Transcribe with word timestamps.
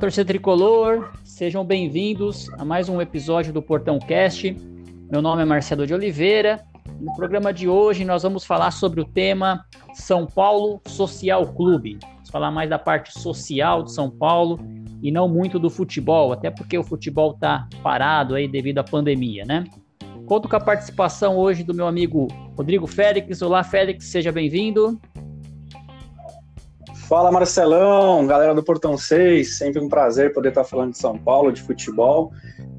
torcida 0.00 0.24
tricolor, 0.24 1.12
sejam 1.22 1.62
bem-vindos 1.62 2.48
a 2.58 2.64
mais 2.64 2.88
um 2.88 3.02
episódio 3.02 3.52
do 3.52 3.60
Portão 3.60 3.98
Cast. 3.98 4.56
Meu 5.12 5.20
nome 5.20 5.42
é 5.42 5.44
Marcelo 5.44 5.86
de 5.86 5.92
Oliveira. 5.92 6.64
No 6.98 7.14
programa 7.14 7.52
de 7.52 7.68
hoje 7.68 8.02
nós 8.02 8.22
vamos 8.22 8.42
falar 8.46 8.70
sobre 8.70 9.02
o 9.02 9.04
tema 9.04 9.62
São 9.92 10.24
Paulo 10.24 10.80
Social 10.86 11.46
Clube. 11.52 11.98
Vamos 12.00 12.30
falar 12.30 12.50
mais 12.50 12.70
da 12.70 12.78
parte 12.78 13.12
social 13.20 13.82
de 13.82 13.92
São 13.92 14.10
Paulo 14.10 14.58
e 15.02 15.12
não 15.12 15.28
muito 15.28 15.58
do 15.58 15.68
futebol, 15.68 16.32
até 16.32 16.50
porque 16.50 16.78
o 16.78 16.82
futebol 16.82 17.32
está 17.32 17.68
parado 17.82 18.34
aí 18.34 18.48
devido 18.48 18.78
à 18.78 18.82
pandemia, 18.82 19.44
né? 19.44 19.64
Conto 20.24 20.48
com 20.48 20.56
a 20.56 20.60
participação 20.60 21.36
hoje 21.36 21.62
do 21.62 21.74
meu 21.74 21.86
amigo 21.86 22.26
Rodrigo 22.56 22.86
Félix. 22.86 23.42
Olá, 23.42 23.62
Félix, 23.62 24.06
seja 24.06 24.32
bem-vindo. 24.32 24.98
Fala 27.10 27.32
Marcelão, 27.32 28.24
galera 28.24 28.54
do 28.54 28.62
Portão 28.62 28.96
6, 28.96 29.58
sempre 29.58 29.82
um 29.82 29.88
prazer 29.88 30.32
poder 30.32 30.50
estar 30.50 30.62
falando 30.62 30.92
de 30.92 30.98
São 30.98 31.18
Paulo, 31.18 31.50
de 31.50 31.60
futebol. 31.60 32.30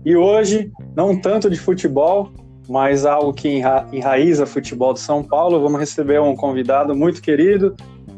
E 0.06 0.16
hoje, 0.16 0.72
não 0.96 1.20
tanto 1.20 1.50
de 1.50 1.60
futebol, 1.60 2.32
mas 2.70 3.06
algo 3.06 3.34
que 3.34 3.50
enra 3.50 3.86
enraiza 3.92 4.46
futebol 4.46 4.94
de 4.94 5.02
São 5.02 5.22
Paulo. 5.22 5.60
Vamos 5.60 5.82
receber 5.82 6.22
um 6.22 6.34
convidado 6.34 6.96
muito 6.96 7.22
querido 7.22 7.76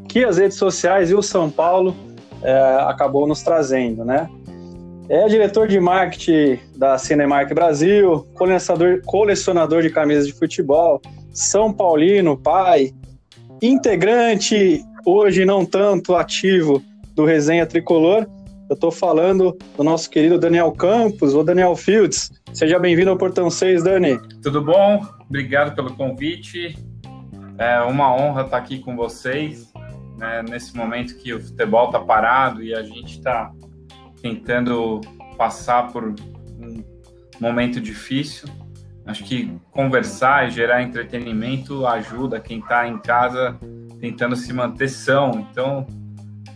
que 0.08 0.24
as 0.24 0.38
redes 0.38 0.56
sociais 0.56 1.10
e 1.10 1.16
o 1.16 1.24
São 1.24 1.50
Paulo 1.50 1.96
é, 2.44 2.54
acabou 2.82 3.26
nos 3.28 3.42
trazendo, 3.42 4.06
né? 4.06 4.30
É 5.10 5.28
diretor 5.28 5.68
de 5.68 5.80
marketing 5.80 6.60
da 6.78 6.96
Cinemark 7.00 7.52
Brasil, 7.56 8.24
colecionador, 8.36 9.02
colecionador 9.04 9.82
de 9.82 9.90
camisas 9.90 10.28
de 10.28 10.34
futebol, 10.34 11.02
São 11.34 11.74
Paulino, 11.74 12.38
pai, 12.38 12.92
integrante 13.60 14.86
hoje 15.06 15.46
não 15.46 15.66
tanto 15.66 16.16
ativo 16.16 16.82
do 17.16 17.26
Resenha 17.26 17.66
Tricolor. 17.66 18.26
Eu 18.70 18.76
estou 18.76 18.92
falando 18.92 19.58
do 19.76 19.84
nosso 19.84 20.10
querido 20.10 20.40
Daniel 20.40 20.72
Campos, 20.72 21.34
ou 21.34 21.44
Daniel 21.44 21.76
Fields. 21.76 22.32
Seja 22.54 22.80
bem-vindo 22.80 23.10
ao 23.10 23.18
Portão 23.18 23.50
6, 23.50 23.84
Dani. 23.84 24.18
Tudo 24.42 24.62
bom? 24.62 25.06
Obrigado 25.28 25.76
pelo 25.76 25.94
convite. 25.96 26.78
É 27.58 27.82
uma 27.82 28.14
honra 28.16 28.44
estar 28.44 28.58
aqui 28.58 28.80
com 28.80 28.96
vocês, 28.96 29.72
né, 30.18 30.44
nesse 30.50 30.76
momento 30.76 31.16
que 31.18 31.34
o 31.34 31.42
futebol 31.42 31.88
está 31.88 32.00
parado 32.00 32.64
e 32.64 32.74
a 32.74 32.82
gente 32.82 33.18
está 33.18 33.52
tentando 34.22 35.02
passar 35.38 35.92
por 35.92 36.04
um 36.06 36.84
momento 37.40 37.80
difícil. 37.80 38.48
Acho 39.06 39.24
que 39.26 39.52
conversar 39.72 40.48
e 40.48 40.52
gerar 40.52 40.82
entretenimento 40.82 41.86
ajuda 41.86 42.40
quem 42.40 42.60
está 42.60 42.88
em 42.88 42.98
casa 42.98 43.60
tentando 44.04 44.36
se 44.36 44.52
manter 44.52 44.90
são. 44.90 45.48
Então, 45.50 45.88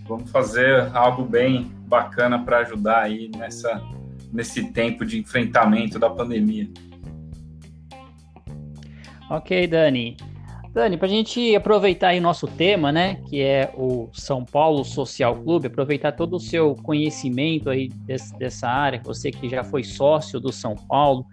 vamos 0.06 0.30
fazer 0.30 0.94
algo 0.94 1.24
bem 1.24 1.72
bacana 1.88 2.44
para 2.44 2.58
ajudar 2.58 3.04
aí 3.04 3.32
nessa, 3.38 3.82
nesse 4.34 4.70
tempo 4.74 5.06
de 5.06 5.18
enfrentamento 5.18 5.98
da 5.98 6.10
pandemia. 6.10 6.68
Ok, 9.30 9.66
Dani. 9.66 10.18
Dani, 10.74 10.98
para 10.98 11.08
a 11.08 11.10
gente 11.10 11.56
aproveitar 11.56 12.10
aí 12.10 12.20
nosso 12.20 12.48
tema, 12.48 12.92
né, 12.92 13.22
que 13.30 13.42
é 13.42 13.72
o 13.78 14.10
São 14.12 14.44
Paulo 14.44 14.84
Social 14.84 15.34
Clube, 15.38 15.68
aproveitar 15.68 16.12
todo 16.12 16.36
o 16.36 16.40
seu 16.42 16.76
conhecimento 16.76 17.70
aí 17.70 17.88
desse, 17.88 18.38
dessa 18.38 18.68
área, 18.68 19.02
você 19.02 19.32
que 19.32 19.48
já 19.48 19.64
foi 19.64 19.86
sócio 19.86 20.38
do 20.38 20.52
São 20.52 20.76
Paulo, 20.76 21.26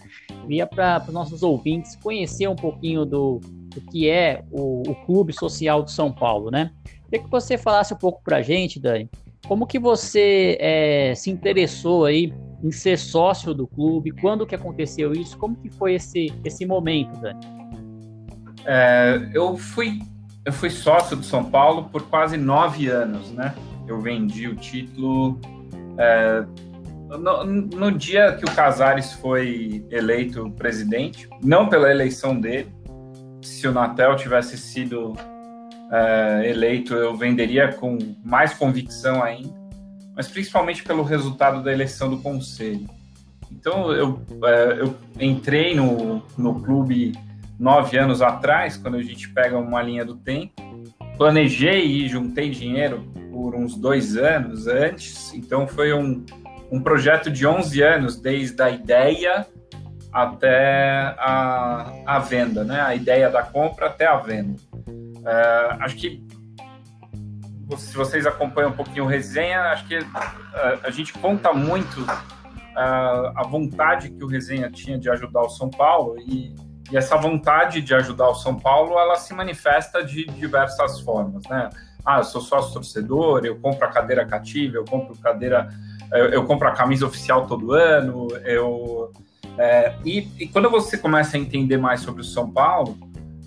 via 0.46 0.64
para 0.64 1.02
os 1.08 1.12
nossos 1.12 1.42
ouvintes 1.42 1.96
conhecer 1.96 2.48
um 2.48 2.56
pouquinho 2.56 3.04
do, 3.04 3.40
que 3.80 4.08
é 4.08 4.42
o, 4.50 4.82
o, 4.88 4.94
Clube 5.06 5.32
Social 5.32 5.82
de 5.82 5.92
São 5.92 6.12
Paulo, 6.12 6.50
né? 6.50 6.70
Queria 7.04 7.24
que 7.24 7.30
você 7.30 7.56
falasse 7.58 7.94
um 7.94 7.96
pouco 7.96 8.22
para 8.22 8.38
a 8.38 8.42
gente, 8.42 8.80
Dani, 8.80 9.08
como 9.46 9.66
que 9.66 9.78
você 9.78 10.56
é, 10.60 11.14
se 11.14 11.30
interessou 11.30 12.04
aí 12.04 12.32
em 12.62 12.72
ser 12.72 12.98
sócio 12.98 13.52
do 13.52 13.66
clube, 13.66 14.10
quando 14.10 14.46
que 14.46 14.54
aconteceu 14.54 15.12
isso, 15.12 15.36
como 15.36 15.56
que 15.56 15.68
foi 15.68 15.94
esse, 15.94 16.32
esse 16.44 16.64
momento, 16.64 17.20
Dani? 17.20 17.40
É, 18.64 19.28
eu 19.32 19.56
fui 19.56 20.00
eu 20.44 20.52
fui 20.52 20.68
sócio 20.68 21.16
do 21.16 21.24
São 21.24 21.44
Paulo 21.44 21.84
por 21.84 22.02
quase 22.02 22.36
nove 22.36 22.88
anos, 22.88 23.30
né? 23.32 23.54
Eu 23.86 24.00
vendi 24.00 24.46
o 24.46 24.54
título 24.54 25.40
é, 25.96 26.44
no, 27.18 27.44
no, 27.44 27.92
dia 27.92 28.32
que 28.32 28.44
o 28.44 28.54
Casares 28.54 29.12
foi 29.12 29.86
eleito 29.90 30.50
presidente, 30.50 31.28
não 31.42 31.68
pela 31.68 31.90
eleição 31.90 32.38
dele, 32.38 32.73
se 33.46 33.68
o 33.68 33.72
Natel 33.72 34.16
tivesse 34.16 34.56
sido 34.56 35.14
é, 35.90 36.50
eleito, 36.50 36.94
eu 36.94 37.14
venderia 37.16 37.72
com 37.72 37.98
mais 38.24 38.54
convicção 38.54 39.22
ainda, 39.22 39.54
mas 40.16 40.28
principalmente 40.28 40.82
pelo 40.82 41.02
resultado 41.02 41.62
da 41.62 41.72
eleição 41.72 42.08
do 42.08 42.18
conselho. 42.18 42.88
Então, 43.50 43.92
eu, 43.92 44.20
é, 44.44 44.80
eu 44.80 44.96
entrei 45.20 45.74
no, 45.74 46.22
no 46.36 46.60
clube 46.60 47.12
nove 47.58 47.96
anos 47.96 48.20
atrás, 48.20 48.76
quando 48.76 48.96
a 48.96 49.02
gente 49.02 49.28
pega 49.28 49.56
uma 49.58 49.82
linha 49.82 50.04
do 50.04 50.16
tempo, 50.16 50.52
planejei 51.16 51.86
e 51.86 52.08
juntei 52.08 52.50
dinheiro 52.50 53.04
por 53.30 53.54
uns 53.54 53.76
dois 53.76 54.16
anos 54.16 54.66
antes, 54.66 55.32
então 55.34 55.66
foi 55.66 55.92
um, 55.92 56.24
um 56.70 56.80
projeto 56.80 57.30
de 57.30 57.46
11 57.46 57.82
anos, 57.82 58.20
desde 58.20 58.60
a 58.60 58.70
ideia 58.70 59.46
até 60.14 61.12
a, 61.18 61.92
a 62.06 62.18
venda, 62.20 62.62
né? 62.62 62.80
A 62.80 62.94
ideia 62.94 63.28
da 63.28 63.42
compra 63.42 63.86
até 63.86 64.06
a 64.06 64.16
venda. 64.16 64.56
Uh, 64.86 65.80
acho 65.80 65.96
que 65.96 66.24
se 67.76 67.96
vocês 67.96 68.24
acompanham 68.24 68.70
um 68.70 68.74
pouquinho 68.74 69.04
o 69.04 69.08
resenha, 69.08 69.60
acho 69.72 69.88
que 69.88 69.98
uh, 69.98 70.04
a 70.84 70.90
gente 70.90 71.12
conta 71.14 71.52
muito 71.52 72.00
uh, 72.02 73.32
a 73.34 73.42
vontade 73.42 74.10
que 74.10 74.22
o 74.22 74.28
resenha 74.28 74.70
tinha 74.70 74.96
de 74.96 75.10
ajudar 75.10 75.40
o 75.40 75.48
São 75.48 75.68
Paulo 75.68 76.16
e, 76.18 76.54
e, 76.92 76.96
essa 76.96 77.16
vontade 77.16 77.80
de 77.80 77.92
ajudar 77.94 78.28
o 78.28 78.34
São 78.36 78.54
Paulo, 78.56 78.96
ela 78.96 79.16
se 79.16 79.34
manifesta 79.34 80.04
de 80.04 80.26
diversas 80.26 81.00
formas, 81.00 81.42
né? 81.48 81.70
Ah, 82.04 82.18
eu 82.18 82.24
sou 82.24 82.40
sócio 82.40 82.74
torcedor, 82.74 83.46
eu 83.46 83.56
compro 83.56 83.84
a 83.84 83.90
cadeira 83.90 84.24
cativa, 84.26 84.76
eu 84.76 84.84
compro 84.84 85.16
cadeira, 85.16 85.70
eu, 86.12 86.26
eu 86.26 86.44
compro 86.44 86.68
a 86.68 86.72
camisa 86.72 87.06
oficial 87.06 87.46
todo 87.46 87.72
ano, 87.72 88.28
eu 88.44 89.10
é, 89.58 89.94
e, 90.04 90.28
e, 90.38 90.48
quando 90.48 90.70
você 90.70 90.98
começa 90.98 91.36
a 91.36 91.40
entender 91.40 91.76
mais 91.76 92.00
sobre 92.00 92.22
o 92.22 92.24
São 92.24 92.50
Paulo, 92.50 92.98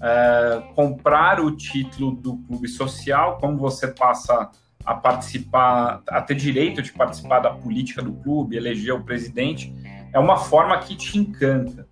é, 0.02 0.64
comprar 0.76 1.40
o 1.40 1.56
título 1.56 2.12
do 2.12 2.38
clube 2.38 2.68
social, 2.68 3.38
como 3.40 3.58
você 3.58 3.88
passa 3.88 4.50
a 4.86 4.94
participar, 4.94 6.02
a 6.08 6.22
ter 6.22 6.36
direito 6.36 6.82
de 6.82 6.94
participar 6.94 7.40
da 7.40 7.50
política 7.50 8.02
do 8.02 8.14
clube, 8.14 8.56
eleger 8.56 8.94
o 8.94 9.04
presidente, 9.04 9.74
é 10.14 10.20
uma 10.20 10.38
forma 10.38 10.78
que 10.78 10.96
te 10.96 11.18
encanta. 11.18 11.86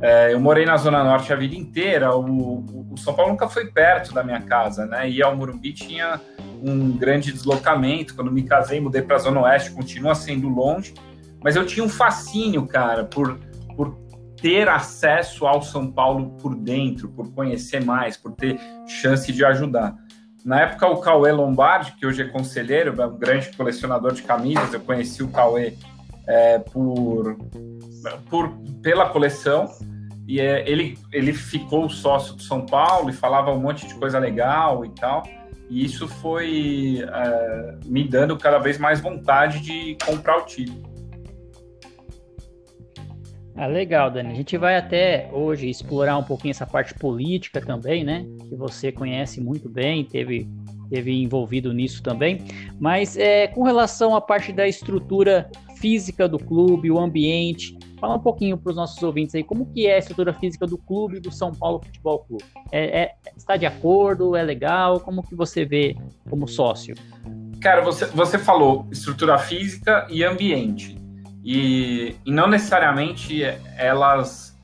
É, 0.00 0.34
eu 0.34 0.40
morei 0.40 0.66
na 0.66 0.76
Zona 0.76 1.02
Norte 1.02 1.32
a 1.32 1.36
vida 1.36 1.54
inteira, 1.54 2.14
o, 2.14 2.92
o, 2.92 2.98
São 2.98 3.14
Paulo 3.14 3.32
nunca 3.32 3.48
foi 3.48 3.66
perto 3.66 4.12
da 4.12 4.22
minha 4.22 4.42
casa, 4.42 4.84
né? 4.84 5.08
E 5.08 5.22
ao 5.22 5.34
Morumbi 5.34 5.72
tinha 5.72 6.20
um 6.62 6.92
grande 6.92 7.32
deslocamento. 7.32 8.14
Quando 8.14 8.30
me 8.30 8.42
casei, 8.42 8.80
mudei 8.80 9.00
para 9.00 9.16
a 9.16 9.20
Zona 9.20 9.40
Oeste, 9.40 9.70
continua 9.70 10.14
sendo 10.14 10.48
longe, 10.48 10.92
mas 11.42 11.56
eu 11.56 11.64
tinha 11.64 11.84
um 11.84 11.88
fascínio, 11.88 12.66
cara, 12.66 13.04
por 13.04 13.38
ter 14.44 14.68
acesso 14.68 15.46
ao 15.46 15.62
São 15.62 15.90
Paulo 15.90 16.32
por 16.32 16.54
dentro, 16.54 17.08
por 17.08 17.32
conhecer 17.32 17.82
mais, 17.82 18.14
por 18.14 18.32
ter 18.32 18.60
chance 18.86 19.32
de 19.32 19.42
ajudar. 19.42 19.96
Na 20.44 20.60
época, 20.60 20.86
o 20.86 21.00
Cauê 21.00 21.32
Lombardi, 21.32 21.92
que 21.92 22.06
hoje 22.06 22.20
é 22.20 22.26
conselheiro, 22.26 23.00
é 23.00 23.06
um 23.06 23.16
grande 23.16 23.50
colecionador 23.56 24.12
de 24.12 24.22
camisas, 24.22 24.74
eu 24.74 24.80
conheci 24.80 25.22
o 25.22 25.28
Cauê 25.28 25.72
é, 26.26 26.58
por, 26.58 27.38
por, 28.28 28.50
pela 28.82 29.08
coleção, 29.08 29.66
e 30.28 30.38
é, 30.38 30.68
ele, 30.68 30.98
ele 31.10 31.32
ficou 31.32 31.88
sócio 31.88 32.34
do 32.34 32.42
São 32.42 32.66
Paulo 32.66 33.08
e 33.08 33.14
falava 33.14 33.50
um 33.50 33.58
monte 33.58 33.86
de 33.86 33.94
coisa 33.94 34.18
legal 34.18 34.84
e 34.84 34.90
tal, 34.90 35.22
e 35.70 35.82
isso 35.82 36.06
foi 36.06 37.02
é, 37.02 37.78
me 37.86 38.06
dando 38.06 38.36
cada 38.36 38.58
vez 38.58 38.76
mais 38.76 39.00
vontade 39.00 39.60
de 39.60 39.96
comprar 40.04 40.36
o 40.36 40.42
título. 40.44 40.93
Ah, 43.56 43.66
legal, 43.66 44.10
Dani. 44.10 44.30
A 44.30 44.34
gente 44.34 44.56
vai 44.56 44.76
até 44.76 45.28
hoje 45.32 45.68
explorar 45.68 46.18
um 46.18 46.24
pouquinho 46.24 46.50
essa 46.50 46.66
parte 46.66 46.94
política 46.94 47.60
também, 47.60 48.04
né? 48.04 48.26
Que 48.48 48.56
você 48.56 48.90
conhece 48.90 49.40
muito 49.40 49.68
bem, 49.68 50.04
teve, 50.04 50.48
teve 50.90 51.12
envolvido 51.22 51.72
nisso 51.72 52.02
também. 52.02 52.40
Mas 52.80 53.16
é, 53.16 53.46
com 53.46 53.62
relação 53.62 54.16
à 54.16 54.20
parte 54.20 54.52
da 54.52 54.66
estrutura 54.66 55.50
física 55.76 56.28
do 56.28 56.38
clube, 56.38 56.90
o 56.90 56.98
ambiente, 56.98 57.76
Fala 58.04 58.16
um 58.16 58.20
pouquinho 58.20 58.58
para 58.58 58.68
os 58.68 58.76
nossos 58.76 59.02
ouvintes 59.02 59.34
aí, 59.34 59.42
como 59.42 59.64
que 59.72 59.86
é 59.86 59.94
a 59.94 59.98
estrutura 59.98 60.34
física 60.34 60.66
do 60.66 60.76
clube 60.76 61.20
do 61.20 61.32
São 61.32 61.52
Paulo 61.52 61.80
Futebol 61.82 62.18
Clube? 62.18 62.44
É, 62.70 63.00
é, 63.00 63.14
está 63.34 63.56
de 63.56 63.64
acordo? 63.64 64.36
É 64.36 64.42
legal? 64.42 65.00
Como 65.00 65.22
que 65.22 65.34
você 65.34 65.64
vê 65.64 65.96
como 66.28 66.46
sócio? 66.46 66.94
Cara, 67.62 67.80
você, 67.80 68.04
você 68.04 68.38
falou 68.38 68.86
estrutura 68.92 69.38
física 69.38 70.06
e 70.10 70.22
ambiente. 70.22 70.98
E, 71.44 72.16
e 72.24 72.32
não 72.32 72.48
necessariamente 72.48 73.42
elas, 73.76 74.58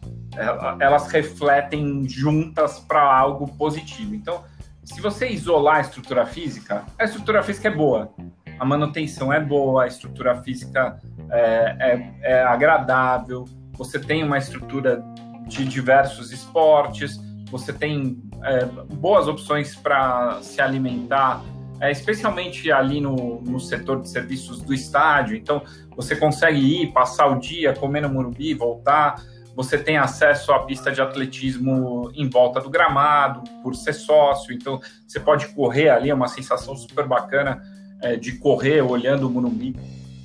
elas 0.80 1.08
refletem 1.08 2.08
juntas 2.08 2.80
para 2.80 3.02
algo 3.02 3.46
positivo. 3.48 4.14
Então, 4.14 4.42
se 4.82 5.00
você 5.00 5.28
isolar 5.28 5.76
a 5.76 5.80
estrutura 5.82 6.24
física, 6.24 6.84
a 6.98 7.04
estrutura 7.04 7.42
física 7.42 7.68
é 7.68 7.70
boa, 7.70 8.12
a 8.58 8.64
manutenção 8.64 9.32
é 9.32 9.38
boa, 9.38 9.84
a 9.84 9.86
estrutura 9.86 10.42
física 10.42 10.98
é, 11.30 11.76
é, 11.78 12.32
é 12.32 12.42
agradável, 12.42 13.44
você 13.72 13.98
tem 13.98 14.24
uma 14.24 14.38
estrutura 14.38 15.02
de 15.46 15.64
diversos 15.64 16.32
esportes, 16.32 17.18
você 17.50 17.72
tem 17.72 18.22
é, 18.42 18.64
boas 18.94 19.28
opções 19.28 19.74
para 19.74 20.40
se 20.42 20.60
alimentar, 20.60 21.42
é, 21.80 21.90
especialmente 21.90 22.70
ali 22.70 23.00
no, 23.00 23.40
no 23.40 23.58
setor 23.58 24.02
de 24.02 24.10
serviços 24.10 24.60
do 24.60 24.74
estádio. 24.74 25.36
Então, 25.36 25.62
você 25.96 26.14
consegue 26.14 26.58
ir, 26.58 26.92
passar 26.92 27.26
o 27.26 27.38
dia, 27.38 27.72
comer 27.72 28.02
no 28.02 28.10
Morumbi, 28.10 28.52
voltar. 28.52 29.22
Você 29.56 29.78
tem 29.78 29.96
acesso 29.96 30.52
à 30.52 30.60
pista 30.60 30.92
de 30.92 31.00
atletismo 31.00 32.10
em 32.14 32.28
volta 32.28 32.60
do 32.60 32.68
gramado, 32.68 33.42
por 33.62 33.74
ser 33.74 33.94
sócio. 33.94 34.54
Então, 34.54 34.78
você 35.06 35.18
pode 35.18 35.48
correr 35.48 35.88
ali, 35.88 36.10
é 36.10 36.14
uma 36.14 36.28
sensação 36.28 36.76
super 36.76 37.06
bacana 37.06 37.62
é, 38.02 38.16
de 38.16 38.32
correr 38.32 38.82
olhando 38.82 39.26
o 39.26 39.30
Morumbi. 39.30 39.74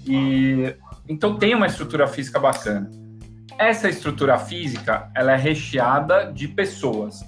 E, 0.06 0.76
então, 1.08 1.38
tem 1.38 1.56
uma 1.56 1.68
estrutura 1.68 2.06
física 2.06 2.38
bacana. 2.38 2.92
Essa 3.58 3.88
estrutura 3.88 4.38
física, 4.38 5.10
ela 5.16 5.32
é 5.32 5.38
recheada 5.38 6.32
de 6.32 6.50
pessoas. 6.50 7.24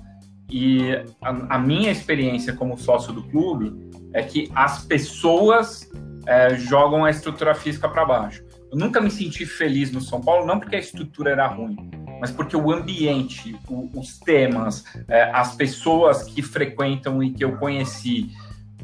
E 0.50 0.92
a, 1.22 1.56
a 1.56 1.60
minha 1.60 1.92
experiência 1.92 2.54
como 2.54 2.78
sócio 2.78 3.14
do 3.14 3.24
clube 3.24 3.87
é 4.14 4.24
que 4.24 4.50
as 4.56 4.86
pessoas 4.86 5.90
é, 6.26 6.56
jogam 6.56 7.06
a 7.06 7.10
estrutura 7.10 7.56
física 7.56 7.88
para 7.88 8.06
baixo. 8.06 8.44
Eu 8.72 8.78
nunca 8.78 9.00
me 9.00 9.10
senti 9.10 9.46
feliz 9.46 9.92
no 9.92 10.02
São 10.02 10.22
Paulo, 10.22 10.46
não 10.46 10.60
porque 10.60 10.76
a 10.76 10.80
estrutura 10.80 11.32
era 11.32 11.48
ruim, 11.48 11.78
mas 12.20 12.32
porque 12.32 12.56
o 12.56 12.72
ambiente, 12.72 13.56
o, 13.70 13.90
os 13.98 14.20
temas, 14.20 14.84
é, 15.08 15.24
as 15.32 15.56
pessoas 15.56 16.24
que 16.24 16.42
frequentam 16.42 17.24
e 17.24 17.32
que 17.32 17.44
eu 17.44 17.58
conheci, 17.58 18.32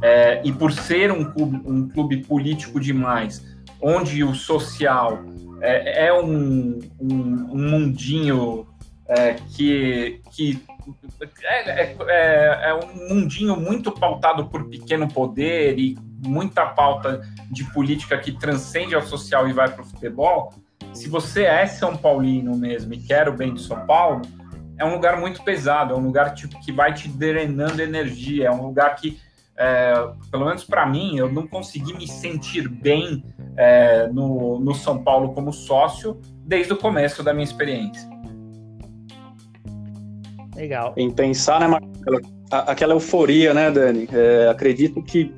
é, 0.01 0.41
e 0.43 0.51
por 0.51 0.71
ser 0.71 1.11
um 1.11 1.31
clube, 1.31 1.61
um 1.65 1.89
clube 1.89 2.17
político 2.23 2.79
demais, 2.79 3.45
onde 3.81 4.23
o 4.23 4.33
social 4.33 5.19
é, 5.61 6.07
é 6.07 6.13
um, 6.13 6.79
um, 6.99 7.49
um, 7.51 7.69
mundinho 7.69 8.67
é, 9.07 9.35
que, 9.55 10.21
que 10.31 10.61
é, 11.43 11.69
é, 11.69 11.95
é, 12.07 12.69
é, 12.69 12.73
um 12.73 13.09
mundinho 13.09 13.55
muito 13.55 13.91
pautado 13.91 14.45
por 14.47 14.69
pequeno 14.69 15.07
poder 15.07 15.77
e 15.77 15.97
muita 16.25 16.65
pauta 16.65 17.21
de 17.51 17.63
política 17.71 18.17
que 18.17 18.31
transcende 18.31 18.95
ao 18.95 19.01
social 19.01 19.47
e 19.47 19.53
vai 19.53 19.69
para 19.69 19.81
o 19.81 19.85
futebol. 19.85 20.53
Se 20.93 21.09
você 21.09 21.43
é 21.43 21.65
São 21.65 21.95
Paulino 21.97 22.55
mesmo 22.55 22.93
e 22.93 22.97
quer 22.97 23.27
o 23.27 23.33
bem 23.33 23.53
de 23.53 23.61
São 23.61 23.85
Paulo, 23.85 24.21
é 24.77 24.85
um 24.85 24.93
lugar 24.93 25.19
muito 25.19 25.43
pesado, 25.43 25.93
é 25.93 25.97
um 25.97 26.05
lugar 26.05 26.33
tipo, 26.33 26.59
que 26.59 26.71
vai 26.71 26.93
te 26.93 27.07
drenando 27.07 27.81
energia, 27.81 28.47
é 28.47 28.51
um 28.51 28.67
lugar 28.67 28.95
que, 28.95 29.19
é, 29.55 29.93
pelo 30.29 30.45
menos 30.45 30.63
para 30.63 30.85
mim, 30.85 31.17
eu 31.17 31.31
não 31.31 31.47
consegui 31.47 31.93
me 31.93 32.07
sentir 32.07 32.67
bem 32.67 33.23
é, 33.55 34.07
no, 34.07 34.59
no 34.59 34.73
São 34.73 35.03
Paulo 35.03 35.33
como 35.33 35.53
sócio 35.53 36.19
desde 36.45 36.73
o 36.73 36.77
começo 36.77 37.23
da 37.23 37.33
minha 37.33 37.45
experiência. 37.45 38.12
Legal. 40.63 40.93
Em 40.95 41.11
pensar, 41.11 41.59
né, 41.59 41.67
Marcelo, 41.67 42.21
aquela 42.49 42.93
euforia, 42.93 43.53
né, 43.53 43.69
Dani? 43.69 44.07
É, 44.13 44.47
acredito 44.47 45.03
que, 45.03 45.29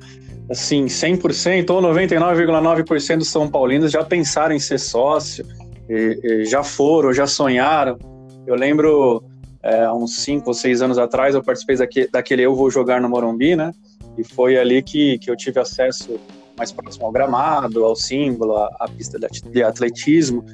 assim, 0.48 0.84
100% 0.84 1.68
ou 1.70 1.82
99,9% 1.82 3.18
dos 3.18 3.28
São 3.28 3.48
Paulinos 3.48 3.90
já 3.90 4.04
pensaram 4.04 4.54
em 4.54 4.60
ser 4.60 4.78
sócio, 4.78 5.44
e, 5.90 6.20
e 6.22 6.44
já 6.44 6.62
foram, 6.62 7.12
já 7.12 7.26
sonharam. 7.26 7.98
Eu 8.46 8.54
lembro, 8.54 9.24
é, 9.64 9.90
uns 9.90 10.20
5 10.20 10.46
ou 10.46 10.54
6 10.54 10.80
anos 10.82 10.96
atrás, 10.96 11.34
eu 11.34 11.42
participei 11.42 11.74
daquele, 11.74 12.06
daquele 12.06 12.42
Eu 12.42 12.54
Vou 12.54 12.70
Jogar 12.70 13.00
no 13.00 13.08
Morumbi, 13.08 13.56
né? 13.56 13.72
E 14.16 14.22
foi 14.22 14.56
ali 14.56 14.80
que, 14.80 15.18
que 15.18 15.28
eu 15.28 15.36
tive 15.36 15.58
acesso 15.58 16.20
mais 16.56 16.70
próximo 16.70 17.04
ao 17.04 17.10
gramado, 17.10 17.84
ao 17.84 17.96
símbolo, 17.96 18.56
à, 18.58 18.76
à 18.78 18.88
pista 18.88 19.18
de 19.18 19.62
atletismo. 19.64 20.44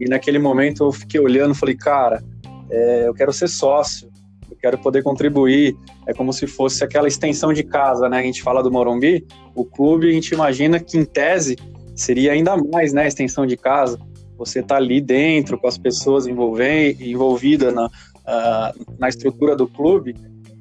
E 0.00 0.08
naquele 0.08 0.40
momento 0.40 0.82
eu 0.82 0.90
fiquei 0.90 1.20
olhando 1.20 1.54
e 1.54 1.56
falei, 1.56 1.76
cara, 1.76 2.20
é, 2.68 3.04
eu 3.06 3.14
quero 3.14 3.32
ser 3.32 3.46
sócio, 3.46 4.10
eu 4.56 4.60
quero 4.60 4.78
poder 4.78 5.02
contribuir. 5.02 5.76
É 6.06 6.14
como 6.14 6.32
se 6.32 6.46
fosse 6.46 6.82
aquela 6.82 7.06
extensão 7.06 7.52
de 7.52 7.62
casa, 7.62 8.08
né? 8.08 8.18
A 8.18 8.22
gente 8.22 8.42
fala 8.42 8.62
do 8.62 8.70
Morumbi, 8.70 9.24
o 9.54 9.64
clube 9.64 10.08
a 10.08 10.12
gente 10.12 10.32
imagina 10.32 10.80
que 10.80 10.98
em 10.98 11.04
tese 11.04 11.56
seria 11.94 12.32
ainda 12.32 12.56
mais, 12.56 12.92
né? 12.92 13.06
Extensão 13.06 13.46
de 13.46 13.56
casa. 13.56 13.98
Você 14.38 14.60
está 14.60 14.76
ali 14.76 15.00
dentro 15.00 15.58
com 15.58 15.66
as 15.66 15.78
pessoas 15.78 16.26
envolvidas 16.26 17.72
na, 17.72 17.86
uh, 17.86 18.96
na 18.98 19.08
estrutura 19.08 19.56
do 19.56 19.66
clube, 19.66 20.14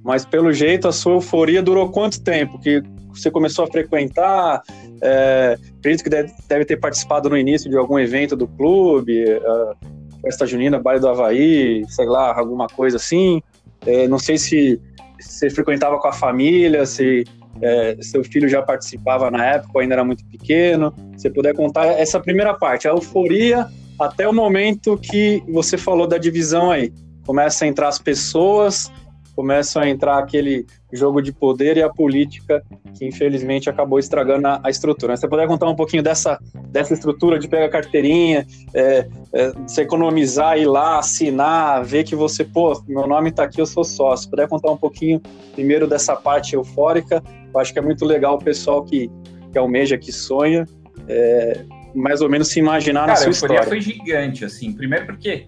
mas 0.04 0.26
pelo 0.26 0.54
jeito 0.54 0.88
a 0.88 0.92
sua 0.92 1.14
euforia 1.14 1.62
durou 1.62 1.90
quanto 1.90 2.22
tempo? 2.22 2.60
Que 2.60 2.82
você 3.10 3.32
começou 3.32 3.66
a 3.66 3.68
frequentar? 3.68 4.62
É, 5.02 5.58
acredito 5.80 6.04
que 6.04 6.10
deve, 6.10 6.34
deve, 6.48 6.66
ter 6.66 6.78
participado 6.78 7.30
no 7.30 7.38
início 7.38 7.70
de 7.70 7.78
algum 7.78 8.00
evento 8.00 8.36
do 8.36 8.48
clube. 8.48 9.24
Uh, 9.24 9.96
festa 10.22 10.46
junina, 10.46 10.80
baile 10.80 11.02
do 11.02 11.08
Havaí, 11.08 11.86
sei 11.90 12.06
lá, 12.06 12.38
alguma 12.38 12.68
coisa 12.68 12.98
assim. 12.98 13.42
É, 13.86 14.08
não 14.08 14.20
sei 14.20 14.38
se 14.38 14.80
você 15.20 15.50
frequentava 15.50 15.98
com 16.00 16.08
a 16.08 16.14
família, 16.14 16.86
se 16.86 17.24
é, 17.62 17.98
seu 18.02 18.24
filho 18.24 18.50
já 18.50 18.62
participava 18.62 19.32
na 19.32 19.46
época 19.46 19.80
ainda 19.80 19.96
era 19.96 20.04
muito 20.04 20.26
pequeno. 20.26 20.94
Se 21.18 21.30
puder 21.30 21.56
contar 21.56 21.86
essa 21.86 22.20
primeira 22.20 22.54
parte, 22.54 22.88
a 22.88 22.92
euforia 22.92 23.68
até 24.00 24.28
o 24.28 24.34
momento 24.34 24.98
que 24.98 25.42
você 25.48 25.78
falou 25.78 26.08
da 26.08 26.18
divisão 26.18 26.72
aí. 26.72 26.92
Começa 27.26 27.66
a 27.66 27.68
entrar 27.68 27.88
as 27.88 27.98
pessoas, 27.98 28.92
começam 29.36 29.82
a 29.82 29.90
entrar 29.90 30.18
aquele 30.18 30.66
jogo 30.92 31.22
de 31.22 31.34
poder 31.34 31.78
e 31.78 31.84
a 31.84 31.90
política 31.90 32.64
que 32.98 33.06
infelizmente 33.06 33.70
acabou 33.70 34.00
estragando 34.00 34.48
a, 34.48 34.62
a 34.64 34.70
estrutura. 34.70 35.16
Você 35.16 35.28
puder 35.28 35.48
contar 35.48 35.70
um 35.70 35.76
pouquinho 35.76 36.02
dessa, 36.02 36.40
dessa 36.70 36.94
estrutura 36.94 37.38
de 37.38 37.48
pegar 37.48 37.70
carteirinha, 37.70 38.48
é, 38.74 39.08
é, 39.34 39.52
se 39.68 39.82
economizar, 39.82 40.58
ir 40.58 40.66
lá, 40.66 41.00
assinar, 41.00 41.84
ver 41.84 42.04
que 42.06 42.16
você, 42.16 42.44
pô, 42.44 42.82
meu 42.88 43.06
nome 43.06 43.30
está 43.30 43.44
aqui, 43.44 43.60
eu 43.60 43.66
sou 43.66 43.84
sócio. 43.84 44.24
Se 44.24 44.30
puder 44.30 44.48
contar 44.48 44.72
um 44.72 44.78
pouquinho 44.78 45.22
primeiro 45.54 45.88
dessa 45.88 46.16
parte 46.16 46.56
eufórica, 46.56 47.22
eu 47.54 47.60
acho 47.60 47.74
que 47.74 47.80
é 47.80 47.82
muito 47.82 48.06
legal 48.06 48.36
o 48.36 48.40
pessoal 48.40 48.84
que, 48.84 49.12
que 49.52 49.58
almeja, 49.58 49.98
que 49.98 50.12
sonha, 50.12 50.66
é, 51.08 51.66
mais 51.94 52.22
ou 52.22 52.30
menos 52.30 52.50
se 52.50 52.60
imaginar 52.60 53.02
Cara, 53.02 53.12
na 53.12 53.16
sua 53.18 53.32
história. 53.32 53.60
a 53.60 53.64
foi 53.64 53.82
gigante, 53.82 54.46
assim, 54.46 54.74
primeiro 54.74 55.06
porque 55.06 55.48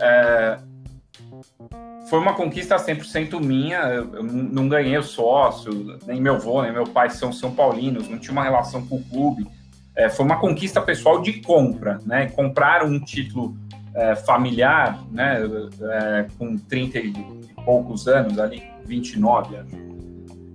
é, 0.00 0.58
foi 2.08 2.18
uma 2.18 2.34
conquista 2.34 2.76
100% 2.76 3.40
minha. 3.40 3.78
Eu 3.78 4.22
não 4.22 4.68
ganhei 4.68 4.96
o 4.96 5.02
sócio, 5.02 5.98
nem 6.06 6.20
meu 6.20 6.34
avô, 6.34 6.62
nem 6.62 6.72
meu 6.72 6.84
pai 6.84 7.10
são 7.10 7.32
São 7.32 7.54
Paulinos, 7.54 8.08
não 8.08 8.18
tinha 8.18 8.32
uma 8.32 8.42
relação 8.42 8.86
com 8.86 8.96
o 8.96 9.04
clube. 9.04 9.46
É, 9.96 10.08
foi 10.08 10.26
uma 10.26 10.38
conquista 10.38 10.82
pessoal 10.82 11.22
de 11.22 11.34
compra, 11.34 12.00
né? 12.04 12.28
Comprar 12.30 12.84
um 12.84 13.00
título 13.00 13.56
é, 13.94 14.14
familiar, 14.16 15.02
né? 15.10 15.38
É, 15.82 16.26
com 16.36 16.58
30 16.58 16.98
e 16.98 17.12
poucos 17.64 18.06
anos 18.06 18.38
ali, 18.38 18.62
29 18.84 19.56
anos. 19.56 19.72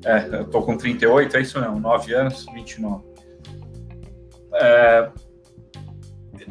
É, 0.06 0.40
eu 0.40 0.46
tô 0.46 0.62
com 0.62 0.78
38, 0.78 1.36
é 1.36 1.42
isso 1.42 1.60
não, 1.60 1.80
9 1.80 2.14
anos, 2.14 2.46
29. 2.54 3.04
É, 4.54 5.10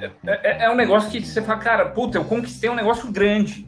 é, 0.00 0.10
é, 0.26 0.64
é 0.64 0.70
um 0.70 0.74
negócio 0.74 1.10
que 1.10 1.24
você 1.24 1.42
fala, 1.42 1.58
cara, 1.60 1.88
puta, 1.90 2.18
eu 2.18 2.24
conquistei 2.24 2.68
um 2.68 2.74
negócio 2.74 3.10
grande 3.12 3.67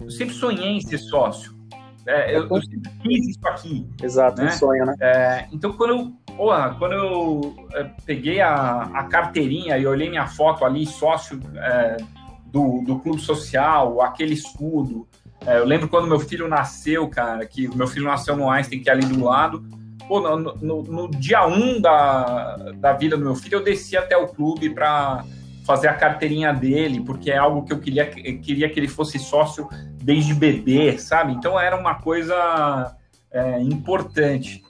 eu 0.00 0.10
sempre 0.10 0.34
sonhei 0.34 0.76
em 0.76 0.80
ser 0.80 0.98
sócio. 0.98 1.58
É, 2.06 2.34
eu, 2.36 2.48
eu, 2.48 2.62
sempre 2.62 2.90
fiz 3.02 3.28
isso 3.28 3.46
aqui. 3.46 3.86
Exato, 4.02 4.42
né? 4.42 4.48
um 4.48 4.52
sonho, 4.52 4.86
né? 4.86 4.94
É, 5.00 5.48
então, 5.52 5.72
quando 5.74 5.90
eu, 5.90 6.12
porra, 6.36 6.74
quando 6.78 6.92
eu 6.92 7.68
é, 7.74 7.84
peguei 8.04 8.40
a, 8.40 8.82
a, 8.94 9.04
carteirinha 9.04 9.76
e 9.76 9.86
olhei 9.86 10.08
minha 10.08 10.26
foto 10.26 10.64
ali, 10.64 10.86
sócio 10.86 11.38
é, 11.56 11.98
do, 12.46 12.82
do 12.86 12.98
clube 12.98 13.20
social, 13.20 14.00
aquele 14.00 14.34
escudo. 14.34 15.06
É, 15.46 15.58
eu 15.58 15.64
lembro 15.64 15.88
quando 15.88 16.08
meu 16.08 16.18
filho 16.18 16.48
nasceu, 16.48 17.08
cara, 17.08 17.46
que 17.46 17.68
meu 17.74 17.86
filho 17.86 18.06
nasceu 18.06 18.36
no 18.36 18.50
Einstein, 18.50 18.80
que 18.80 18.88
é 18.88 18.92
ali 18.92 19.04
do 19.04 19.24
lado. 19.24 19.62
Pô, 20.08 20.20
no, 20.20 20.54
no, 20.56 20.82
no 20.82 21.10
dia 21.10 21.46
1 21.46 21.52
um 21.52 21.80
da, 21.80 22.56
da 22.76 22.92
vida 22.94 23.16
do 23.16 23.24
meu 23.24 23.36
filho, 23.36 23.58
eu 23.58 23.64
desci 23.64 23.96
até 23.96 24.16
o 24.16 24.26
clube 24.26 24.70
para 24.70 25.24
fazer 25.64 25.88
a 25.88 25.94
carteirinha 25.94 26.52
dele, 26.52 27.00
porque 27.00 27.30
é 27.30 27.36
algo 27.36 27.64
que 27.64 27.72
eu 27.72 27.78
queria, 27.78 28.06
queria 28.06 28.68
que 28.68 28.78
ele 28.78 28.88
fosse 28.88 29.18
sócio 29.18 29.68
desde 30.02 30.34
bebê, 30.34 30.98
sabe? 30.98 31.32
Então 31.32 31.58
era 31.58 31.76
uma 31.76 31.94
coisa 31.96 32.96
é, 33.30 33.60
importante. 33.60 34.62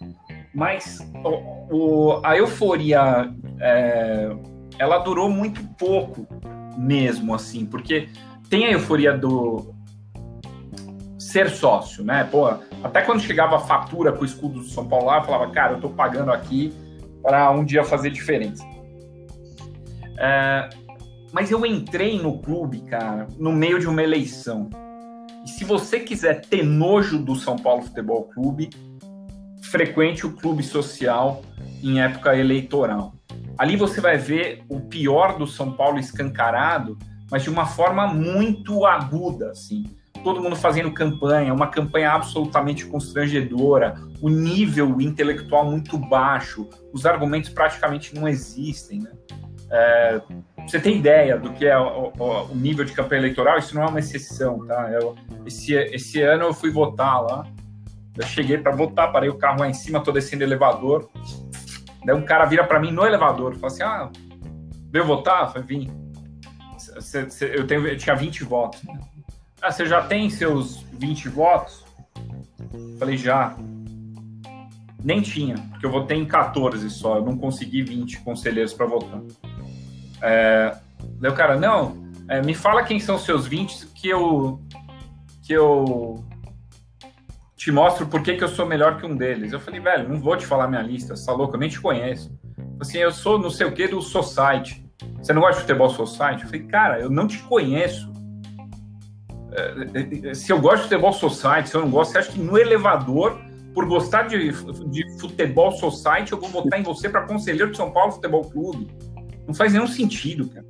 Mas 0.54 0.98
o, 1.24 1.74
o, 1.74 2.20
a 2.24 2.36
euforia, 2.36 3.32
é, 3.60 4.30
ela 4.78 4.98
durou 4.98 5.30
muito 5.30 5.62
pouco 5.78 6.26
mesmo, 6.76 7.34
assim, 7.34 7.64
porque 7.64 8.08
tem 8.48 8.66
a 8.66 8.72
euforia 8.72 9.16
do 9.16 9.74
ser 11.18 11.48
sócio, 11.50 12.02
né? 12.02 12.24
Pô, 12.24 12.48
até 12.82 13.02
quando 13.02 13.20
chegava 13.20 13.56
a 13.56 13.60
fatura 13.60 14.10
com 14.10 14.22
o 14.22 14.24
escudo 14.24 14.60
do 14.60 14.66
São 14.66 14.88
Paulo 14.88 15.06
lá, 15.06 15.18
eu 15.18 15.24
falava, 15.24 15.50
cara, 15.52 15.74
eu 15.74 15.80
tô 15.80 15.88
pagando 15.88 16.32
aqui 16.32 16.74
para 17.22 17.50
um 17.52 17.64
dia 17.64 17.84
fazer 17.84 18.10
diferença. 18.10 18.64
É, 20.18 20.68
mas 21.32 21.50
eu 21.50 21.64
entrei 21.64 22.20
no 22.20 22.38
clube, 22.40 22.80
cara, 22.82 23.26
no 23.38 23.52
meio 23.52 23.78
de 23.78 23.86
uma 23.86 24.02
eleição. 24.02 24.68
E 25.44 25.48
se 25.48 25.64
você 25.64 26.00
quiser 26.00 26.42
ter 26.42 26.62
nojo 26.62 27.18
do 27.18 27.34
São 27.34 27.56
Paulo 27.56 27.82
Futebol 27.82 28.24
Clube, 28.24 28.70
frequente 29.62 30.26
o 30.26 30.32
clube 30.32 30.62
social 30.62 31.42
em 31.82 32.00
época 32.00 32.36
eleitoral. 32.36 33.14
Ali 33.56 33.76
você 33.76 34.00
vai 34.00 34.18
ver 34.18 34.64
o 34.68 34.80
pior 34.80 35.38
do 35.38 35.46
São 35.46 35.72
Paulo 35.72 35.98
escancarado, 35.98 36.98
mas 37.30 37.42
de 37.42 37.50
uma 37.50 37.66
forma 37.66 38.06
muito 38.06 38.84
aguda, 38.84 39.50
assim. 39.50 39.84
Todo 40.24 40.42
mundo 40.42 40.56
fazendo 40.56 40.92
campanha, 40.92 41.54
uma 41.54 41.68
campanha 41.68 42.12
absolutamente 42.12 42.84
constrangedora, 42.86 43.94
o 44.20 44.28
nível 44.28 45.00
intelectual 45.00 45.70
muito 45.70 45.96
baixo, 45.96 46.68
os 46.92 47.06
argumentos 47.06 47.48
praticamente 47.50 48.14
não 48.14 48.28
existem, 48.28 49.00
né? 49.00 49.12
É, 49.72 50.20
você 50.66 50.80
tem 50.80 50.96
ideia 50.96 51.38
do 51.38 51.52
que 51.52 51.64
é 51.64 51.78
o, 51.78 52.12
o, 52.18 52.50
o, 52.50 52.54
nível 52.56 52.84
de 52.84 52.92
campanha 52.92 53.20
eleitoral? 53.20 53.58
Isso 53.58 53.74
não 53.74 53.84
é 53.84 53.86
uma 53.86 54.00
exceção, 54.00 54.66
tá? 54.66 54.90
Eu, 54.90 55.14
esse, 55.46 55.74
esse 55.74 56.20
ano 56.20 56.44
eu 56.44 56.54
fui 56.54 56.70
votar 56.70 57.22
lá, 57.22 57.46
eu 58.16 58.26
cheguei 58.26 58.58
para 58.58 58.74
votar, 58.74 59.12
parei 59.12 59.28
o 59.28 59.38
carro 59.38 59.60
lá 59.60 59.68
em 59.68 59.74
cima, 59.74 60.02
tô 60.02 60.10
descendo 60.10 60.42
elevador, 60.42 61.08
daí 62.04 62.16
um 62.16 62.24
cara 62.24 62.46
vira 62.46 62.64
para 62.64 62.80
mim 62.80 62.90
no 62.90 63.06
elevador, 63.06 63.54
fala 63.54 63.72
assim, 63.72 63.82
ah, 63.82 64.10
veio 64.90 65.04
votar? 65.04 65.42
Eu 65.42 65.48
falei, 65.48 65.66
vim. 65.66 66.00
Eu, 67.54 67.66
tenho, 67.66 67.86
eu 67.86 67.96
tinha 67.96 68.16
20 68.16 68.42
votos. 68.42 68.82
Né? 68.82 68.98
Ah, 69.62 69.70
você 69.70 69.86
já 69.86 70.02
tem 70.02 70.28
seus 70.28 70.82
20 70.94 71.28
votos? 71.28 71.84
Eu 72.72 72.98
falei, 72.98 73.16
já. 73.16 73.56
Nem 75.02 75.22
tinha, 75.22 75.54
porque 75.70 75.86
eu 75.86 75.90
votei 75.90 76.18
em 76.18 76.26
14 76.26 76.90
só, 76.90 77.16
eu 77.16 77.24
não 77.24 77.38
consegui 77.38 77.82
20 77.82 78.20
conselheiros 78.20 78.74
para 78.74 78.84
votar. 78.84 79.20
É, 80.22 80.76
daí 81.18 81.30
o 81.30 81.34
cara, 81.34 81.56
não, 81.56 81.96
é, 82.28 82.42
me 82.42 82.54
fala 82.54 82.82
quem 82.82 83.00
são 83.00 83.18
seus 83.18 83.46
20 83.46 83.86
que 83.88 84.08
eu 84.08 84.60
que 85.42 85.52
eu 85.52 86.24
te 87.56 87.70
mostro 87.70 88.06
por 88.06 88.22
que, 88.22 88.36
que 88.36 88.44
eu 88.44 88.48
sou 88.48 88.64
melhor 88.64 88.96
que 88.98 89.04
um 89.04 89.14
deles. 89.14 89.52
Eu 89.52 89.60
falei, 89.60 89.80
velho, 89.80 90.08
não 90.08 90.18
vou 90.18 90.36
te 90.36 90.46
falar 90.46 90.66
minha 90.66 90.80
lista, 90.80 91.14
você 91.14 91.26
tá 91.26 91.32
louco, 91.32 91.56
eu 91.56 91.60
nem 91.60 91.68
te 91.68 91.80
conheço. 91.80 92.32
Assim, 92.80 92.98
eu 92.98 93.12
sou 93.12 93.38
não 93.38 93.50
sei 93.50 93.66
o 93.66 93.72
que 93.72 93.86
do 93.86 94.00
Society. 94.00 94.82
Você 95.18 95.32
não 95.32 95.42
gosta 95.42 95.56
de 95.56 95.60
futebol 95.66 95.90
Society? 95.90 96.42
Eu 96.42 96.48
falei, 96.48 96.62
cara, 96.62 97.00
eu 97.00 97.10
não 97.10 97.26
te 97.26 97.38
conheço. 97.40 98.10
É, 99.52 100.30
é, 100.30 100.34
se 100.34 100.50
eu 100.50 100.58
gosto 100.58 100.76
de 100.76 100.82
futebol 100.84 101.12
Society, 101.12 101.68
se 101.68 101.74
eu 101.74 101.82
não 101.82 101.90
gosto, 101.90 102.12
você 102.12 102.18
acha 102.18 102.32
que 102.32 102.38
no 102.38 102.56
elevador, 102.56 103.38
por 103.74 103.86
gostar 103.86 104.22
de, 104.22 104.52
de 104.88 105.20
futebol 105.20 105.72
Society, 105.72 106.32
eu 106.32 106.40
vou 106.40 106.48
votar 106.48 106.80
em 106.80 106.82
você 106.82 107.08
para 107.08 107.26
conselheiro 107.26 107.72
de 107.72 107.76
São 107.76 107.90
Paulo 107.90 108.12
Futebol 108.12 108.44
Clube? 108.44 108.88
Não 109.46 109.54
faz 109.54 109.72
nenhum 109.72 109.86
sentido, 109.86 110.48
cara. 110.48 110.66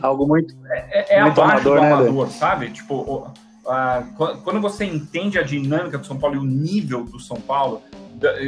Algo 0.00 0.26
muito. 0.26 0.54
É, 0.70 1.16
é 1.16 1.22
muito 1.22 1.40
abaixo 1.40 1.68
amador, 1.68 1.80
do 1.80 1.94
amador, 1.94 2.26
né, 2.26 2.32
sabe? 2.32 2.70
Tipo, 2.70 3.32
quando 4.44 4.60
você 4.60 4.84
entende 4.84 5.38
a 5.38 5.42
dinâmica 5.42 5.98
do 5.98 6.06
São 6.06 6.18
Paulo 6.18 6.36
e 6.36 6.38
o 6.38 6.44
nível 6.44 7.04
do 7.04 7.18
São 7.18 7.40
Paulo, 7.40 7.82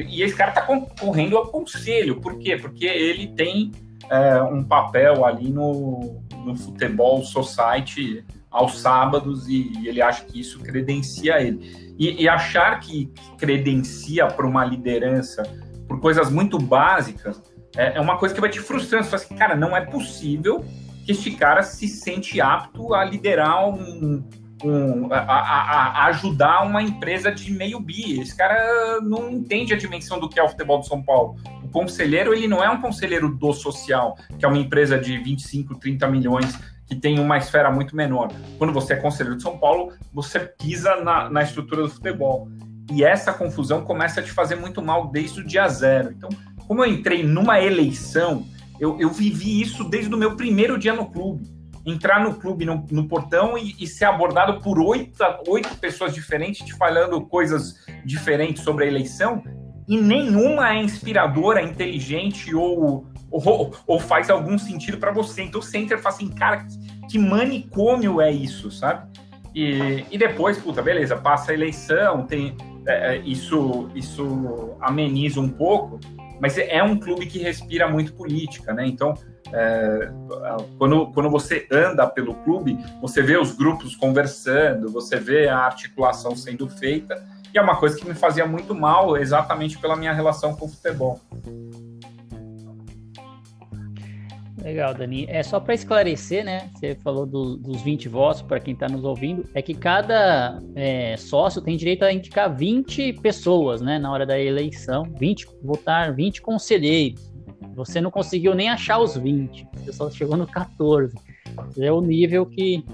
e 0.09 0.23
esse 0.23 0.35
cara 0.35 0.53
tá 0.53 0.63
concorrendo 0.63 1.37
ao 1.37 1.47
conselho. 1.47 2.21
Por 2.21 2.39
quê? 2.39 2.57
Porque 2.57 2.87
ele 2.87 3.29
tem 3.29 3.73
é, 4.11 4.43
um 4.43 4.65
papel 4.65 5.25
ali 5.25 5.51
no, 5.51 6.21
no 6.45 6.57
futebol 6.57 7.23
society 7.23 8.25
aos 8.51 8.81
sábados 8.81 9.49
e, 9.49 9.73
e 9.79 9.89
ele 9.89 10.03
acha 10.03 10.25
que 10.25 10.41
isso 10.41 10.59
credencia 10.61 11.41
ele. 11.41 11.95
E, 11.99 12.23
e 12.23 12.29
achar 12.29 12.81
que 12.81 13.13
credencia 13.39 14.27
para 14.27 14.47
uma 14.47 14.65
liderança 14.65 15.43
por 15.87 16.01
coisas 16.01 16.31
muito 16.31 16.59
básicas 16.59 17.41
é, 17.77 17.97
é 17.97 18.01
uma 18.01 18.19
coisa 18.19 18.35
que 18.35 18.41
vai 18.41 18.51
te 18.51 18.61
frustrando. 18.61 19.05
Você 19.05 19.11
fala 19.11 19.23
assim, 19.23 19.37
cara, 19.37 19.57
não 19.57 19.77
é 19.77 19.81
possível 19.81 20.65
que 21.05 21.13
este 21.13 21.31
cara 21.33 21.63
se 21.63 21.89
sente 21.89 22.41
apto 22.41 22.95
a 22.95 23.05
liderar 23.05 23.69
um, 23.69 24.25
um 24.65 25.13
a, 25.13 25.19
a, 25.19 26.03
a, 26.03 26.05
ajudar 26.07 26.63
uma 26.63 26.83
empresa 26.83 27.31
de 27.31 27.53
meio 27.53 27.81
bi. 27.81 28.21
Esse 28.21 28.37
cara 28.37 29.01
não 29.01 29.31
entende 29.31 29.73
a 29.73 29.77
dimensão 29.77 30.19
do 30.19 30.29
que 30.29 30.39
é 30.39 30.43
o 30.43 30.49
futebol 30.49 30.79
do 30.79 30.87
São 30.87 31.03
Paulo. 31.03 31.37
O 31.63 31.69
conselheiro, 31.69 32.35
ele 32.35 32.49
não 32.49 32.63
é 32.63 32.71
um 32.71 32.81
conselheiro 32.81 33.35
do 33.35 33.53
social, 33.53 34.17
que 34.39 34.45
é 34.45 34.49
uma 34.49 34.59
empresa 34.59 34.99
de 34.99 35.17
25, 35.19 35.79
30 35.79 36.09
milhões 36.09 36.59
que 36.87 36.97
tem 36.97 37.21
uma 37.21 37.39
esfera 37.39 37.71
muito 37.71 37.95
menor. 37.95 38.33
Quando 38.59 38.73
você 38.73 38.95
é 38.95 38.97
conselheiro 38.97 39.37
de 39.37 39.43
São 39.45 39.57
Paulo, 39.57 39.93
você 40.13 40.41
pisa 40.41 40.97
na, 40.97 41.31
na 41.31 41.43
estrutura 41.43 41.83
do 41.83 41.89
futebol. 41.89 42.49
E 42.93 43.05
essa 43.05 43.33
confusão 43.33 43.85
começa 43.85 44.19
a 44.19 44.23
te 44.23 44.33
fazer 44.33 44.57
muito 44.57 44.83
mal 44.83 45.07
desde 45.07 45.41
o 45.41 45.47
dia 45.47 45.69
zero. 45.69 46.11
Então, 46.11 46.29
como 46.71 46.85
eu 46.85 46.89
entrei 46.89 47.25
numa 47.25 47.61
eleição, 47.61 48.47
eu, 48.79 48.97
eu 49.01 49.11
vivi 49.11 49.61
isso 49.61 49.83
desde 49.83 50.15
o 50.15 50.17
meu 50.17 50.37
primeiro 50.37 50.79
dia 50.79 50.95
no 50.95 51.07
clube. 51.07 51.45
Entrar 51.85 52.23
no 52.23 52.35
clube, 52.35 52.65
no, 52.65 52.87
no 52.93 53.09
portão 53.09 53.59
e, 53.59 53.75
e, 53.81 53.89
ser 53.89 54.05
abordado 54.05 54.61
por 54.61 54.79
oito, 54.79 55.19
oito 55.49 55.75
pessoas 55.79 56.15
diferentes, 56.15 56.65
te 56.65 56.73
falando 56.75 57.21
coisas 57.23 57.75
diferentes 58.05 58.63
sobre 58.63 58.85
a 58.85 58.87
eleição, 58.87 59.43
e 59.89 60.01
nenhuma 60.01 60.73
é 60.73 60.81
inspiradora, 60.81 61.61
inteligente 61.61 62.55
ou, 62.55 63.05
ou, 63.33 63.75
ou 63.85 63.99
faz 63.99 64.31
algum 64.31 64.57
sentido 64.57 64.97
para 64.99 65.11
você. 65.11 65.43
Então 65.43 65.61
você 65.61 65.77
entra 65.77 65.99
e 65.99 66.01
fala 66.01 66.15
assim, 66.15 66.29
cara, 66.29 66.59
que, 66.59 67.09
que 67.09 67.19
manicômio 67.19 68.21
é 68.21 68.31
isso, 68.31 68.71
sabe? 68.71 69.11
E, 69.53 70.05
e 70.09 70.17
depois, 70.17 70.57
puta, 70.57 70.81
beleza, 70.81 71.17
passa 71.17 71.51
a 71.51 71.55
eleição, 71.55 72.25
tem, 72.29 72.57
é, 72.87 73.17
é 73.17 73.19
isso, 73.19 73.91
isso 73.93 74.77
ameniza 74.81 75.41
um 75.41 75.49
pouco, 75.49 75.99
mas 76.41 76.57
é 76.59 76.83
um 76.83 76.99
clube 76.99 77.27
que 77.27 77.39
respira 77.39 77.89
muito 77.89 78.13
política, 78.15 78.73
né? 78.73 78.87
Então, 78.87 79.15
é, 79.53 80.11
quando, 80.79 81.13
quando 81.13 81.29
você 81.29 81.67
anda 81.71 82.07
pelo 82.07 82.35
clube, 82.35 82.79
você 83.01 83.23
vê 83.23 83.37
os 83.37 83.53
grupos 83.53 83.95
conversando, 83.95 84.91
você 84.91 85.17
vê 85.17 85.49
a 85.49 85.59
articulação 85.59 86.35
sendo 86.35 86.69
feita, 86.69 87.23
e 87.53 87.59
é 87.59 87.63
uma 87.63 87.77
coisa 87.77 87.97
que 87.97 88.07
me 88.07 88.15
fazia 88.15 88.47
muito 88.47 88.75
mal, 88.75 89.17
exatamente 89.17 89.79
pela 89.79 89.97
minha 89.97 90.13
relação 90.13 90.55
com 90.55 90.67
o 90.67 90.69
futebol. 90.69 91.21
Legal, 94.63 94.95
Dani. 94.95 95.27
É 95.29 95.43
só 95.43 95.59
para 95.59 95.75
esclarecer, 95.75 96.45
né? 96.45 96.69
Você 96.75 96.95
falou 96.97 97.27
do, 97.27 97.57
dos 97.57 97.83
20 97.83 98.09
votos, 98.09 98.43
para 98.43 98.61
quem 98.61 98.75
está 98.75 98.89
nos 98.89 99.05
ouvindo, 99.05 99.45
é 99.55 99.63
que 99.63 99.75
cada 99.75 100.61
é, 100.75 101.17
sócio 101.17 101.63
tem 101.63 101.77
direito 101.77 102.05
a 102.05 102.13
indicar 102.13 102.55
20 102.55 103.15
pessoas, 103.15 103.81
né? 103.81 103.99
Na 103.99 104.13
hora 104.13 104.27
da 104.27 104.39
eleição, 104.39 105.05
20, 105.19 105.47
votar 105.63 106.15
20 106.15 106.43
conselheiros. 106.43 107.31
Você 107.75 108.01
não 108.01 108.11
conseguiu 108.11 108.55
nem 108.55 108.69
achar 108.69 108.99
os 108.99 109.17
20, 109.17 109.67
você 109.75 109.93
só 109.93 110.11
chegou 110.11 110.37
no 110.37 110.47
14. 110.47 111.15
É 111.79 111.91
o 111.91 112.01
nível 112.01 112.45
que, 112.45 112.85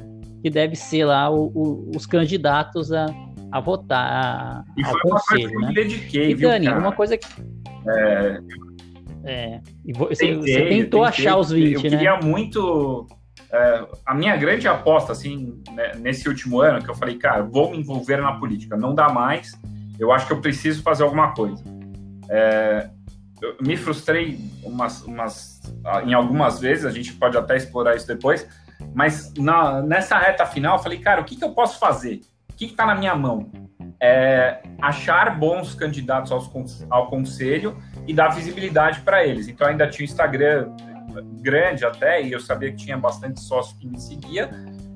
que 0.43 0.51
deve 0.51 0.77
ser 0.77 1.05
lá 1.05 1.29
o, 1.31 1.51
o, 1.55 1.91
os 1.97 2.07
candidatos 2.07 2.93
a, 2.93 3.07
a 3.51 3.61
votar 3.61 4.07
a, 4.07 4.65
ao 4.85 5.01
conselho, 5.01 5.61
né? 5.61 5.73
Dediquei, 5.75 6.31
e 6.31 6.35
Dani, 6.35 6.67
viu, 6.69 6.79
uma 6.79 6.93
coisa 6.93 7.17
que. 7.17 7.27
É, 7.89 8.39
é. 9.27 9.61
E 9.85 9.93
você, 9.93 10.27
tentei, 10.27 10.55
você 10.55 10.69
tentou 10.69 11.05
achar 11.05 11.37
os 11.37 11.51
20, 11.51 11.65
eu 11.65 11.71
né? 11.71 11.77
Eu 11.77 11.91
queria 11.91 12.17
muito. 12.21 13.07
É, 13.53 13.87
a 14.07 14.15
minha 14.15 14.37
grande 14.37 14.69
aposta, 14.69 15.13
assim, 15.13 15.61
né, 15.73 15.93
nesse 15.97 16.29
último 16.29 16.61
ano, 16.61 16.83
que 16.83 16.89
eu 16.89 16.95
falei, 16.95 17.17
cara, 17.17 17.43
vou 17.43 17.71
me 17.71 17.79
envolver 17.79 18.19
na 18.19 18.33
política, 18.33 18.77
não 18.77 18.95
dá 18.95 19.09
mais, 19.09 19.53
eu 19.99 20.13
acho 20.13 20.27
que 20.27 20.33
eu 20.33 20.41
preciso 20.41 20.83
fazer 20.83 21.03
alguma 21.03 21.33
coisa. 21.33 21.63
É, 22.29 22.89
eu 23.41 23.57
me 23.61 23.77
frustrei 23.77 24.39
umas, 24.63 25.03
umas, 25.03 25.61
em 26.05 26.15
algumas 26.15 26.61
vezes, 26.61 26.85
a 26.85 26.91
gente 26.91 27.13
pode 27.13 27.37
até 27.37 27.57
explorar 27.57 27.95
isso 27.95 28.07
depois, 28.07 28.49
mas 28.95 29.33
na, 29.35 29.83
nessa 29.83 30.19
reta 30.19 30.47
final, 30.47 30.77
eu 30.77 30.83
falei, 30.83 30.99
cara, 30.99 31.21
o 31.21 31.25
que, 31.25 31.37
que 31.37 31.45
eu 31.45 31.51
posso 31.51 31.79
fazer? 31.79 32.21
O 32.51 32.55
que 32.57 32.67
está 32.67 32.87
na 32.87 32.95
minha 32.95 33.15
mão? 33.15 33.51
É, 34.01 34.61
achar 34.81 35.39
bons 35.39 35.75
candidatos 35.75 36.31
aos, 36.31 36.51
ao 36.91 37.09
conselho 37.09 37.77
e 38.07 38.13
dar 38.13 38.29
visibilidade 38.29 39.01
para 39.01 39.25
eles. 39.25 39.49
Então 39.49 39.67
ainda 39.67 39.89
tinha 39.89 40.07
o 40.07 40.11
Instagram 40.11 40.71
grande 41.41 41.85
até, 41.85 42.23
e 42.23 42.33
eu 42.33 42.41
sabia 42.41 42.71
que 42.71 42.77
tinha 42.77 42.99
bastante 42.99 43.41
sócio 43.41 43.77
que 43.79 43.87
me 43.87 43.99
seguia. 43.99 44.51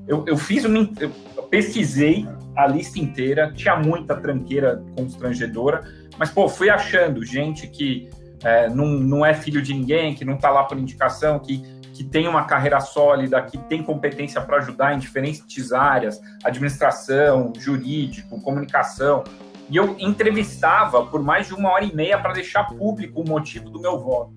Eu, 0.06 0.24
eu 0.26 0.36
fiz 0.36 0.64
uma, 0.64 0.90
eu 1.00 1.42
pesquisei 1.44 2.26
a 2.56 2.66
lista 2.66 2.98
inteira, 2.98 3.52
tinha 3.52 3.76
muita 3.76 4.16
tranqueira 4.16 4.82
constrangedora, 4.96 5.82
mas 6.18 6.30
pô, 6.30 6.48
fui 6.48 6.68
achando 6.68 7.24
gente 7.24 7.66
que 7.68 8.10
é, 8.42 8.68
não, 8.68 8.86
não 8.86 9.24
é 9.24 9.34
filho 9.34 9.62
de 9.62 9.72
ninguém, 9.72 10.14
que 10.14 10.24
não 10.24 10.34
está 10.34 10.50
lá 10.50 10.64
por 10.64 10.78
indicação, 10.78 11.38
que, 11.38 11.62
que 12.00 12.04
tem 12.04 12.26
uma 12.26 12.44
carreira 12.44 12.80
sólida, 12.80 13.42
que 13.42 13.58
tem 13.58 13.82
competência 13.82 14.40
para 14.40 14.56
ajudar 14.56 14.94
em 14.94 14.98
diferentes 14.98 15.70
áreas, 15.70 16.18
administração, 16.42 17.52
jurídico, 17.58 18.40
comunicação, 18.40 19.22
e 19.68 19.76
eu 19.76 19.94
entrevistava 19.98 21.04
por 21.04 21.22
mais 21.22 21.48
de 21.48 21.52
uma 21.52 21.68
hora 21.68 21.84
e 21.84 21.94
meia 21.94 22.18
para 22.18 22.32
deixar 22.32 22.64
público 22.64 23.20
o 23.20 23.28
motivo 23.28 23.68
do 23.68 23.78
meu 23.78 23.98
voto. 23.98 24.32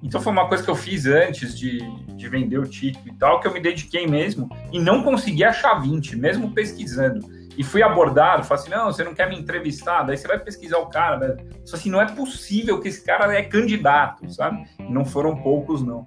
Então 0.00 0.20
foi 0.20 0.32
uma 0.32 0.46
coisa 0.46 0.62
que 0.62 0.70
eu 0.70 0.76
fiz 0.76 1.04
antes 1.04 1.58
de, 1.58 1.80
de 2.14 2.28
vender 2.28 2.58
o 2.58 2.64
título 2.64 3.08
e 3.08 3.14
tal, 3.14 3.40
que 3.40 3.48
eu 3.48 3.52
me 3.52 3.58
dediquei 3.58 4.06
mesmo 4.06 4.48
e 4.72 4.78
não 4.78 5.02
consegui 5.02 5.42
achar 5.42 5.80
20, 5.80 6.14
mesmo 6.14 6.52
pesquisando. 6.52 7.28
E 7.58 7.64
fui 7.64 7.82
abordado, 7.82 8.44
falei 8.44 8.62
assim, 8.62 8.70
não, 8.70 8.86
você 8.86 9.02
não 9.02 9.14
quer 9.14 9.28
me 9.28 9.36
entrevistar? 9.36 10.04
Daí 10.04 10.16
você 10.16 10.28
vai 10.28 10.38
pesquisar 10.38 10.78
o 10.78 10.86
cara, 10.86 11.18
né? 11.18 11.36
Só 11.64 11.74
assim, 11.74 11.90
não 11.90 12.00
é 12.00 12.06
possível 12.06 12.80
que 12.80 12.86
esse 12.86 13.04
cara 13.04 13.36
é 13.36 13.42
candidato, 13.42 14.32
sabe? 14.32 14.64
E 14.78 14.92
não 14.92 15.04
foram 15.04 15.36
poucos, 15.36 15.82
não. 15.82 16.06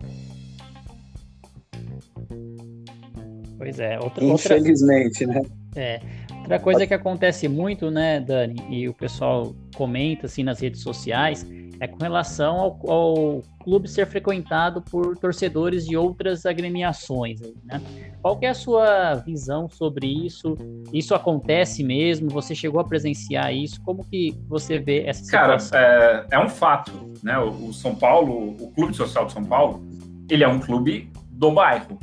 Pois 3.64 3.80
é. 3.80 3.98
Outra, 3.98 4.24
Infelizmente, 4.26 5.26
outra... 5.26 5.42
né? 5.42 5.48
É. 5.74 6.02
Outra 6.40 6.60
coisa 6.60 6.86
que 6.86 6.94
acontece 6.94 7.48
muito, 7.48 7.90
né, 7.90 8.20
Dani, 8.20 8.62
e 8.70 8.90
o 8.90 8.94
pessoal 8.94 9.56
comenta 9.74 10.26
assim 10.26 10.44
nas 10.44 10.60
redes 10.60 10.82
sociais, 10.82 11.48
é 11.80 11.88
com 11.88 11.98
relação 12.04 12.60
ao, 12.60 12.92
ao 12.92 13.42
clube 13.64 13.88
ser 13.88 14.06
frequentado 14.06 14.82
por 14.82 15.18
torcedores 15.18 15.86
de 15.86 15.96
outras 15.96 16.46
agremiações, 16.46 17.40
né? 17.64 17.82
Qual 18.22 18.38
é 18.42 18.50
a 18.50 18.54
sua 18.54 19.16
visão 19.16 19.70
sobre 19.70 20.06
isso? 20.06 20.58
Isso 20.92 21.16
acontece 21.16 21.82
mesmo? 21.84 22.30
Você 22.32 22.54
chegou 22.54 22.82
a 22.82 22.84
presenciar 22.84 23.54
isso? 23.54 23.82
Como 23.82 24.04
que 24.04 24.38
você 24.50 24.78
vê 24.78 25.06
essa 25.06 25.24
situação? 25.24 25.80
Cara, 25.80 26.26
é, 26.30 26.36
é 26.36 26.40
um 26.40 26.50
fato, 26.50 26.92
né? 27.24 27.40
O, 27.40 27.70
o 27.70 27.74
São 27.74 27.96
Paulo, 27.96 28.58
o 28.60 28.70
Clube 28.74 28.94
Social 28.94 29.26
de 29.26 29.32
São 29.32 29.46
Paulo, 29.46 29.82
ele 30.30 30.44
é 30.44 30.48
um 30.48 30.60
clube 30.60 31.10
do 31.32 31.52
bairro, 31.52 31.98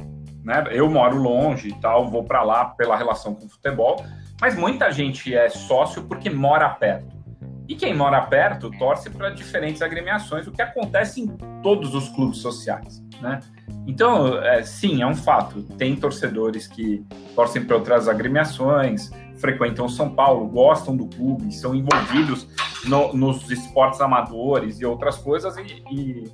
né? 0.44 0.64
Eu 0.70 0.88
moro 0.90 1.16
longe 1.16 1.68
e 1.68 1.74
tal, 1.80 2.08
vou 2.08 2.24
para 2.24 2.42
lá 2.42 2.64
pela 2.66 2.96
relação 2.96 3.34
com 3.34 3.46
o 3.46 3.48
futebol, 3.48 4.04
mas 4.40 4.56
muita 4.56 4.90
gente 4.90 5.34
é 5.34 5.48
sócio 5.48 6.04
porque 6.04 6.30
mora 6.30 6.68
perto. 6.68 7.20
E 7.68 7.76
quem 7.76 7.94
mora 7.94 8.20
perto 8.22 8.68
torce 8.78 9.08
para 9.08 9.30
diferentes 9.30 9.80
agremiações, 9.80 10.46
o 10.46 10.50
que 10.50 10.60
acontece 10.60 11.20
em 11.20 11.28
todos 11.62 11.94
os 11.94 12.08
clubes 12.08 12.38
sociais, 12.38 13.00
né? 13.20 13.38
Então, 13.86 14.42
é, 14.42 14.62
sim, 14.62 15.02
é 15.02 15.06
um 15.06 15.14
fato. 15.14 15.62
Tem 15.78 15.94
torcedores 15.94 16.66
que 16.66 17.06
torcem 17.34 17.64
para 17.64 17.76
outras 17.76 18.08
agremiações, 18.08 19.10
frequentam 19.36 19.88
São 19.88 20.10
Paulo, 20.10 20.48
gostam 20.48 20.96
do 20.96 21.06
clube, 21.06 21.52
são 21.52 21.74
envolvidos 21.74 22.48
no, 22.84 23.12
nos 23.12 23.50
esportes 23.50 24.00
amadores 24.00 24.80
e 24.80 24.84
outras 24.84 25.16
coisas. 25.16 25.56
E, 25.56 25.82
e, 25.90 26.24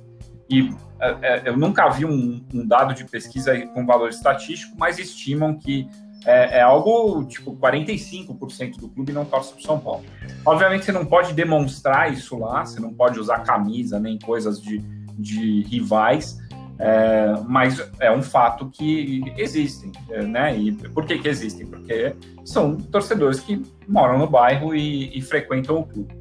e 0.49 0.69
é, 0.99 1.09
é 1.21 1.49
eu 1.49 1.57
nunca 1.57 1.89
vi 1.89 2.05
um, 2.05 2.43
um, 2.53 2.65
dado 2.65 2.93
de 2.93 3.03
pesquisa 3.05 3.57
com 3.67 3.85
valor 3.85 4.09
estatístico, 4.09 4.75
mas 4.77 4.97
estimam 4.97 5.57
que 5.57 5.87
é, 6.25 6.59
é 6.59 6.61
algo 6.61 7.23
tipo 7.25 7.55
45% 7.55 8.77
do 8.77 8.89
clube 8.89 9.13
não 9.13 9.25
torce 9.25 9.53
para 9.53 9.61
São 9.61 9.79
Paulo. 9.79 10.03
Obviamente 10.45 10.85
você 10.85 10.91
não 10.91 11.05
pode 11.05 11.33
demonstrar 11.33 12.11
isso 12.11 12.37
lá, 12.37 12.65
você 12.65 12.79
não 12.79 12.93
pode 12.93 13.19
usar 13.19 13.39
camisa 13.39 13.99
nem 13.99 14.17
coisas 14.19 14.61
de, 14.61 14.79
de 15.17 15.61
rivais, 15.63 16.37
é, 16.79 17.33
mas 17.47 17.81
é 17.99 18.11
um 18.11 18.21
fato 18.21 18.69
que 18.69 19.23
existem, 19.37 19.91
é, 20.09 20.23
né? 20.23 20.55
E 20.55 20.71
por 20.71 21.05
que, 21.05 21.17
que 21.17 21.27
existem? 21.27 21.65
Porque 21.65 22.15
são 22.45 22.75
torcedores 22.75 23.39
que 23.39 23.61
moram 23.87 24.19
no 24.19 24.27
bairro 24.27 24.75
e, 24.75 25.17
e 25.17 25.21
frequentam 25.21 25.79
o 25.79 25.85
clube. 25.85 26.13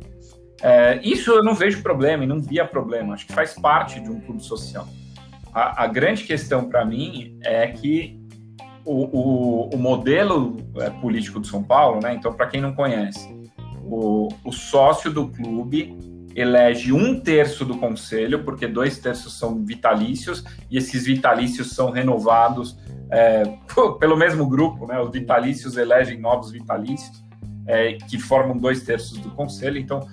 É, 0.62 1.00
isso 1.02 1.30
eu 1.30 1.44
não 1.44 1.54
vejo 1.54 1.82
problema 1.82 2.24
e 2.24 2.26
não 2.26 2.40
via 2.40 2.64
problema, 2.64 3.14
acho 3.14 3.26
que 3.26 3.32
faz 3.32 3.54
parte 3.54 4.00
de 4.00 4.10
um 4.10 4.20
clube 4.20 4.42
social. 4.42 4.88
A, 5.52 5.84
a 5.84 5.86
grande 5.86 6.24
questão 6.24 6.68
para 6.68 6.84
mim 6.84 7.38
é 7.42 7.66
que 7.68 8.18
o, 8.84 9.04
o, 9.04 9.70
o 9.74 9.78
modelo 9.78 10.56
é, 10.76 10.90
político 10.90 11.40
de 11.40 11.48
São 11.48 11.62
Paulo, 11.62 12.00
né? 12.00 12.14
Então, 12.14 12.32
para 12.32 12.46
quem 12.46 12.60
não 12.60 12.72
conhece, 12.72 13.28
o, 13.82 14.28
o 14.44 14.52
sócio 14.52 15.12
do 15.12 15.28
clube 15.28 15.96
elege 16.36 16.92
um 16.92 17.18
terço 17.18 17.64
do 17.64 17.78
conselho, 17.78 18.44
porque 18.44 18.66
dois 18.66 18.98
terços 18.98 19.38
são 19.38 19.64
vitalícios, 19.64 20.44
e 20.70 20.76
esses 20.76 21.06
vitalícios 21.06 21.70
são 21.70 21.90
renovados 21.90 22.78
é, 23.10 23.42
pelo 23.98 24.16
mesmo 24.16 24.46
grupo, 24.46 24.86
né? 24.86 25.00
Os 25.00 25.10
vitalícios 25.10 25.76
elegem 25.76 26.20
novos 26.20 26.52
vitalícios, 26.52 27.24
é, 27.66 27.94
que 27.94 28.18
formam 28.18 28.56
dois 28.56 28.82
terços 28.82 29.18
do 29.18 29.30
conselho. 29.30 29.78
Então, 29.78 30.06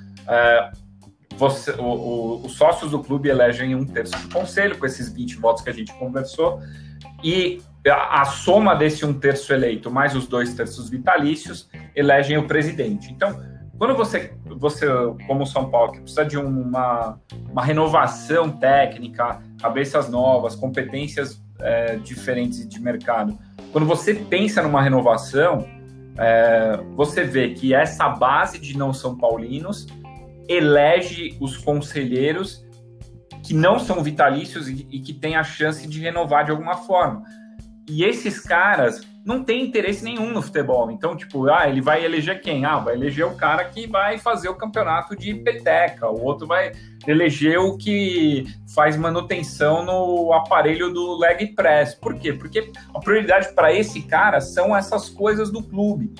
você, 1.37 1.71
o, 1.71 1.83
o, 1.83 2.45
os 2.45 2.53
sócios 2.53 2.91
do 2.91 2.99
clube 2.99 3.29
elegem 3.29 3.75
um 3.75 3.85
terço 3.85 4.17
do 4.19 4.33
conselho, 4.33 4.77
com 4.77 4.85
esses 4.85 5.09
20 5.11 5.35
votos 5.37 5.63
que 5.63 5.69
a 5.69 5.73
gente 5.73 5.93
conversou, 5.93 6.59
e 7.23 7.61
a, 7.87 8.21
a 8.21 8.25
soma 8.25 8.75
desse 8.75 9.05
um 9.05 9.13
terço 9.13 9.53
eleito 9.53 9.89
mais 9.91 10.15
os 10.15 10.27
dois 10.27 10.53
terços 10.53 10.89
vitalícios 10.89 11.69
elegem 11.95 12.37
o 12.37 12.47
presidente. 12.47 13.11
Então, 13.11 13.39
quando 13.77 13.95
você, 13.95 14.33
você 14.45 14.85
como 15.27 15.45
São 15.45 15.69
Paulo, 15.69 15.91
que 15.93 16.01
precisa 16.01 16.23
de 16.23 16.37
uma, 16.37 17.19
uma 17.51 17.63
renovação 17.63 18.49
técnica, 18.49 19.41
cabeças 19.59 20.09
novas, 20.09 20.55
competências 20.55 21.41
é, 21.59 21.95
diferentes 21.97 22.67
de 22.67 22.79
mercado, 22.79 23.37
quando 23.71 23.85
você 23.85 24.13
pensa 24.13 24.61
numa 24.61 24.81
renovação, 24.81 25.67
é, 26.17 26.79
você 26.95 27.23
vê 27.23 27.49
que 27.49 27.73
essa 27.73 28.07
base 28.07 28.59
de 28.59 28.77
não 28.77 28.93
São 28.93 29.17
Paulinos 29.17 29.87
elege 30.47 31.37
os 31.39 31.57
conselheiros 31.57 32.65
que 33.43 33.53
não 33.53 33.77
são 33.77 34.03
vitalícios 34.03 34.69
e, 34.69 34.87
e 34.89 34.99
que 34.99 35.13
têm 35.13 35.35
a 35.35 35.43
chance 35.43 35.87
de 35.87 35.99
renovar 35.99 36.45
de 36.45 36.51
alguma 36.51 36.77
forma. 36.77 37.23
E 37.87 38.03
esses 38.03 38.39
caras 38.39 39.01
não 39.25 39.43
têm 39.43 39.65
interesse 39.65 40.03
nenhum 40.03 40.31
no 40.31 40.41
futebol. 40.41 40.91
Então, 40.91 41.15
tipo, 41.15 41.49
ah, 41.49 41.67
ele 41.67 41.81
vai 41.81 42.03
eleger 42.03 42.41
quem? 42.41 42.65
Ah, 42.65 42.77
vai 42.77 42.95
eleger 42.95 43.25
o 43.25 43.35
cara 43.35 43.65
que 43.65 43.87
vai 43.87 44.17
fazer 44.17 44.49
o 44.49 44.55
campeonato 44.55 45.15
de 45.15 45.33
peteca, 45.35 46.09
o 46.09 46.21
outro 46.23 46.45
vai 46.45 46.71
eleger 47.07 47.57
o 47.57 47.77
que 47.77 48.45
faz 48.73 48.97
manutenção 48.97 49.85
no 49.85 50.33
aparelho 50.33 50.93
do 50.93 51.17
leg 51.17 51.47
press. 51.53 51.95
Por 51.95 52.15
quê? 52.15 52.33
Porque 52.33 52.71
a 52.93 52.99
prioridade 52.99 53.53
para 53.53 53.73
esse 53.73 54.01
cara 54.03 54.41
são 54.41 54.75
essas 54.75 55.09
coisas 55.09 55.51
do 55.51 55.63
clube. 55.63 56.13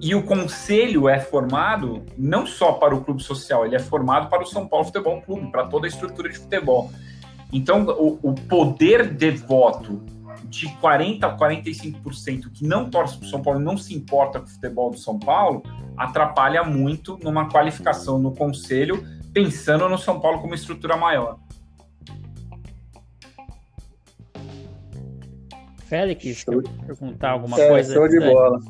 E 0.00 0.14
o 0.14 0.22
conselho 0.22 1.08
é 1.08 1.18
formado 1.18 2.04
não 2.16 2.46
só 2.46 2.72
para 2.72 2.94
o 2.94 3.02
clube 3.02 3.22
social, 3.22 3.66
ele 3.66 3.74
é 3.74 3.80
formado 3.80 4.28
para 4.28 4.42
o 4.42 4.46
São 4.46 4.66
Paulo 4.68 4.86
Futebol 4.86 5.20
Clube, 5.22 5.50
para 5.50 5.66
toda 5.66 5.86
a 5.86 5.88
estrutura 5.88 6.28
de 6.28 6.38
futebol. 6.38 6.90
Então, 7.52 7.84
o, 7.84 8.18
o 8.22 8.34
poder 8.34 9.12
de 9.12 9.30
voto 9.30 10.00
de 10.44 10.68
40% 10.80 11.24
a 11.24 11.36
45% 11.36 12.52
que 12.52 12.66
não 12.66 12.88
torce 12.88 13.18
para 13.18 13.26
o 13.26 13.28
São 13.28 13.42
Paulo 13.42 13.60
e 13.60 13.64
não 13.64 13.76
se 13.76 13.94
importa 13.94 14.38
com 14.38 14.46
o 14.46 14.48
futebol 14.48 14.90
do 14.90 14.98
São 14.98 15.18
Paulo, 15.18 15.62
atrapalha 15.96 16.62
muito 16.62 17.18
numa 17.22 17.48
qualificação 17.48 18.18
no 18.18 18.32
conselho, 18.32 19.04
pensando 19.32 19.88
no 19.88 19.98
São 19.98 20.20
Paulo 20.20 20.40
como 20.40 20.54
estrutura 20.54 20.96
maior. 20.96 21.38
Félix, 25.86 26.44
quer 26.44 26.62
perguntar 26.86 27.30
alguma 27.30 27.58
é, 27.58 27.68
coisa? 27.68 27.94
Show 27.94 28.08
de 28.08 28.20
bola. 28.20 28.60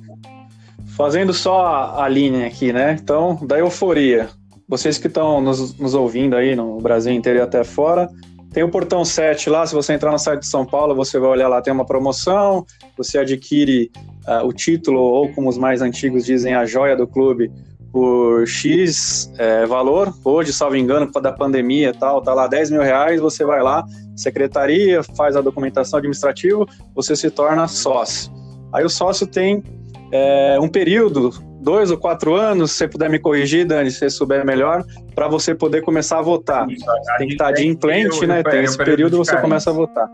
Fazendo 0.99 1.33
só 1.33 1.95
a 1.97 2.09
linha 2.09 2.49
aqui, 2.49 2.73
né? 2.73 2.99
Então, 3.01 3.39
da 3.47 3.57
euforia. 3.57 4.29
Vocês 4.69 4.99
que 4.99 5.07
estão 5.07 5.41
nos, 5.41 5.79
nos 5.79 5.95
ouvindo 5.95 6.35
aí 6.35 6.57
no 6.57 6.79
Brasil 6.79 7.13
inteiro 7.13 7.39
e 7.39 7.43
até 7.43 7.63
fora, 7.63 8.11
tem 8.53 8.65
o 8.65 8.69
portão 8.69 9.05
7 9.05 9.49
lá, 9.49 9.65
se 9.65 9.77
você 9.77 9.93
entrar 9.93 10.11
no 10.11 10.19
site 10.19 10.41
de 10.41 10.49
São 10.49 10.67
Paulo, 10.67 10.97
você 10.97 11.17
vai 11.17 11.31
olhar 11.31 11.47
lá, 11.47 11.63
tem 11.63 11.73
uma 11.73 11.87
promoção, 11.87 12.67
você 12.97 13.19
adquire 13.19 13.93
uh, 14.27 14.45
o 14.45 14.53
título, 14.53 14.99
ou 14.99 15.33
como 15.33 15.49
os 15.49 15.57
mais 15.57 15.81
antigos 15.83 16.25
dizem, 16.25 16.53
a 16.53 16.67
joia 16.67 16.97
do 16.97 17.07
clube, 17.07 17.49
por 17.93 18.45
X 18.49 19.33
é, 19.39 19.65
valor. 19.67 20.13
Hoje, 20.25 20.53
salvo 20.53 20.75
engano, 20.75 21.13
por 21.13 21.23
da 21.23 21.31
pandemia 21.31 21.91
e 21.91 21.97
tal, 21.97 22.21
tá 22.23 22.35
lá 22.35 22.49
10 22.49 22.73
mil 22.73 22.83
reais, 22.83 23.21
você 23.21 23.45
vai 23.45 23.63
lá, 23.63 23.85
secretaria, 24.17 25.01
faz 25.17 25.37
a 25.37 25.41
documentação 25.41 25.99
administrativa, 25.99 26.67
você 26.93 27.15
se 27.15 27.31
torna 27.31 27.69
sócio. 27.69 28.33
Aí 28.73 28.85
o 28.85 28.91
sócio 28.91 29.27
tem 29.29 29.63
é, 30.11 30.59
um 30.61 30.69
período, 30.69 31.31
dois 31.61 31.91
ou 31.91 31.99
quatro 31.99 32.35
anos, 32.35 32.73
se 32.73 32.79
você 32.79 32.89
puder 32.89 33.11
me 33.11 33.19
corrigir, 33.19 33.67
Dani, 33.67 33.91
se 33.91 33.99
você 33.99 34.11
souber 34.11 34.45
melhor, 34.45 34.85
para 35.15 35.29
você 35.29 35.55
poder 35.55 35.83
começar 35.83 36.19
a 36.19 36.23
votar. 36.23 36.69
Isso, 36.71 36.85
Tem 37.19 37.27
que 37.27 37.35
estar 37.35 37.53
de 37.53 37.67
implante, 37.67 38.27
né? 38.27 38.43
Tem 38.43 38.65
esse 38.65 38.79
período 38.79 39.17
você 39.17 39.37
começa 39.37 39.71
a 39.71 39.73
votar. 39.73 40.09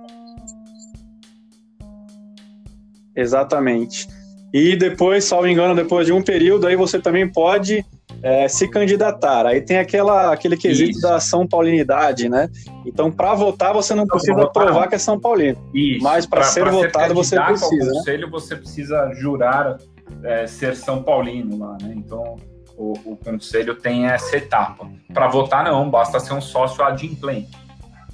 Exatamente. 3.16 4.08
E 4.52 4.76
depois, 4.76 5.24
salvo 5.24 5.48
engano, 5.48 5.74
depois 5.74 6.06
de 6.06 6.12
um 6.12 6.22
período, 6.22 6.66
aí 6.66 6.76
você 6.76 6.98
também 6.98 7.28
pode 7.30 7.84
é, 8.24 8.48
se 8.48 8.66
candidatar. 8.66 9.44
Aí 9.44 9.60
tem 9.60 9.76
aquela, 9.76 10.32
aquele 10.32 10.56
quesito 10.56 10.92
Isso. 10.92 11.02
da 11.02 11.20
São 11.20 11.46
Paulinidade, 11.46 12.26
né? 12.26 12.48
Então, 12.86 13.12
para 13.12 13.34
votar, 13.34 13.74
você 13.74 13.94
não 13.94 14.06
precisa 14.06 14.46
provar 14.48 14.88
que 14.88 14.94
é 14.94 14.98
São 14.98 15.20
Paulino. 15.20 15.58
Isso. 15.74 16.02
Mas 16.02 16.24
para 16.24 16.42
ser 16.44 16.70
votado, 16.70 17.12
você 17.12 17.38
precisa. 17.38 17.84
No 17.84 17.92
conselho, 17.92 18.26
né? 18.26 18.30
você 18.32 18.56
precisa 18.56 19.12
jurar 19.12 19.76
é, 20.22 20.46
ser 20.46 20.74
São 20.74 21.02
Paulino 21.02 21.58
lá, 21.58 21.76
né? 21.82 21.92
Então, 21.94 22.36
o, 22.78 22.94
o 23.04 23.16
conselho 23.22 23.74
tem 23.74 24.06
essa 24.06 24.38
etapa. 24.38 24.88
Para 25.12 25.28
votar, 25.28 25.62
não, 25.62 25.90
basta 25.90 26.18
ser 26.18 26.32
um 26.32 26.40
sócio 26.40 26.82
adimplente. 26.82 27.50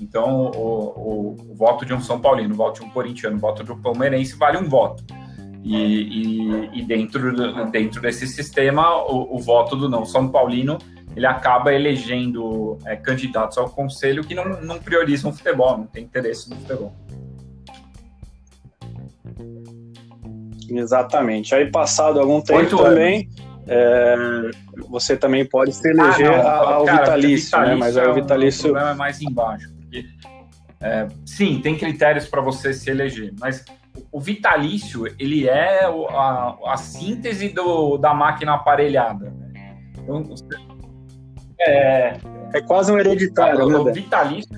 Então, 0.00 0.46
o, 0.46 0.56
o, 0.56 1.36
o, 1.50 1.54
voto 1.54 1.86
de 1.86 1.94
um 1.94 2.00
São 2.00 2.18
Paulino, 2.20 2.52
o 2.52 2.56
voto 2.56 2.80
de 2.80 2.86
um 2.86 2.90
corintiano, 2.90 3.36
o 3.36 3.38
voto 3.40 3.62
de 3.62 3.70
um 3.70 3.80
palmeirense 3.80 4.34
vale 4.34 4.58
um 4.58 4.68
voto. 4.68 5.04
E, 5.62 5.76
e, 5.76 6.80
e 6.80 6.82
dentro, 6.82 7.32
dentro 7.70 8.00
desse 8.00 8.26
sistema, 8.26 8.96
o, 9.04 9.36
o, 9.36 9.38
voto 9.38 9.76
do 9.76 9.90
não 9.90 10.06
São 10.06 10.26
Paulino 10.28 10.78
ele 11.16 11.26
acaba 11.26 11.74
elegendo 11.74 12.78
é, 12.86 12.96
candidatos 12.96 13.58
ao 13.58 13.68
conselho 13.68 14.24
que 14.24 14.34
não, 14.34 14.60
não 14.62 14.78
priorizam 14.78 15.30
o 15.30 15.34
futebol, 15.34 15.78
não 15.78 15.86
tem 15.86 16.04
interesse 16.04 16.48
no 16.48 16.56
futebol. 16.56 16.94
Exatamente. 20.68 21.54
Aí, 21.54 21.70
passado 21.70 22.20
algum 22.20 22.40
tempo 22.40 22.60
Oito 22.60 22.76
também, 22.76 23.28
é, 23.66 24.16
você 24.88 25.16
também 25.16 25.44
pode 25.44 25.72
se 25.72 25.88
eleger 25.88 26.32
ah, 26.32 26.42
não, 26.42 26.68
ao 26.74 26.84
cara, 26.84 27.00
vitalício, 27.00 27.46
vitalício, 27.46 27.60
né? 27.60 27.74
Mas 27.74 27.96
aí 27.96 28.06
o 28.06 28.10
é 28.10 28.14
vitalício. 28.14 28.60
O 28.60 28.72
problema 28.72 28.90
é 28.90 28.94
mais 28.94 29.20
embaixo. 29.20 29.68
Porque, 29.74 30.06
é, 30.80 31.08
sim, 31.26 31.60
tem 31.60 31.76
critérios 31.76 32.28
para 32.28 32.40
você 32.40 32.72
se 32.72 32.88
eleger, 32.88 33.34
mas 33.40 33.64
o 34.12 34.20
vitalício 34.20 35.06
ele 35.18 35.48
é 35.48 35.84
a, 35.84 36.56
a 36.66 36.76
síntese 36.76 37.48
do, 37.48 37.96
da 37.96 38.12
máquina 38.14 38.54
aparelhada. 38.54 39.32
Então, 39.98 40.24
é, 41.60 42.16
é 42.54 42.60
quase 42.62 42.92
um 42.92 42.98
hereditário. 42.98 43.64
O, 43.64 43.84
né? 43.84 43.92
vitalício, 43.92 44.50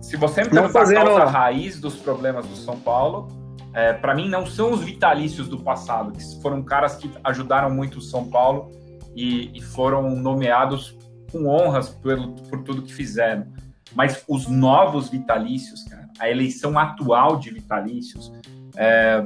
se 0.00 0.16
você 0.16 0.42
me 0.42 0.50
perguntar 0.50 0.72
fazendo... 0.72 1.00
a 1.00 1.04
causa 1.04 1.24
raiz 1.24 1.80
dos 1.80 1.96
problemas 1.96 2.46
do 2.46 2.56
São 2.56 2.78
Paulo, 2.78 3.28
é, 3.74 3.92
para 3.92 4.14
mim 4.14 4.28
não 4.28 4.44
são 4.44 4.72
os 4.72 4.80
vitalícios 4.82 5.48
do 5.48 5.58
passado, 5.58 6.12
que 6.12 6.42
foram 6.42 6.62
caras 6.62 6.96
que 6.96 7.10
ajudaram 7.24 7.70
muito 7.70 7.98
o 7.98 8.02
São 8.02 8.28
Paulo 8.28 8.70
e, 9.14 9.56
e 9.56 9.62
foram 9.62 10.10
nomeados 10.10 10.96
com 11.30 11.46
honras 11.46 11.88
por, 11.88 12.16
por 12.50 12.62
tudo 12.62 12.82
que 12.82 12.92
fizeram. 12.92 13.46
Mas 13.94 14.24
os 14.28 14.46
novos 14.48 15.08
vitalícios, 15.08 15.84
cara, 15.84 16.01
a 16.18 16.30
eleição 16.30 16.78
atual 16.78 17.36
de 17.36 17.50
vitalícios 17.50 18.32
é, 18.76 19.24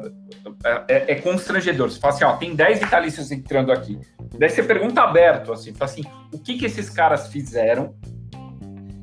é, 0.88 1.12
é, 1.12 1.14
constrangedor. 1.16 1.90
Você 1.90 2.00
fala 2.00 2.14
assim, 2.14 2.24
ó, 2.24 2.36
tem 2.36 2.54
10 2.54 2.80
vitalícios 2.80 3.30
entrando 3.30 3.72
aqui. 3.72 3.98
Daí 4.38 4.50
você 4.50 4.62
pergunta 4.62 5.02
aberto, 5.02 5.52
assim, 5.52 5.72
fala 5.72 5.90
assim, 5.90 6.02
o 6.32 6.38
que, 6.38 6.58
que 6.58 6.66
esses 6.66 6.90
caras 6.90 7.28
fizeram 7.28 7.94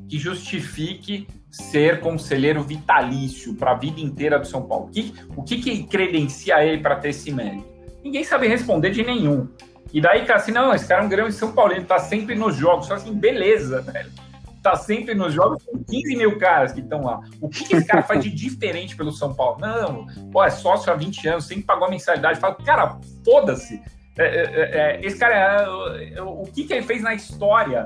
que 0.08 0.18
justifique 0.18 1.26
ser 1.50 2.00
conselheiro 2.00 2.62
vitalício 2.62 3.54
para 3.54 3.72
a 3.72 3.74
vida 3.74 4.00
inteira 4.00 4.38
do 4.38 4.46
São 4.46 4.62
Paulo? 4.62 4.86
O 4.86 4.90
que, 4.90 5.14
o 5.36 5.42
que, 5.42 5.60
que 5.60 5.84
credencia 5.84 6.62
ele 6.64 6.82
para 6.82 6.96
ter 6.96 7.10
esse 7.10 7.32
mérito? 7.32 7.66
Ninguém 8.02 8.22
sabe 8.22 8.46
responder 8.46 8.90
de 8.90 9.02
nenhum. 9.02 9.48
E 9.92 10.00
daí, 10.00 10.26
cara, 10.26 10.40
assim, 10.40 10.52
não, 10.52 10.74
esse 10.74 10.86
cara 10.86 11.02
é 11.02 11.06
um 11.06 11.08
grande 11.08 11.32
São 11.32 11.52
Paulo, 11.52 11.72
ele 11.72 11.84
tá 11.84 11.98
sempre 11.98 12.34
nos 12.34 12.56
jogos. 12.56 12.86
Só 12.86 12.94
assim, 12.94 13.14
beleza, 13.14 13.80
velho 13.80 14.23
tá 14.64 14.76
sempre 14.76 15.14
nos 15.14 15.34
jogos 15.34 15.62
com 15.62 15.84
15 15.84 16.16
mil 16.16 16.38
caras 16.38 16.72
que 16.72 16.80
estão 16.80 17.02
lá. 17.02 17.20
O 17.38 17.50
que, 17.50 17.64
que, 17.64 17.76
esse 17.76 17.86
cara 17.86 18.02
faz 18.02 18.24
de 18.24 18.30
diferente 18.30 18.96
pelo 18.96 19.12
São 19.12 19.34
Paulo? 19.34 19.60
Não, 19.60 20.06
pô, 20.32 20.42
é 20.42 20.48
sócio 20.48 20.90
há 20.90 20.96
20 20.96 21.28
anos, 21.28 21.44
sempre 21.44 21.64
pagou 21.64 21.86
a 21.86 21.90
mensalidade. 21.90 22.40
Fala, 22.40 22.54
cara, 22.54 22.98
foda-se. 23.22 23.82
É, 24.16 24.24
é, 24.24 24.42
é, 24.42 24.96
é 25.02 25.06
esse 25.06 25.18
cara, 25.18 25.66
é, 26.00 26.22
o 26.22 26.44
que, 26.44 26.64
que 26.64 26.72
ele 26.72 26.82
fez 26.82 27.02
na 27.02 27.14
história 27.14 27.84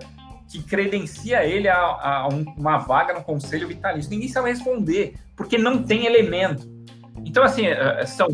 que 0.49 0.63
credencia 0.63 1.45
ele 1.45 1.69
a, 1.69 1.77
a 1.77 2.29
uma 2.57 2.79
vaga 2.79 3.13
no 3.13 3.25
Conselho 3.25 3.67
Vitalício? 3.67 4.13
Ninguém 4.13 4.29
sabe 4.29 4.49
responder, 4.49 5.15
porque 5.35 5.59
não 5.59 5.83
tem 5.83 6.07
elemento. 6.07 6.71
Então, 7.25 7.43
assim, 7.43 7.67
é, 7.67 8.07
são, 8.07 8.29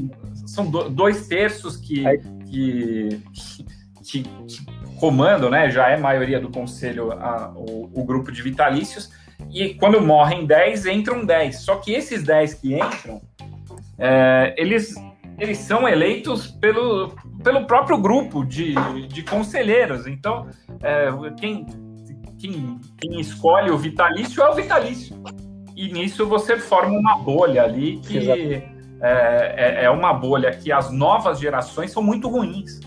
são 0.46 0.70
dois 0.70 1.26
terços 1.28 1.78
que, 1.78 2.04
que, 2.50 3.22
que, 4.02 4.22
que 4.22 4.83
comando, 5.04 5.50
né, 5.50 5.68
já 5.68 5.90
é 5.90 5.98
maioria 5.98 6.40
do 6.40 6.48
conselho 6.48 7.12
a, 7.12 7.52
o, 7.54 7.90
o, 7.92 8.04
grupo 8.06 8.32
de 8.32 8.40
vitalícios, 8.40 9.10
e 9.50 9.74
quando 9.74 10.00
morrem 10.00 10.46
10, 10.46 10.86
entram 10.86 11.26
10. 11.26 11.60
Só 11.60 11.76
que 11.76 11.92
esses 11.92 12.22
10 12.22 12.54
que 12.54 12.74
entram, 12.74 13.20
é, 13.98 14.54
eles, 14.56 14.94
eles 15.38 15.58
são 15.58 15.86
eleitos 15.86 16.46
pelo, 16.46 17.14
pelo 17.42 17.66
próprio 17.66 17.98
grupo 17.98 18.46
de, 18.46 18.74
de 19.06 19.22
conselheiros. 19.22 20.06
Então, 20.06 20.48
é, 20.82 21.10
quem, 21.38 21.66
quem, 22.38 22.80
quem 22.98 23.20
escolhe 23.20 23.70
o 23.70 23.76
vitalício 23.76 24.42
é 24.42 24.48
o 24.48 24.54
vitalício. 24.54 25.22
E 25.76 25.92
nisso 25.92 26.26
você 26.26 26.56
forma 26.56 26.98
uma 26.98 27.16
bolha 27.16 27.62
ali 27.62 27.98
que 27.98 28.30
é, 28.30 29.54
é, 29.82 29.84
é 29.84 29.90
uma 29.90 30.14
bolha 30.14 30.50
que 30.52 30.72
as 30.72 30.90
novas 30.90 31.38
gerações 31.38 31.90
são 31.90 32.02
muito 32.02 32.26
ruins. 32.26 32.80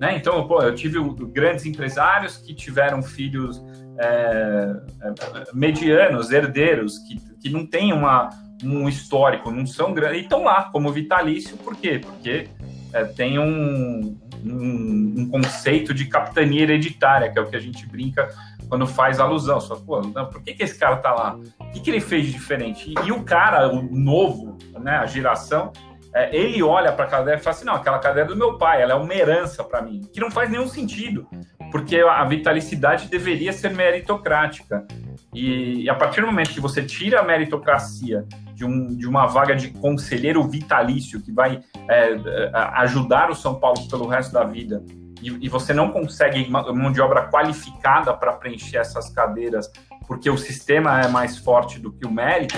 Né? 0.00 0.16
Então, 0.16 0.46
pô, 0.46 0.62
eu 0.62 0.74
tive 0.74 0.98
grandes 1.32 1.66
empresários 1.66 2.36
que 2.36 2.54
tiveram 2.54 3.02
filhos 3.02 3.62
é, 3.98 4.76
é, 5.02 5.44
medianos, 5.52 6.30
herdeiros, 6.30 6.98
que, 6.98 7.16
que 7.40 7.50
não 7.50 7.66
têm 7.66 7.92
uma, 7.92 8.30
um 8.62 8.88
histórico, 8.88 9.50
não 9.50 9.66
são 9.66 9.92
grandes, 9.92 10.18
e 10.18 10.22
estão 10.22 10.44
lá 10.44 10.64
como 10.70 10.92
vitalício, 10.92 11.56
por 11.56 11.74
quê? 11.76 11.98
Porque 11.98 12.48
é, 12.92 13.04
tem 13.04 13.38
um, 13.38 14.16
um, 14.44 15.14
um, 15.18 15.28
conceito 15.28 15.92
de 15.92 16.06
capitania 16.06 16.62
hereditária, 16.62 17.30
que 17.30 17.38
é 17.38 17.42
o 17.42 17.46
que 17.46 17.56
a 17.56 17.60
gente 17.60 17.86
brinca 17.86 18.28
quando 18.68 18.86
faz 18.86 19.18
alusão. 19.18 19.60
Só, 19.60 19.76
pô, 19.76 20.00
não, 20.00 20.26
por 20.26 20.42
que, 20.42 20.54
que 20.54 20.62
esse 20.62 20.78
cara 20.78 20.96
tá 20.96 21.12
lá? 21.12 21.36
O 21.58 21.70
que, 21.72 21.80
que 21.80 21.90
ele 21.90 22.00
fez 22.00 22.26
de 22.26 22.32
diferente? 22.32 22.90
E, 22.90 23.08
e 23.08 23.12
o 23.12 23.24
cara, 23.24 23.68
o 23.68 23.82
novo, 23.82 24.56
né, 24.80 24.92
a 24.92 25.06
geração, 25.06 25.72
é, 26.14 26.34
ele 26.34 26.62
olha 26.62 26.92
para 26.92 27.04
a 27.04 27.08
cadeira 27.08 27.38
e 27.38 27.42
fala 27.42 27.56
assim: 27.56 27.64
não, 27.64 27.74
aquela 27.74 27.98
cadeira 27.98 28.28
é 28.28 28.32
do 28.32 28.36
meu 28.36 28.56
pai, 28.56 28.82
ela 28.82 28.92
é 28.92 28.96
uma 28.96 29.14
herança 29.14 29.62
para 29.62 29.82
mim, 29.82 30.08
que 30.12 30.20
não 30.20 30.30
faz 30.30 30.50
nenhum 30.50 30.66
sentido, 30.66 31.26
porque 31.70 31.96
a 31.96 32.24
vitalicidade 32.24 33.08
deveria 33.08 33.52
ser 33.52 33.70
meritocrática. 33.70 34.86
E, 35.34 35.82
e 35.82 35.90
a 35.90 35.94
partir 35.94 36.22
do 36.22 36.26
momento 36.26 36.50
que 36.50 36.60
você 36.60 36.82
tira 36.82 37.20
a 37.20 37.22
meritocracia 37.22 38.24
de, 38.54 38.64
um, 38.64 38.96
de 38.96 39.06
uma 39.06 39.26
vaga 39.26 39.54
de 39.54 39.68
conselheiro 39.68 40.42
vitalício 40.48 41.20
que 41.22 41.30
vai 41.30 41.60
é, 41.88 42.12
é 42.12 42.50
ajudar 42.78 43.30
o 43.30 43.34
São 43.34 43.54
Paulo 43.54 43.86
pelo 43.88 44.06
resto 44.06 44.32
da 44.32 44.44
vida, 44.44 44.82
e, 45.22 45.46
e 45.46 45.48
você 45.48 45.74
não 45.74 45.90
consegue 45.90 46.48
mão 46.48 46.90
de 46.90 47.00
obra 47.00 47.28
qualificada 47.28 48.14
para 48.14 48.32
preencher 48.32 48.78
essas 48.78 49.10
cadeiras, 49.10 49.70
porque 50.06 50.30
o 50.30 50.38
sistema 50.38 51.00
é 51.00 51.08
mais 51.08 51.36
forte 51.36 51.78
do 51.78 51.92
que 51.92 52.06
o 52.06 52.10
mérito 52.10 52.56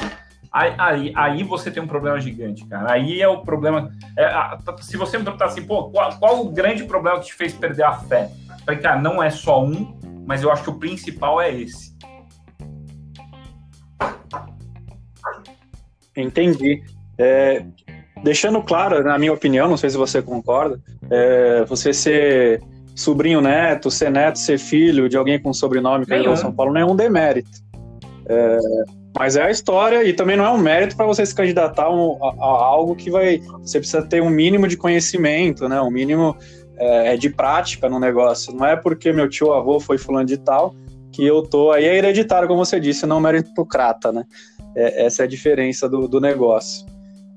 Aí, 0.52 0.74
aí, 0.78 1.12
aí, 1.14 1.42
você 1.44 1.70
tem 1.70 1.82
um 1.82 1.86
problema 1.86 2.20
gigante, 2.20 2.66
cara. 2.66 2.92
Aí 2.92 3.22
é 3.22 3.28
o 3.28 3.42
problema. 3.42 3.92
É, 4.16 4.24
a, 4.24 4.58
se 4.80 4.96
você 4.96 5.16
me 5.16 5.24
perguntar 5.24 5.46
assim, 5.46 5.62
pô, 5.62 5.90
qual, 5.90 6.18
qual, 6.18 6.40
o 6.40 6.50
grande 6.50 6.84
problema 6.84 7.20
que 7.20 7.26
te 7.26 7.34
fez 7.34 7.52
perder 7.52 7.84
a 7.84 7.92
fé? 7.92 8.30
falei, 8.64 8.80
cara, 8.80 9.00
não 9.00 9.22
é 9.22 9.30
só 9.30 9.64
um, 9.64 9.96
mas 10.26 10.42
eu 10.42 10.50
acho 10.50 10.64
que 10.64 10.70
o 10.70 10.74
principal 10.74 11.40
é 11.40 11.54
esse. 11.54 11.94
Entendi. 16.16 16.82
É, 17.16 17.64
deixando 18.22 18.62
claro, 18.62 19.04
na 19.04 19.18
minha 19.18 19.32
opinião, 19.32 19.68
não 19.68 19.76
sei 19.76 19.90
se 19.90 19.96
você 19.96 20.20
concorda, 20.20 20.80
é, 21.08 21.64
você 21.64 21.92
ser 21.92 22.62
sobrinho 22.94 23.40
neto, 23.40 23.90
ser 23.90 24.10
neto, 24.10 24.38
ser 24.38 24.58
filho 24.58 25.08
de 25.08 25.16
alguém 25.16 25.40
com 25.40 25.52
sobrenome 25.52 26.04
que 26.04 26.12
é 26.12 26.36
São 26.36 26.52
Paulo 26.52 26.72
não 26.72 26.80
é 26.80 26.84
um 26.84 26.96
demérito. 26.96 27.50
É, 28.26 28.58
mas 29.16 29.36
é 29.36 29.42
a 29.42 29.50
história 29.50 30.04
e 30.04 30.12
também 30.12 30.36
não 30.36 30.44
é 30.44 30.50
um 30.50 30.58
mérito 30.58 30.96
para 30.96 31.06
você 31.06 31.24
se 31.26 31.34
candidatar 31.34 31.86
a, 31.86 31.88
a, 31.88 32.44
algo 32.44 32.94
que 32.94 33.10
vai. 33.10 33.38
Você 33.62 33.78
precisa 33.78 34.02
ter 34.02 34.22
um 34.22 34.30
mínimo 34.30 34.68
de 34.68 34.76
conhecimento, 34.76 35.68
né? 35.68 35.80
Um 35.80 35.90
mínimo 35.90 36.36
é, 36.78 37.14
é, 37.14 37.16
de 37.16 37.28
prática 37.28 37.88
no 37.88 37.98
negócio. 37.98 38.54
Não 38.54 38.64
é 38.64 38.76
porque 38.76 39.12
meu 39.12 39.28
tio 39.28 39.52
avô 39.52 39.80
foi 39.80 39.98
fulano 39.98 40.26
de 40.26 40.38
tal 40.38 40.74
que 41.12 41.26
eu 41.26 41.42
tô. 41.42 41.72
Aí 41.72 41.84
é 41.84 41.96
hereditário, 41.96 42.46
como 42.46 42.64
você 42.64 42.78
disse, 42.78 43.04
não 43.04 43.20
meritocrata, 43.20 44.12
né? 44.12 44.24
É, 44.76 45.06
essa 45.06 45.22
é 45.22 45.24
a 45.24 45.28
diferença 45.28 45.88
do, 45.88 46.06
do 46.06 46.20
negócio. 46.20 46.86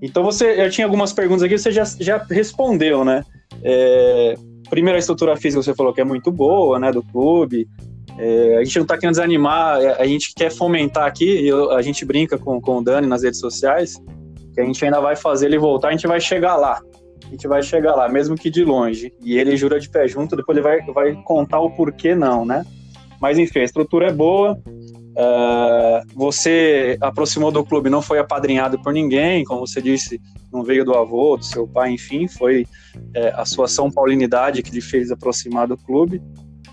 Então 0.01 0.23
você, 0.23 0.61
eu 0.61 0.69
tinha 0.69 0.85
algumas 0.85 1.11
perguntas 1.11 1.43
aqui, 1.43 1.57
você 1.57 1.71
já, 1.71 1.83
já 1.99 2.17
respondeu, 2.29 3.03
né? 3.03 3.23
É, 3.63 4.35
primeiro 4.69 4.97
a 4.97 4.99
estrutura 4.99 5.35
física 5.35 5.63
você 5.63 5.73
falou 5.73 5.93
que 5.93 6.01
é 6.01 6.05
muito 6.05 6.31
boa, 6.31 6.77
né? 6.77 6.91
Do 6.91 7.01
clube. 7.01 7.67
É, 8.17 8.57
a 8.57 8.63
gente 8.63 8.75
não 8.75 8.83
está 8.83 8.97
querendo 8.97 9.15
desanimar, 9.15 9.81
é, 9.81 10.01
a 10.01 10.05
gente 10.05 10.33
quer 10.35 10.51
fomentar 10.51 11.05
aqui, 11.05 11.47
eu, 11.47 11.71
a 11.71 11.81
gente 11.81 12.05
brinca 12.05 12.37
com, 12.37 12.61
com 12.61 12.77
o 12.77 12.83
Dani 12.83 13.07
nas 13.07 13.23
redes 13.23 13.39
sociais, 13.39 14.01
que 14.53 14.61
a 14.61 14.63
gente 14.63 14.83
ainda 14.85 14.99
vai 14.99 15.15
fazer 15.15 15.47
ele 15.47 15.57
voltar, 15.57 15.89
a 15.89 15.91
gente 15.91 16.07
vai 16.07 16.19
chegar 16.19 16.55
lá. 16.55 16.79
A 17.25 17.29
gente 17.29 17.47
vai 17.47 17.63
chegar 17.63 17.95
lá, 17.95 18.07
mesmo 18.07 18.35
que 18.35 18.49
de 18.49 18.63
longe. 18.63 19.11
E 19.23 19.37
ele 19.37 19.57
jura 19.57 19.79
de 19.79 19.89
pé 19.89 20.07
junto, 20.07 20.35
depois 20.35 20.55
ele 20.55 20.63
vai, 20.63 20.81
vai 20.93 21.15
contar 21.23 21.59
o 21.59 21.71
porquê 21.71 22.13
não, 22.13 22.45
né? 22.45 22.63
Mas 23.19 23.39
enfim, 23.39 23.59
a 23.59 23.63
estrutura 23.63 24.09
é 24.09 24.13
boa. 24.13 24.59
Uh, 25.15 26.01
você 26.15 26.97
aproximou 26.99 27.51
do 27.51 27.63
clube, 27.63 27.89
não 27.89 28.01
foi 28.01 28.19
apadrinhado 28.19 28.79
por 28.79 28.91
ninguém, 28.91 29.43
como 29.43 29.65
você 29.65 29.81
disse, 29.81 30.19
não 30.51 30.63
veio 30.63 30.83
do 30.83 30.93
avô, 30.93 31.37
do 31.37 31.45
seu 31.45 31.67
pai, 31.67 31.91
enfim, 31.91 32.27
foi 32.27 32.65
é, 33.13 33.29
a 33.35 33.45
sua 33.45 33.67
São 33.67 33.89
Paulinidade 33.89 34.61
que 34.61 34.71
lhe 34.71 34.81
fez 34.81 35.11
aproximar 35.11 35.67
do 35.67 35.77
clube. 35.77 36.21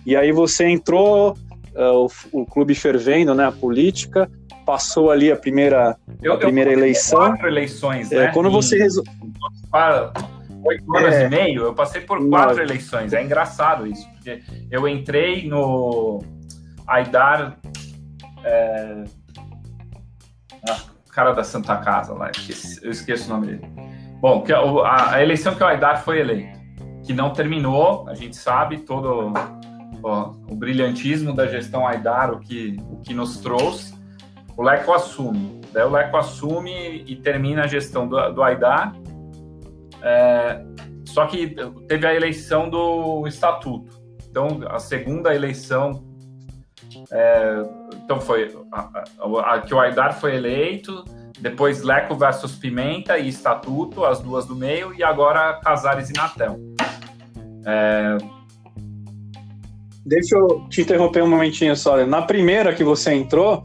E 0.04 0.16
aí 0.16 0.32
você 0.32 0.66
entrou, 0.66 1.36
uh, 1.74 2.06
o, 2.32 2.42
o, 2.42 2.46
clube 2.46 2.74
fervendo, 2.74 3.34
né, 3.34 3.46
a 3.46 3.52
política, 3.52 4.30
passou 4.64 5.10
ali 5.10 5.30
a 5.30 5.36
primeira, 5.36 5.96
eu, 6.22 6.34
a 6.34 6.38
primeira 6.38 6.72
eleição. 6.72 7.18
Quatro 7.18 7.48
eleições, 7.48 8.12
é, 8.12 8.26
né? 8.26 8.32
quando 8.32 8.50
você 8.50 8.78
resolveu. 8.78 9.12
Oito 10.62 10.96
anos 10.96 11.14
é, 11.14 11.26
e 11.26 11.28
meio, 11.30 11.62
eu 11.62 11.74
passei 11.74 12.02
por 12.02 12.18
quatro 12.28 12.48
nove. 12.50 12.62
eleições. 12.62 13.12
É 13.14 13.22
engraçado 13.22 13.86
isso, 13.86 14.06
porque 14.12 14.42
eu 14.70 14.86
entrei 14.86 15.48
no 15.48 16.22
Aidar. 16.86 17.58
É... 18.44 19.04
Ah, 20.68 20.80
cara 21.10 21.32
da 21.32 21.42
Santa 21.42 21.76
Casa 21.78 22.12
lá, 22.12 22.30
eu 22.82 22.90
esqueço 22.90 23.26
o 23.26 23.34
nome 23.34 23.46
dele. 23.46 23.62
Bom, 24.20 24.42
que 24.42 24.52
a, 24.52 25.14
a 25.14 25.22
eleição 25.22 25.54
que 25.54 25.62
o 25.62 25.66
Aidar 25.66 26.04
foi 26.04 26.20
eleito, 26.20 26.58
que 27.06 27.14
não 27.14 27.32
terminou, 27.32 28.06
a 28.06 28.14
gente 28.14 28.36
sabe, 28.36 28.80
todo 28.80 29.32
ó, 30.02 30.32
o 30.48 30.54
brilhantismo 30.54 31.34
da 31.34 31.46
gestão 31.46 31.86
Aidar, 31.86 32.32
o 32.32 32.40
que, 32.40 32.76
o 32.90 32.96
que 32.98 33.14
nos 33.14 33.38
trouxe, 33.38 33.94
o 34.56 34.62
Leco 34.62 34.92
assume. 34.92 35.60
Daí 35.72 35.84
o 35.84 35.90
Leco 35.90 36.16
assume 36.16 37.04
e 37.06 37.16
termina 37.16 37.64
a 37.64 37.66
gestão 37.66 38.06
do, 38.06 38.30
do 38.30 38.42
Aidar. 38.42 38.94
É, 40.02 40.62
só 41.06 41.26
que 41.26 41.54
teve 41.86 42.06
a 42.06 42.14
eleição 42.14 42.68
do 42.68 43.26
estatuto. 43.26 44.00
Então, 44.28 44.60
a 44.68 44.78
segunda 44.78 45.34
eleição. 45.34 46.04
É, 47.10 47.64
então, 48.04 48.20
foi 48.20 48.56
a, 48.72 49.04
a, 49.18 49.54
a, 49.54 49.60
que 49.60 49.72
o 49.72 49.80
Aidar 49.80 50.18
foi 50.18 50.36
eleito, 50.36 51.04
depois 51.40 51.82
Leco 51.82 52.14
versus 52.14 52.54
Pimenta 52.56 53.18
e 53.18 53.28
estatuto, 53.28 54.04
as 54.04 54.20
duas 54.20 54.46
do 54.46 54.54
meio, 54.54 54.94
e 54.94 55.02
agora 55.02 55.58
Casares 55.62 56.10
e 56.10 56.12
Natel. 56.12 56.58
É... 57.64 58.39
Deixa 60.04 60.36
eu 60.36 60.66
te 60.68 60.80
interromper 60.80 61.22
um 61.22 61.28
momentinho 61.28 61.76
só. 61.76 62.04
Na 62.06 62.22
primeira 62.22 62.74
que 62.74 62.82
você 62.82 63.12
entrou, 63.12 63.62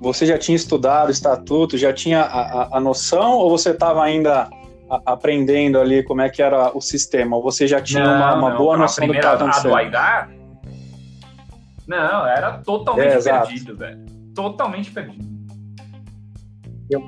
você 0.00 0.26
já 0.26 0.36
tinha 0.36 0.56
estudado 0.56 1.10
estatuto, 1.10 1.78
já 1.78 1.92
tinha 1.92 2.22
a, 2.22 2.62
a, 2.62 2.76
a 2.76 2.80
noção, 2.80 3.34
ou 3.34 3.50
você 3.50 3.70
estava 3.70 4.02
ainda 4.02 4.48
aprendendo 5.04 5.78
ali 5.78 6.02
como 6.02 6.20
é 6.20 6.28
que 6.28 6.42
era 6.42 6.76
o 6.76 6.80
sistema? 6.80 7.36
Ou 7.36 7.42
você 7.42 7.66
já 7.66 7.80
tinha 7.80 8.04
não, 8.04 8.16
uma, 8.16 8.34
uma 8.34 8.50
não, 8.50 8.56
boa 8.58 8.76
noção 8.76 9.04
primeira, 9.06 9.36
do 9.36 9.38
que 9.38 9.44
estava 9.44 9.68
acontecendo? 9.68 10.36
Não, 11.86 12.26
era 12.26 12.58
totalmente 12.58 13.28
é, 13.28 13.40
perdido, 13.40 13.76
velho. 13.76 14.04
Totalmente 14.34 14.90
perdido. 14.90 15.24
Eu, 16.90 17.00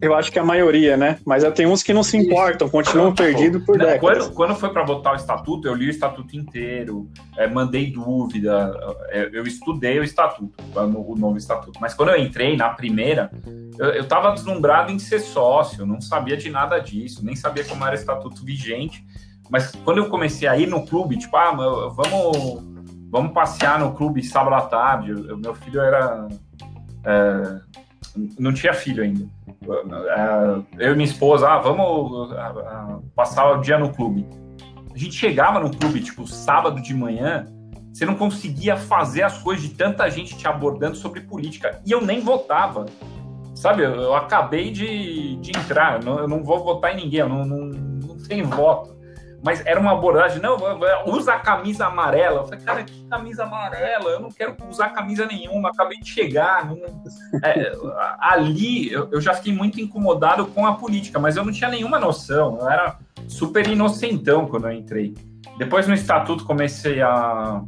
eu 0.00 0.14
acho 0.14 0.30
que 0.30 0.38
a 0.38 0.44
maioria, 0.44 0.96
né? 0.96 1.18
Mas 1.24 1.44
tem 1.54 1.66
uns 1.66 1.82
que 1.82 1.92
não 1.92 2.02
se 2.02 2.16
importam, 2.16 2.68
continuam 2.68 3.14
perdidos 3.14 3.64
por 3.64 3.76
não, 3.76 3.86
décadas. 3.86 4.26
Quando, 4.26 4.34
quando 4.34 4.54
foi 4.56 4.70
para 4.70 4.84
votar 4.84 5.12
o 5.14 5.16
estatuto, 5.16 5.68
eu 5.68 5.74
li 5.74 5.86
o 5.86 5.90
estatuto 5.90 6.36
inteiro, 6.36 7.08
é, 7.36 7.46
mandei 7.46 7.90
dúvida, 7.90 8.72
é, 9.08 9.30
eu 9.32 9.44
estudei 9.44 9.98
o 9.98 10.04
estatuto, 10.04 10.54
o 10.74 11.16
novo 11.16 11.36
estatuto. 11.36 11.78
Mas 11.80 11.94
quando 11.94 12.10
eu 12.10 12.18
entrei 12.18 12.56
na 12.56 12.70
primeira, 12.70 13.30
eu 13.78 14.02
estava 14.02 14.32
deslumbrado 14.32 14.92
em 14.92 14.98
ser 14.98 15.20
sócio, 15.20 15.86
não 15.86 16.00
sabia 16.00 16.36
de 16.36 16.50
nada 16.50 16.78
disso, 16.78 17.24
nem 17.24 17.34
sabia 17.34 17.64
como 17.64 17.84
era 17.84 17.92
o 17.94 17.98
estatuto 17.98 18.44
vigente. 18.44 19.04
Mas 19.50 19.72
quando 19.84 19.98
eu 19.98 20.08
comecei 20.08 20.46
a 20.46 20.56
ir 20.56 20.68
no 20.68 20.86
clube, 20.86 21.18
tipo, 21.18 21.36
ah, 21.36 21.50
vamos, 21.50 22.62
vamos 23.10 23.32
passear 23.32 23.80
no 23.80 23.92
clube 23.94 24.22
sábado 24.22 24.54
à 24.54 24.62
tarde. 24.62 25.10
Eu, 25.10 25.36
meu 25.36 25.54
filho 25.54 25.80
era. 25.80 26.28
É, 27.04 27.60
não 28.38 28.52
tinha 28.52 28.72
filho 28.72 29.02
ainda. 29.02 29.26
É, 29.62 30.86
eu 30.86 30.92
e 30.92 30.96
minha 30.96 31.08
esposa, 31.08 31.48
ah, 31.48 31.58
vamos 31.58 32.34
passar 33.14 33.50
o 33.52 33.60
dia 33.60 33.78
no 33.78 33.92
clube. 33.92 34.26
A 34.92 34.98
gente 34.98 35.14
chegava 35.14 35.60
no 35.60 35.70
clube, 35.70 36.00
tipo, 36.00 36.26
sábado 36.26 36.80
de 36.80 36.94
manhã, 36.94 37.46
você 37.92 38.04
não 38.04 38.14
conseguia 38.14 38.76
fazer 38.76 39.22
as 39.22 39.38
coisas 39.38 39.68
de 39.68 39.74
tanta 39.74 40.08
gente 40.08 40.36
te 40.36 40.48
abordando 40.48 40.96
sobre 40.96 41.20
política. 41.20 41.80
E 41.84 41.92
eu 41.92 42.00
nem 42.00 42.20
votava. 42.20 42.86
Sabe, 43.54 43.82
eu, 43.82 44.14
acabei 44.14 44.70
de, 44.70 45.36
de 45.36 45.50
entrar, 45.50 46.00
eu 46.00 46.04
não, 46.04 46.18
eu 46.20 46.28
não, 46.28 46.42
vou 46.42 46.64
votar 46.64 46.92
em 46.94 47.02
ninguém, 47.02 47.20
eu 47.20 47.28
não, 47.28 47.44
não, 47.44 47.66
não 47.66 48.16
tenho 48.16 48.46
voto 48.46 48.99
mas 49.42 49.64
era 49.64 49.80
uma 49.80 49.92
abordagem, 49.92 50.40
não, 50.40 50.56
usa 51.06 51.32
a 51.32 51.38
camisa 51.38 51.86
amarela. 51.86 52.40
Eu 52.40 52.44
falei, 52.44 52.60
cara, 52.60 52.84
que 52.84 53.04
camisa 53.08 53.44
amarela? 53.44 54.10
Eu 54.10 54.20
não 54.20 54.30
quero 54.30 54.54
usar 54.68 54.90
camisa 54.90 55.26
nenhuma, 55.26 55.70
acabei 55.70 55.98
de 55.98 56.08
chegar. 56.08 56.66
Não... 56.66 56.76
É, 57.42 57.72
ali 58.20 58.92
eu, 58.92 59.08
eu, 59.10 59.20
já 59.20 59.32
fiquei 59.32 59.52
muito 59.52 59.80
incomodado 59.80 60.46
com 60.46 60.66
a 60.66 60.74
política, 60.74 61.18
mas 61.18 61.36
eu 61.36 61.44
não 61.44 61.52
tinha 61.52 61.70
nenhuma 61.70 61.98
noção, 61.98 62.58
eu 62.60 62.68
era 62.68 62.98
super 63.26 63.66
inocentão 63.66 64.46
quando 64.46 64.68
eu 64.68 64.72
entrei. 64.72 65.14
Depois 65.56 65.88
no 65.88 65.94
estatuto 65.94 66.44
comecei 66.44 67.00
a, 67.00 67.62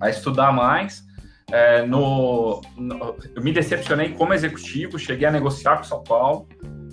a 0.00 0.08
estudar 0.08 0.52
mais. 0.52 1.04
É, 1.50 1.84
no, 1.84 2.60
no, 2.76 3.16
eu 3.34 3.42
me 3.42 3.52
decepcionei 3.52 4.12
como 4.12 4.34
executivo, 4.34 4.98
cheguei 4.98 5.26
a 5.26 5.30
negociar 5.30 5.76
com 5.78 5.84
São 5.84 6.02
Paulo 6.02 6.48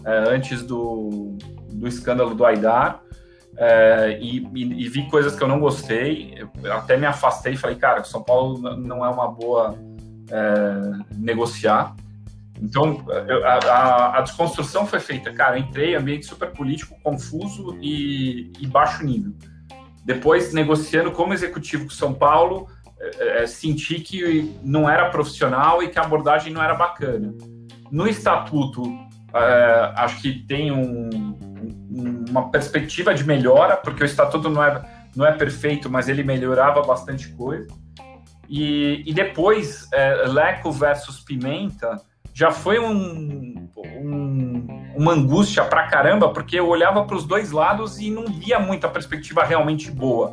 é, 0.05 0.35
antes 0.35 0.63
do, 0.63 1.37
do 1.71 1.87
escândalo 1.87 2.35
do 2.35 2.45
Aidar 2.45 3.03
é, 3.57 4.17
e, 4.19 4.39
e, 4.53 4.83
e, 4.83 4.89
vi 4.89 5.07
coisas 5.09 5.35
que 5.35 5.43
eu 5.43 5.47
não 5.47 5.59
gostei, 5.59 6.43
eu 6.63 6.73
até 6.73 6.97
me 6.97 7.05
afastei 7.05 7.53
e 7.53 7.57
falei, 7.57 7.75
cara, 7.75 8.03
São 8.03 8.23
Paulo 8.23 8.59
não 8.77 9.05
é 9.05 9.09
uma 9.09 9.27
boa 9.27 9.77
é, 10.31 11.15
negociar. 11.15 11.95
Então, 12.59 13.03
eu, 13.27 13.45
a, 13.45 14.17
a, 14.17 14.21
desconstrução 14.21 14.87
foi 14.87 14.99
feita, 14.99 15.31
cara, 15.33 15.59
entrei 15.59 15.95
ambiente 15.95 16.25
super 16.25 16.49
político, 16.51 16.95
confuso 17.03 17.77
e, 17.81 18.51
e 18.59 18.65
baixo 18.65 19.03
nível. 19.03 19.33
Depois, 20.03 20.53
negociando 20.53 21.11
como 21.11 21.33
executivo 21.33 21.85
com 21.85 21.91
São 21.91 22.13
Paulo, 22.13 22.67
é, 22.99 23.43
é, 23.43 23.47
senti 23.47 23.99
que 23.99 24.55
não 24.63 24.89
era 24.89 25.09
profissional 25.09 25.83
e 25.83 25.89
que 25.89 25.99
a 25.99 26.03
abordagem 26.03 26.51
não 26.51 26.63
era 26.63 26.73
bacana. 26.73 27.33
No 27.91 28.07
estatuto, 28.07 28.83
é, 29.33 29.93
acho 29.95 30.21
que 30.21 30.45
tem 30.47 30.71
um, 30.71 31.09
uma 32.29 32.49
perspectiva 32.49 33.13
de 33.13 33.23
melhora, 33.23 33.77
porque 33.77 34.03
o 34.03 34.05
estatuto 34.05 34.49
não 34.49 34.63
é, 34.63 34.81
não 35.15 35.25
é 35.25 35.31
perfeito, 35.31 35.89
mas 35.89 36.09
ele 36.09 36.23
melhorava 36.23 36.81
bastante 36.81 37.29
coisa. 37.29 37.67
E, 38.49 39.03
e 39.05 39.13
depois, 39.13 39.87
é, 39.93 40.25
Leco 40.27 40.71
versus 40.71 41.19
Pimenta 41.21 42.01
já 42.33 42.51
foi 42.51 42.79
um, 42.79 43.69
um, 43.77 44.67
uma 44.95 45.13
angústia 45.13 45.63
pra 45.63 45.87
caramba, 45.87 46.29
porque 46.29 46.59
eu 46.59 46.67
olhava 46.67 47.05
para 47.05 47.15
os 47.15 47.25
dois 47.25 47.51
lados 47.51 47.99
e 47.99 48.09
não 48.09 48.25
via 48.25 48.59
muita 48.59 48.89
perspectiva 48.89 49.43
realmente 49.43 49.91
boa. 49.91 50.31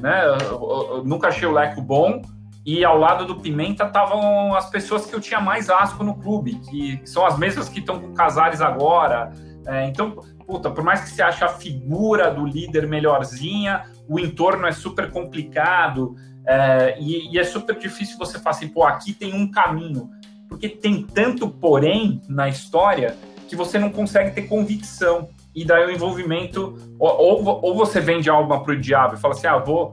Né? 0.00 0.24
Eu, 0.50 0.90
eu, 0.96 1.04
nunca 1.04 1.28
achei 1.28 1.46
o 1.46 1.52
Leco 1.52 1.82
bom, 1.82 2.22
e 2.64 2.82
ao 2.82 2.98
lado 2.98 3.26
do 3.26 3.36
Pimenta 3.36 3.84
estavam 3.84 4.54
as 4.54 4.70
pessoas 4.70 5.04
que 5.04 5.14
eu 5.14 5.20
tinha 5.20 5.38
mais 5.38 5.68
asco 5.68 6.02
no 6.02 6.14
clube, 6.14 6.54
que 6.54 7.00
são 7.04 7.26
as 7.26 7.38
mesmas 7.38 7.68
que 7.68 7.80
estão 7.80 8.00
com 8.00 8.14
Casares 8.14 8.62
agora. 8.62 9.30
É, 9.66 9.86
então, 9.86 10.18
puta, 10.46 10.70
por 10.70 10.84
mais 10.84 11.00
que 11.00 11.10
você 11.10 11.22
ache 11.22 11.44
a 11.44 11.48
figura 11.48 12.30
do 12.30 12.44
líder 12.44 12.86
melhorzinha, 12.86 13.84
o 14.08 14.18
entorno 14.18 14.66
é 14.66 14.72
super 14.72 15.10
complicado 15.10 16.14
é, 16.46 16.96
e, 17.00 17.32
e, 17.32 17.38
é 17.38 17.44
super 17.44 17.76
difícil 17.78 18.18
você 18.18 18.38
falar 18.38 18.50
assim, 18.50 18.68
pô, 18.68 18.84
aqui 18.84 19.12
tem 19.12 19.34
um 19.34 19.50
caminho. 19.50 20.10
Porque 20.48 20.68
tem 20.68 21.02
tanto 21.02 21.48
porém 21.48 22.20
na 22.28 22.48
história 22.48 23.16
que 23.48 23.56
você 23.56 23.78
não 23.78 23.90
consegue 23.90 24.32
ter 24.32 24.42
convicção. 24.42 25.28
E 25.54 25.64
daí 25.64 25.86
o 25.86 25.90
envolvimento, 25.90 26.76
ou, 26.98 27.62
ou, 27.62 27.74
você 27.74 28.00
vende 28.00 28.28
alma 28.28 28.62
para 28.62 28.74
o 28.74 28.80
diabo 28.80 29.14
e 29.14 29.18
fala 29.18 29.34
assim, 29.34 29.46
ah, 29.46 29.58
vou, 29.58 29.92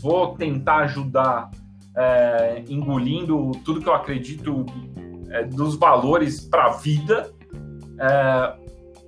vou 0.00 0.34
tentar 0.34 0.78
ajudar 0.78 1.50
é, 1.96 2.64
engolindo 2.68 3.52
tudo 3.64 3.80
que 3.80 3.88
eu 3.88 3.94
acredito 3.94 4.64
é, 5.30 5.44
dos 5.44 5.76
valores 5.76 6.40
para 6.40 6.66
a 6.66 6.70
vida, 6.70 7.30
é, 7.98 8.61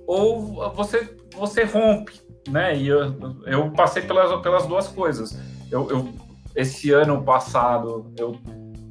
ou 0.07 0.71
você, 0.73 1.15
você 1.35 1.63
rompe, 1.63 2.13
né? 2.49 2.75
E 2.75 2.87
eu, 2.87 3.15
eu 3.45 3.71
passei 3.71 4.03
pelas, 4.03 4.41
pelas 4.41 4.65
duas 4.65 4.87
coisas. 4.87 5.37
Eu, 5.71 5.89
eu, 5.89 6.09
esse 6.55 6.91
ano 6.91 7.21
passado, 7.23 8.11
eu 8.17 8.39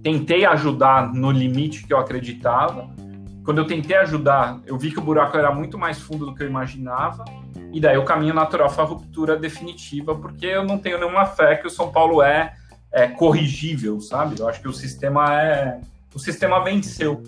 tentei 0.03 0.44
ajudar 0.44 1.12
no 1.12 1.31
limite 1.31 1.87
que 1.87 1.92
eu 1.92 1.98
acreditava. 1.98 2.90
Quando 3.44 3.59
eu 3.59 3.66
tentei 3.66 3.96
ajudar, 3.96 4.61
eu 4.66 4.77
vi 4.77 4.90
que 4.90 4.98
o 4.98 5.03
buraco 5.03 5.37
era 5.37 5.53
muito 5.53 5.79
mais 5.79 5.98
fundo 5.98 6.27
do 6.27 6.35
que 6.35 6.42
eu 6.42 6.48
imaginava. 6.48 7.24
E 7.72 7.81
daí 7.81 7.96
o 7.96 8.05
caminho 8.05 8.35
natural 8.35 8.70
foi 8.70 8.85
a 8.85 8.87
ruptura 8.87 9.37
definitiva, 9.37 10.14
porque 10.14 10.46
eu 10.46 10.64
não 10.64 10.79
tenho 10.79 10.98
nenhuma 10.98 11.27
fé 11.27 11.57
que 11.57 11.66
o 11.66 11.70
São 11.70 11.90
Paulo 11.90 12.22
é, 12.22 12.55
é 12.92 13.09
corrigível, 13.09 14.00
sabe? 14.00 14.38
Eu 14.38 14.48
acho 14.48 14.61
que 14.61 14.68
o 14.68 14.72
sistema 14.72 15.42
é. 15.42 15.81
O 16.14 16.18
sistema 16.18 16.62
venceu. 16.62 17.22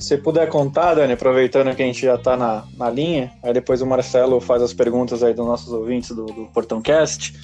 Se 0.00 0.16
puder 0.16 0.48
contar, 0.48 0.94
Dani, 0.94 1.12
aproveitando 1.12 1.76
que 1.76 1.82
a 1.82 1.86
gente 1.86 2.00
já 2.00 2.14
está 2.14 2.34
na, 2.34 2.64
na 2.76 2.88
linha, 2.88 3.30
aí 3.42 3.52
depois 3.52 3.82
o 3.82 3.86
Marcelo 3.86 4.40
faz 4.40 4.62
as 4.62 4.72
perguntas 4.72 5.22
aí 5.22 5.34
dos 5.34 5.44
nossos 5.46 5.70
ouvintes 5.70 6.10
do, 6.10 6.24
do 6.24 6.46
Portão 6.54 6.80
Cast. 6.80 7.34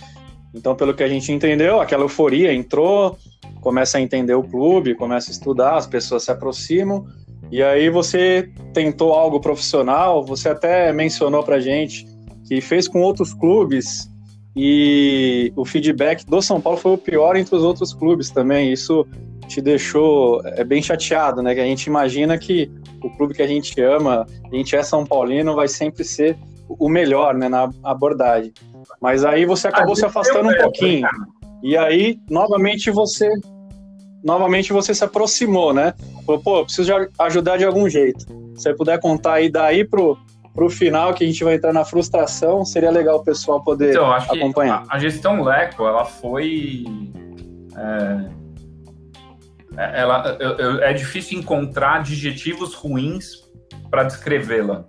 Então, 0.54 0.74
pelo 0.74 0.94
que 0.94 1.02
a 1.02 1.08
gente 1.08 1.30
entendeu, 1.30 1.82
aquela 1.82 2.04
euforia 2.04 2.54
entrou, 2.54 3.18
começa 3.60 3.98
a 3.98 4.00
entender 4.00 4.34
o 4.34 4.42
clube, 4.42 4.94
começa 4.94 5.30
a 5.30 5.32
estudar, 5.32 5.76
as 5.76 5.86
pessoas 5.86 6.22
se 6.24 6.30
aproximam, 6.30 7.06
e 7.52 7.62
aí 7.62 7.90
você 7.90 8.50
tentou 8.72 9.12
algo 9.12 9.38
profissional, 9.38 10.24
você 10.24 10.48
até 10.48 10.90
mencionou 10.94 11.42
pra 11.42 11.60
gente 11.60 12.06
que 12.48 12.62
fez 12.62 12.88
com 12.88 13.02
outros 13.02 13.34
clubes 13.34 14.10
e 14.56 15.52
o 15.54 15.64
feedback 15.66 16.24
do 16.24 16.40
São 16.40 16.58
Paulo 16.58 16.78
foi 16.78 16.92
o 16.92 16.98
pior 16.98 17.36
entre 17.36 17.54
os 17.54 17.62
outros 17.62 17.92
clubes 17.92 18.30
também. 18.30 18.72
Isso 18.72 19.06
te 19.46 19.60
deixou 19.60 20.40
é, 20.44 20.64
bem 20.64 20.82
chateado, 20.82 21.42
né? 21.42 21.54
Que 21.54 21.60
a 21.60 21.64
gente 21.64 21.84
imagina 21.84 22.38
que 22.38 22.70
o 23.02 23.10
clube 23.16 23.34
que 23.34 23.42
a 23.42 23.46
gente 23.46 23.80
ama, 23.80 24.26
a 24.50 24.56
gente 24.56 24.74
é 24.74 24.82
São 24.82 25.04
Paulino, 25.04 25.54
vai 25.54 25.68
sempre 25.68 26.04
ser 26.04 26.36
o 26.68 26.88
melhor, 26.88 27.34
né? 27.34 27.48
Na 27.48 27.70
abordagem. 27.84 28.52
Mas 29.00 29.24
aí 29.24 29.44
você 29.44 29.68
acabou 29.68 29.96
se 29.96 30.04
afastando 30.04 30.48
um 30.48 30.56
pouquinho. 30.56 31.08
E 31.62 31.76
aí, 31.76 32.18
novamente, 32.30 32.90
você 32.90 33.30
novamente 34.22 34.72
você 34.72 34.92
se 34.92 35.04
aproximou, 35.04 35.72
né? 35.72 35.94
Falou, 36.26 36.42
pô, 36.42 36.64
preciso 36.64 36.92
ajudar 37.20 37.58
de 37.58 37.64
algum 37.64 37.88
jeito. 37.88 38.26
Se 38.56 38.62
você 38.62 38.74
puder 38.74 38.98
contar 38.98 39.34
aí 39.34 39.48
daí 39.48 39.84
pro, 39.84 40.18
o 40.64 40.70
final, 40.70 41.14
que 41.14 41.22
a 41.22 41.26
gente 41.26 41.44
vai 41.44 41.54
entrar 41.54 41.72
na 41.72 41.84
frustração, 41.84 42.64
seria 42.64 42.90
legal 42.90 43.18
o 43.18 43.24
pessoal 43.24 43.62
poder 43.62 43.90
então, 43.90 44.10
acho 44.10 44.34
acompanhar. 44.34 44.82
Que 44.82 44.88
a, 44.90 44.96
a, 44.96 44.98
gestão 44.98 45.42
Leco, 45.42 45.84
ela 45.84 46.04
foi. 46.04 46.84
É, 47.76 48.45
é 49.76 50.00
ela, 50.00 50.38
é 50.82 50.92
difícil 50.92 51.38
encontrar 51.38 51.96
adjetivos 51.96 52.74
ruins 52.74 53.46
para 53.90 54.04
descrevê-la, 54.04 54.84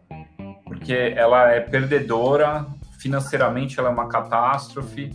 porque 0.65 1.13
ela 1.15 1.51
é 1.51 1.59
perdedora, 1.59 2.65
financeiramente 2.99 3.79
ela 3.79 3.89
é 3.89 3.91
uma 3.91 4.07
catástrofe, 4.07 5.11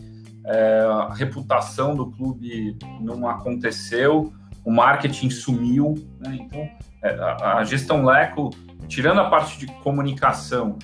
é, 0.47 0.81
a 0.81 1.15
reputação 1.15 1.95
do 1.95 2.11
clube 2.11 2.77
não 3.01 3.29
aconteceu, 3.29 4.33
o 4.65 4.71
marketing 4.71 5.31
sumiu, 5.31 5.95
né? 6.21 6.39
então 6.41 6.69
é, 7.03 7.15
a, 7.15 7.59
a 7.59 7.65
gestão 7.65 8.05
Leco, 8.05 8.51
tirando 8.89 9.21
a 9.21 9.31
parte 9.31 9.59
de 9.59 9.67
comunicação, 9.83 10.79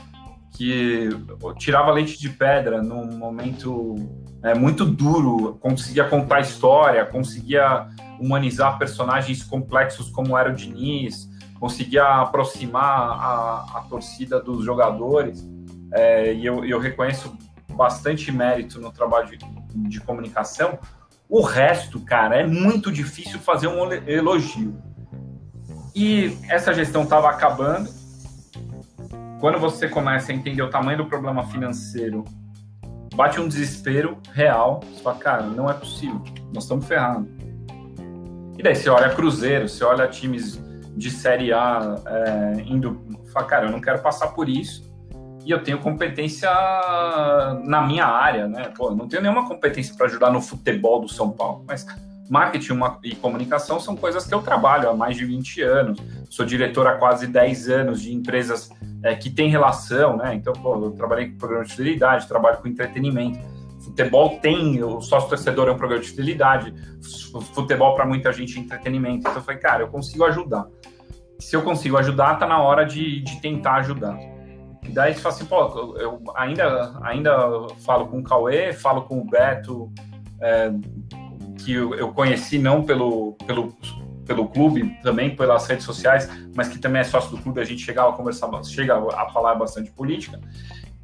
que 0.57 1.09
tirava 1.57 1.93
leite 1.93 2.19
de 2.19 2.31
pedra 2.31 2.83
num 2.83 3.17
momento 3.17 3.95
é, 4.43 4.55
muito 4.55 4.85
duro, 4.85 5.57
conseguia 5.61 6.05
contar 6.05 6.41
história, 6.41 7.05
conseguia 7.05 7.87
humanizar 8.21 8.79
personagens 8.79 9.43
complexos 9.43 10.11
como 10.11 10.37
era 10.37 10.51
o 10.51 10.55
Diniz, 10.55 11.29
conseguia 11.59 12.05
aproximar 12.23 12.85
a, 12.85 13.79
a 13.79 13.87
torcida 13.89 14.41
dos 14.41 14.65
jogadores, 14.65 15.47
é, 15.93 16.33
e 16.35 16.45
eu, 16.45 16.65
eu, 16.65 16.79
reconheço 16.79 17.37
bastante 17.73 18.31
mérito 18.31 18.81
no 18.81 18.93
trabalho 18.93 19.29
de, 19.29 19.39
de 19.89 20.01
comunicação. 20.01 20.79
O 21.29 21.41
resto, 21.43 22.01
cara, 22.01 22.37
é 22.37 22.47
muito 22.47 22.93
difícil 22.93 23.39
fazer 23.39 23.69
um 23.69 23.93
elogio. 24.07 24.81
E 25.95 26.37
essa 26.49 26.73
gestão 26.73 27.03
estava 27.03 27.29
acabando. 27.29 27.91
Quando 29.41 29.59
você 29.59 29.89
começa 29.89 30.33
a 30.33 30.35
entender 30.35 30.63
o 30.63 30.71
tamanho 30.71 30.99
do 30.99 31.07
problema 31.07 31.47
financeiro, 31.47 32.25
bate 33.15 33.41
um 33.41 33.49
desespero 33.49 34.19
real. 34.33 34.81
Você 34.81 35.03
fala, 35.03 35.19
cara, 35.19 35.43
não 35.43 35.71
é 35.71 35.75
possível, 35.75 36.23
nós 36.53 36.65
estamos 36.65 36.87
ferrados. 36.87 37.38
E 38.59 38.63
daí 38.63 38.75
você 38.75 38.91
olha 38.91 39.09
Cruzeiro, 39.11 39.69
você 39.69 39.85
olha 39.85 40.09
times 40.09 40.61
de 40.97 41.13
Série 41.13 41.53
A 41.53 41.95
é, 42.05 42.63
indo. 42.67 43.01
Fala, 43.33 43.47
cara, 43.47 43.67
eu 43.67 43.71
não 43.71 43.81
quero 43.81 44.01
passar 44.01 44.29
por 44.29 44.49
isso. 44.49 44.85
E 45.47 45.51
eu 45.51 45.63
tenho 45.63 45.79
competência 45.79 46.51
na 47.65 47.81
minha 47.87 48.05
área, 48.05 48.49
né? 48.49 48.73
Pô, 48.77 48.91
não 48.91 49.07
tenho 49.07 49.23
nenhuma 49.23 49.47
competência 49.47 49.95
para 49.95 50.07
ajudar 50.07 50.31
no 50.33 50.43
futebol 50.43 51.01
do 51.01 51.09
São 51.09 51.31
Paulo, 51.31 51.65
mas 51.67 51.87
marketing 52.29 52.81
e 53.05 53.15
comunicação 53.15 53.79
são 53.79 53.97
coisas 53.97 54.27
que 54.27 54.35
eu 54.35 54.43
trabalho 54.43 54.91
há 54.91 54.95
mais 54.95 55.17
de 55.17 55.25
20 55.25 55.63
anos. 55.63 56.01
Sou 56.29 56.45
diretor 56.45 56.87
há 56.89 56.97
quase 56.97 57.29
10 57.29 57.69
anos 57.71 58.03
de 58.03 58.13
empresas 58.13 58.69
é, 59.05 59.15
que 59.15 59.31
têm 59.31 59.49
relação, 59.49 60.17
né? 60.17 60.35
Então, 60.35 60.53
pô, 60.53 60.75
eu 60.75 60.91
trabalhei 60.91 61.31
com 61.31 61.39
programa 61.39 61.65
de 61.65 61.71
fidelidade, 61.71 62.27
trabalho 62.27 62.59
com 62.59 62.67
entretenimento. 62.67 63.39
Futebol 63.99 64.39
tem, 64.39 64.81
o 64.81 65.01
sócio 65.01 65.29
torcedor 65.29 65.67
é 65.67 65.73
um 65.73 65.77
programa 65.77 66.01
de 66.01 66.11
fidelidade, 66.11 66.73
futebol 67.53 67.97
para 67.97 68.07
muita 68.07 68.33
gente 68.33 68.57
é 68.57 68.63
entretenimento. 68.63 69.19
Então, 69.19 69.35
eu 69.35 69.43
falei, 69.43 69.61
cara, 69.61 69.83
eu 69.83 69.89
consigo 69.89 70.25
ajudar. 70.25 70.69
Se 71.41 71.57
eu 71.57 71.63
consigo 71.63 71.97
ajudar, 71.97 72.37
tá 72.37 72.47
na 72.47 72.63
hora 72.63 72.87
de, 72.87 73.21
de 73.23 73.41
tentar 73.41 73.75
ajudar. 73.79 74.17
E 74.85 74.91
daí 74.91 75.15
você 75.15 75.21
fala 75.21 75.35
assim, 75.35 75.45
pô, 75.47 75.97
eu 75.99 76.23
ainda, 76.37 76.97
ainda 77.03 77.33
falo 77.85 78.07
com 78.07 78.21
o 78.21 78.23
Cauê, 78.23 78.73
falo 78.73 79.03
com 79.03 79.19
o 79.19 79.25
Beto, 79.25 79.93
é, 80.41 80.71
que 81.65 81.73
eu, 81.73 82.13
conheci 82.13 82.57
não 82.57 82.85
pelo, 82.85 83.33
pelo, 83.49 83.75
pelo 84.25 84.49
clube, 84.49 84.97
também 85.03 85.35
pelas 85.35 85.67
redes 85.67 85.85
sociais, 85.85 86.31
mas 86.55 86.69
que 86.69 86.79
também 86.79 87.01
é 87.01 87.05
sócio 87.05 87.33
do 87.33 87.43
clube, 87.43 87.61
a 87.61 87.65
gente 87.65 87.83
chegava 87.83 88.11
a 88.11 88.13
conversar, 88.13 88.49
chega 88.63 88.95
a 88.95 89.29
falar 89.31 89.57
bastante 89.57 89.91
política. 89.91 90.41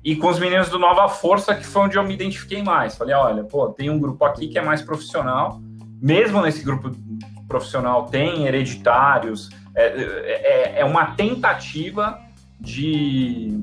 E 0.04 0.14
com 0.16 0.28
os 0.28 0.38
meninos 0.38 0.68
do 0.68 0.78
Nova 0.78 1.08
Força, 1.08 1.54
que 1.54 1.64
foi 1.64 1.82
onde 1.82 1.96
eu 1.96 2.04
me 2.04 2.12
identifiquei 2.12 2.62
mais. 2.62 2.94
Falei, 2.94 3.14
olha, 3.14 3.42
pô, 3.44 3.68
tem 3.68 3.88
um 3.88 3.98
grupo 3.98 4.24
aqui 4.24 4.48
que 4.48 4.58
é 4.58 4.62
mais 4.62 4.82
profissional, 4.82 5.60
mesmo 6.00 6.42
nesse 6.42 6.62
grupo 6.62 6.90
profissional 7.48 8.06
tem 8.06 8.46
hereditários, 8.46 9.48
é, 9.74 9.86
é, 9.86 10.80
é 10.80 10.84
uma 10.84 11.06
tentativa 11.12 12.18
de 12.60 13.58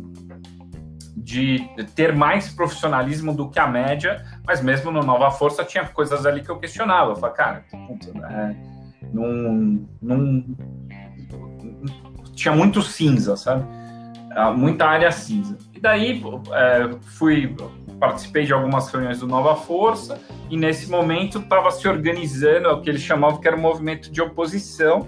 de 1.24 1.60
ter 1.96 2.16
mais 2.16 2.50
profissionalismo 2.50 3.34
do 3.34 3.48
que 3.48 3.60
a 3.60 3.68
média, 3.68 4.26
mas 4.46 4.62
mesmo 4.62 4.92
no 4.92 5.04
Nova 5.04 5.30
Força 5.30 5.64
tinha 5.64 5.86
coisas 5.86 6.26
ali 6.26 6.42
que 6.42 6.50
eu 6.50 6.58
questionava. 6.58 7.12
Eu 7.12 7.16
falei, 7.16 7.36
cara, 7.36 7.66
puta, 7.88 8.12
né? 8.20 8.56
não, 9.14 9.86
não, 10.02 10.44
tinha 12.34 12.54
muito 12.56 12.82
cinza, 12.82 13.38
sabe? 13.38 13.64
Ah, 14.32 14.52
muita 14.52 14.86
área 14.86 15.12
cinza. 15.12 15.58
Daí 15.82 16.24
é, 16.54 16.96
fui 17.18 17.56
participei 18.00 18.46
de 18.46 18.54
algumas 18.54 18.90
reuniões 18.90 19.20
do 19.20 19.28
Nova 19.28 19.56
Força 19.56 20.20
e 20.50 20.58
nesse 20.58 20.90
momento 20.90 21.40
estava 21.40 21.70
se 21.72 21.88
organizando 21.88 22.70
o 22.70 22.82
que 22.82 22.90
eles 22.90 23.02
chamavam 23.02 23.40
que 23.40 23.48
era 23.48 23.58
um 23.58 23.62
movimento 23.62 24.12
de 24.12 24.22
oposição 24.22 25.08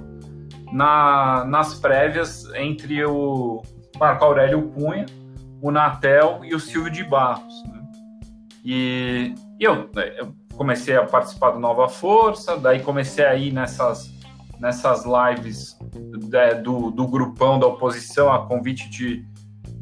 na, 0.71 1.45
nas 1.45 1.75
prévias 1.75 2.45
entre 2.55 3.05
o 3.05 3.61
Marco 3.99 4.25
Aurélio 4.25 4.69
Cunha 4.69 5.05
o 5.63 5.71
Natel 5.71 6.41
e 6.43 6.53
o 6.53 6.59
Silvio 6.59 6.91
de 6.91 7.05
Barros. 7.05 7.63
Né? 7.63 7.81
E, 8.65 9.33
e 9.57 9.63
eu, 9.63 9.89
eu, 10.17 10.35
comecei 10.57 10.95
a 10.97 11.05
participar 11.05 11.51
do 11.51 11.59
Nova 11.59 11.87
Força, 11.87 12.57
daí 12.57 12.81
comecei 12.81 13.25
a 13.25 13.33
ir 13.33 13.53
nessas, 13.53 14.13
nessas 14.59 15.05
lives 15.05 15.77
de, 16.27 16.55
do, 16.55 16.91
do 16.91 17.07
grupão 17.07 17.57
da 17.57 17.65
oposição 17.65 18.31
a 18.31 18.45
convite 18.45 18.89
de, 18.89 19.25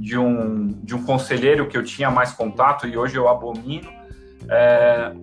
de, 0.01 0.17
um, 0.17 0.67
de 0.67 0.95
um 0.95 1.03
conselheiro 1.03 1.67
que 1.67 1.77
eu 1.77 1.83
tinha 1.83 2.09
mais 2.09 2.33
contato 2.33 2.87
e 2.87 2.97
hoje 2.97 3.15
eu 3.15 3.29
abomino. 3.29 3.87
É, 4.49 5.13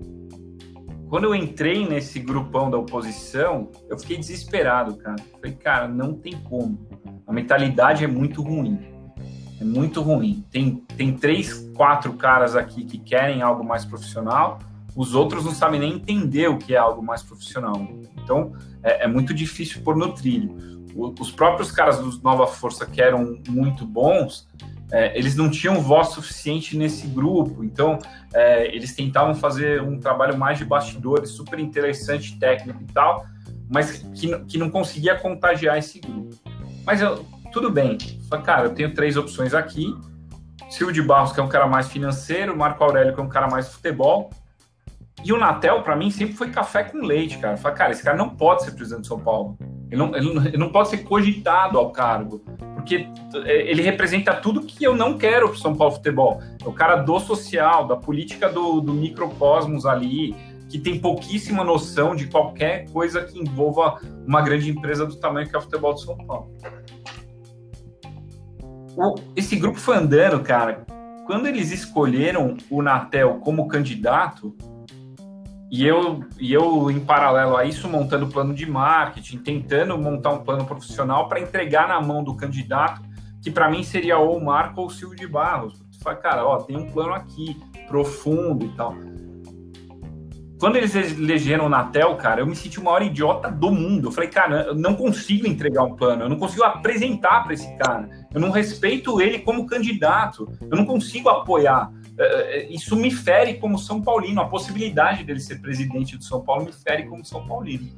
quando 1.08 1.24
eu 1.24 1.34
entrei 1.34 1.86
nesse 1.86 2.20
grupão 2.20 2.70
da 2.70 2.78
oposição, 2.78 3.70
eu 3.88 3.98
fiquei 3.98 4.16
desesperado, 4.16 4.96
cara. 4.96 5.16
Falei, 5.32 5.56
cara, 5.56 5.88
não 5.88 6.14
tem 6.14 6.34
como. 6.48 6.78
A 7.26 7.32
mentalidade 7.32 8.04
é 8.04 8.06
muito 8.06 8.40
ruim. 8.40 8.78
É 9.60 9.64
muito 9.64 10.00
ruim. 10.00 10.44
Tem, 10.48 10.76
tem 10.96 11.12
três, 11.12 11.68
quatro 11.74 12.12
caras 12.12 12.54
aqui 12.54 12.84
que 12.84 12.98
querem 12.98 13.42
algo 13.42 13.64
mais 13.64 13.84
profissional, 13.84 14.60
os 14.94 15.14
outros 15.14 15.44
não 15.44 15.52
sabem 15.52 15.80
nem 15.80 15.94
entender 15.94 16.48
o 16.48 16.56
que 16.56 16.74
é 16.74 16.78
algo 16.78 17.02
mais 17.02 17.22
profissional. 17.22 17.74
Então, 18.22 18.52
é, 18.82 19.04
é 19.04 19.08
muito 19.08 19.34
difícil 19.34 19.82
pôr 19.82 19.96
no 19.96 20.12
trilho. 20.12 20.77
Os 20.98 21.30
próprios 21.30 21.70
caras 21.70 21.98
do 21.98 22.20
Nova 22.22 22.46
Força, 22.46 22.84
que 22.84 23.00
eram 23.00 23.38
muito 23.48 23.86
bons, 23.86 24.48
é, 24.90 25.16
eles 25.16 25.36
não 25.36 25.48
tinham 25.48 25.80
voz 25.80 26.08
suficiente 26.08 26.76
nesse 26.76 27.06
grupo, 27.06 27.62
então 27.62 27.98
é, 28.34 28.74
eles 28.74 28.94
tentavam 28.94 29.34
fazer 29.34 29.80
um 29.80 30.00
trabalho 30.00 30.36
mais 30.36 30.58
de 30.58 30.64
bastidores, 30.64 31.30
super 31.30 31.60
interessante, 31.60 32.36
técnico 32.38 32.82
e 32.82 32.92
tal, 32.92 33.24
mas 33.70 34.02
que, 34.14 34.36
que 34.46 34.58
não 34.58 34.70
conseguia 34.70 35.14
contagiar 35.14 35.78
esse 35.78 36.00
grupo. 36.00 36.34
Mas 36.84 37.00
eu, 37.00 37.24
tudo 37.52 37.70
bem. 37.70 37.98
Falei, 38.28 38.44
cara, 38.44 38.64
eu 38.64 38.74
tenho 38.74 38.92
três 38.92 39.16
opções 39.16 39.54
aqui. 39.54 39.94
Silvio 40.70 40.92
de 40.92 41.02
Barros, 41.02 41.32
que 41.32 41.38
é 41.38 41.42
um 41.42 41.48
cara 41.48 41.66
mais 41.66 41.88
financeiro, 41.88 42.56
Marco 42.56 42.82
Aurélio, 42.82 43.14
que 43.14 43.20
é 43.20 43.22
um 43.22 43.28
cara 43.28 43.48
mais 43.48 43.68
futebol. 43.68 44.30
E 45.24 45.32
o 45.32 45.38
Natel, 45.38 45.82
para 45.82 45.96
mim, 45.96 46.10
sempre 46.10 46.34
foi 46.34 46.50
café 46.50 46.84
com 46.84 46.98
leite, 46.98 47.38
cara. 47.38 47.56
Falei, 47.56 47.76
cara, 47.76 47.92
esse 47.92 48.02
cara 48.02 48.16
não 48.16 48.30
pode 48.30 48.64
ser 48.64 48.72
presidente 48.72 49.02
de 49.02 49.08
São 49.08 49.18
Paulo. 49.18 49.58
Ele 49.90 49.96
não, 49.96 50.14
ele 50.14 50.34
não, 50.34 50.46
ele 50.46 50.56
não 50.56 50.70
pode 50.70 50.88
ser 50.88 50.98
cogitado 50.98 51.78
ao 51.78 51.90
cargo. 51.90 52.40
Porque 52.74 53.08
é, 53.44 53.70
ele 53.70 53.82
representa 53.82 54.34
tudo 54.34 54.62
que 54.62 54.84
eu 54.84 54.94
não 54.94 55.16
quero 55.16 55.48
para 55.48 55.58
São 55.58 55.74
Paulo 55.74 55.94
Futebol. 55.94 56.40
É 56.64 56.68
o 56.68 56.72
cara 56.72 56.96
do 56.96 57.18
social, 57.20 57.86
da 57.86 57.96
política 57.96 58.48
do, 58.48 58.80
do 58.80 58.92
microcosmos 58.92 59.86
ali, 59.86 60.34
que 60.68 60.78
tem 60.78 60.98
pouquíssima 60.98 61.64
noção 61.64 62.14
de 62.14 62.26
qualquer 62.26 62.90
coisa 62.90 63.22
que 63.22 63.38
envolva 63.38 64.00
uma 64.26 64.42
grande 64.42 64.70
empresa 64.70 65.06
do 65.06 65.16
tamanho 65.16 65.48
que 65.48 65.56
é 65.56 65.58
o 65.58 65.62
futebol 65.62 65.94
de 65.94 66.02
São 66.02 66.16
Paulo 66.18 66.50
esse 69.36 69.56
grupo 69.56 69.78
foi 69.78 69.96
andando, 69.96 70.40
cara. 70.40 70.84
Quando 71.26 71.46
eles 71.46 71.70
escolheram 71.70 72.56
o 72.70 72.82
Natel 72.82 73.34
como 73.44 73.68
candidato, 73.68 74.56
e 75.70 75.86
eu, 75.86 76.24
e 76.40 76.52
eu, 76.52 76.90
em 76.90 77.00
paralelo 77.00 77.56
a 77.56 77.64
isso, 77.64 77.88
montando 77.88 78.28
plano 78.28 78.54
de 78.54 78.64
marketing, 78.64 79.38
tentando 79.38 79.98
montar 79.98 80.30
um 80.30 80.42
plano 80.42 80.64
profissional 80.64 81.28
para 81.28 81.40
entregar 81.40 81.86
na 81.86 82.00
mão 82.00 82.24
do 82.24 82.34
candidato, 82.34 83.02
que 83.42 83.50
para 83.50 83.70
mim 83.70 83.82
seria 83.82 84.18
ou 84.18 84.36
o 84.36 84.44
Marco 84.44 84.80
ou 84.80 84.86
o 84.86 84.90
Silvio 84.90 85.18
de 85.18 85.26
Barros. 85.26 85.74
Tu 85.92 86.02
fala, 86.02 86.16
cara, 86.16 86.46
ó, 86.46 86.58
tem 86.58 86.76
um 86.76 86.90
plano 86.90 87.12
aqui, 87.12 87.60
profundo 87.86 88.64
e 88.64 88.68
tal. 88.70 88.94
Quando 90.58 90.74
eles 90.74 90.94
elegeram 90.94 91.66
o 91.66 91.68
Natel, 91.68 92.16
cara, 92.16 92.40
eu 92.40 92.46
me 92.46 92.56
senti 92.56 92.80
o 92.80 92.84
maior 92.84 93.02
idiota 93.02 93.48
do 93.48 93.70
mundo. 93.70 94.08
Eu 94.08 94.12
falei, 94.12 94.28
cara, 94.28 94.62
eu 94.62 94.74
não 94.74 94.96
consigo 94.96 95.46
entregar 95.46 95.84
um 95.84 95.94
plano, 95.94 96.24
eu 96.24 96.28
não 96.28 96.36
consigo 96.36 96.64
apresentar 96.64 97.44
para 97.44 97.54
esse 97.54 97.76
cara, 97.76 98.08
eu 98.34 98.40
não 98.40 98.50
respeito 98.50 99.20
ele 99.20 99.38
como 99.38 99.66
candidato, 99.66 100.50
eu 100.62 100.76
não 100.76 100.84
consigo 100.84 101.28
apoiar. 101.28 101.92
É, 102.18 102.66
isso 102.68 102.96
me 102.96 103.10
fere 103.10 103.54
como 103.54 103.78
São 103.78 104.02
Paulino, 104.02 104.40
a 104.40 104.48
possibilidade 104.48 105.22
dele 105.24 105.40
ser 105.40 105.60
presidente 105.60 106.16
do 106.16 106.24
São 106.24 106.42
Paulo 106.42 106.64
me 106.64 106.72
fere 106.72 107.04
como 107.04 107.24
São 107.24 107.46
Paulino. 107.46 107.88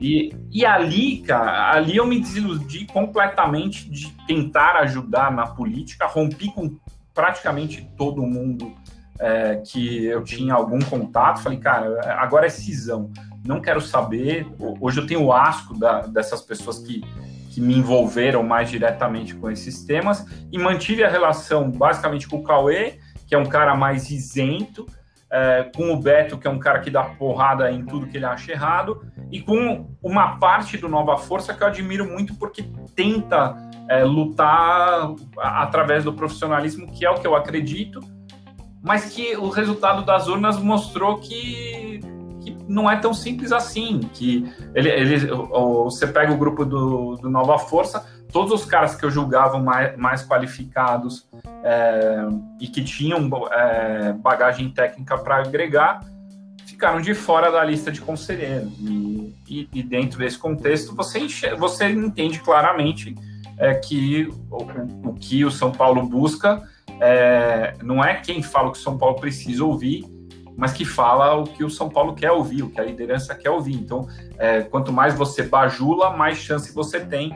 E, 0.00 0.34
e 0.50 0.64
ali, 0.64 1.18
cara, 1.18 1.76
ali 1.76 1.98
eu 1.98 2.06
me 2.06 2.18
desiludi 2.18 2.86
completamente 2.86 3.88
de 3.90 4.10
tentar 4.26 4.76
ajudar 4.76 5.30
na 5.30 5.46
política, 5.46 6.06
rompi 6.06 6.50
com 6.50 6.78
praticamente 7.12 7.86
todo 7.98 8.22
mundo 8.22 8.74
é, 9.20 9.56
que 9.56 10.06
eu 10.06 10.24
tinha 10.24 10.54
algum 10.54 10.78
contato. 10.78 11.42
Falei, 11.42 11.58
cara, 11.58 12.00
agora 12.18 12.46
é 12.46 12.48
cisão, 12.48 13.10
não 13.44 13.60
quero 13.60 13.80
saber. 13.82 14.46
Hoje 14.80 15.00
eu 15.00 15.06
tenho 15.06 15.24
o 15.24 15.32
asco 15.34 15.78
da, 15.78 16.06
dessas 16.06 16.40
pessoas 16.40 16.78
que, 16.78 17.02
que 17.50 17.60
me 17.60 17.76
envolveram 17.76 18.42
mais 18.42 18.70
diretamente 18.70 19.34
com 19.34 19.50
esses 19.50 19.84
temas 19.84 20.24
e 20.50 20.56
mantive 20.56 21.04
a 21.04 21.10
relação 21.10 21.70
basicamente 21.70 22.26
com 22.26 22.38
o 22.38 22.42
Cauê, 22.42 22.99
que 23.30 23.34
é 23.36 23.38
um 23.38 23.46
cara 23.46 23.76
mais 23.76 24.10
isento 24.10 24.84
é, 25.30 25.70
com 25.76 25.92
o 25.92 25.96
Beto, 25.96 26.36
que 26.36 26.48
é 26.48 26.50
um 26.50 26.58
cara 26.58 26.80
que 26.80 26.90
dá 26.90 27.04
porrada 27.04 27.70
em 27.70 27.86
tudo 27.86 28.08
que 28.08 28.16
ele 28.16 28.24
acha 28.24 28.50
errado, 28.50 29.06
e 29.30 29.40
com 29.40 29.88
uma 30.02 30.36
parte 30.38 30.76
do 30.76 30.88
Nova 30.88 31.16
Força 31.16 31.54
que 31.54 31.62
eu 31.62 31.68
admiro 31.68 32.10
muito 32.10 32.34
porque 32.34 32.64
tenta 32.96 33.56
é, 33.88 34.02
lutar 34.02 35.14
através 35.38 36.02
do 36.02 36.12
profissionalismo, 36.12 36.90
que 36.90 37.06
é 37.06 37.10
o 37.10 37.20
que 37.20 37.26
eu 37.26 37.36
acredito, 37.36 38.00
mas 38.82 39.14
que 39.14 39.36
o 39.36 39.48
resultado 39.48 40.04
das 40.04 40.26
urnas 40.26 40.58
mostrou 40.58 41.18
que, 41.18 42.00
que 42.00 42.19
não 42.70 42.88
é 42.88 42.96
tão 42.96 43.12
simples 43.12 43.50
assim, 43.50 43.98
que 44.14 44.50
ele, 44.74 44.88
ele, 44.88 45.26
você 45.26 46.06
pega 46.06 46.32
o 46.32 46.36
grupo 46.36 46.64
do, 46.64 47.16
do 47.16 47.28
Nova 47.28 47.58
Força, 47.58 48.06
todos 48.32 48.52
os 48.52 48.64
caras 48.64 48.94
que 48.94 49.04
eu 49.04 49.10
julgava 49.10 49.58
mais, 49.58 49.96
mais 49.96 50.26
qualificados 50.26 51.28
é, 51.64 52.22
e 52.60 52.68
que 52.68 52.84
tinham 52.84 53.28
é, 53.50 54.12
bagagem 54.12 54.70
técnica 54.70 55.18
para 55.18 55.38
agregar 55.38 56.00
ficaram 56.64 57.00
de 57.00 57.12
fora 57.12 57.50
da 57.50 57.62
lista 57.64 57.90
de 57.90 58.00
conselheiros. 58.00 58.72
E, 58.78 59.34
e, 59.48 59.68
e 59.74 59.82
dentro 59.82 60.18
desse 60.18 60.38
contexto, 60.38 60.94
você, 60.94 61.26
você 61.58 61.90
entende 61.90 62.38
claramente 62.38 63.14
é, 63.58 63.74
que 63.74 64.28
o, 64.48 65.08
o, 65.10 65.14
que 65.14 65.44
o 65.44 65.50
São 65.50 65.72
Paulo 65.72 66.06
busca 66.06 66.62
é, 67.00 67.74
não 67.82 68.02
é 68.02 68.14
quem 68.14 68.42
fala 68.42 68.68
o 68.68 68.72
que 68.72 68.78
o 68.78 68.82
São 68.82 68.96
Paulo 68.96 69.16
precisa 69.16 69.64
ouvir, 69.64 70.04
mas 70.60 70.74
que 70.74 70.84
fala 70.84 71.34
o 71.36 71.44
que 71.44 71.64
o 71.64 71.70
São 71.70 71.88
Paulo 71.88 72.14
quer 72.14 72.30
ouvir, 72.30 72.62
o 72.62 72.68
que 72.68 72.78
a 72.78 72.84
liderança 72.84 73.34
quer 73.34 73.48
ouvir. 73.48 73.76
Então, 73.76 74.06
é, 74.38 74.60
quanto 74.60 74.92
mais 74.92 75.14
você 75.14 75.42
bajula, 75.42 76.10
mais 76.10 76.36
chance 76.36 76.70
você 76.74 77.00
tem 77.00 77.32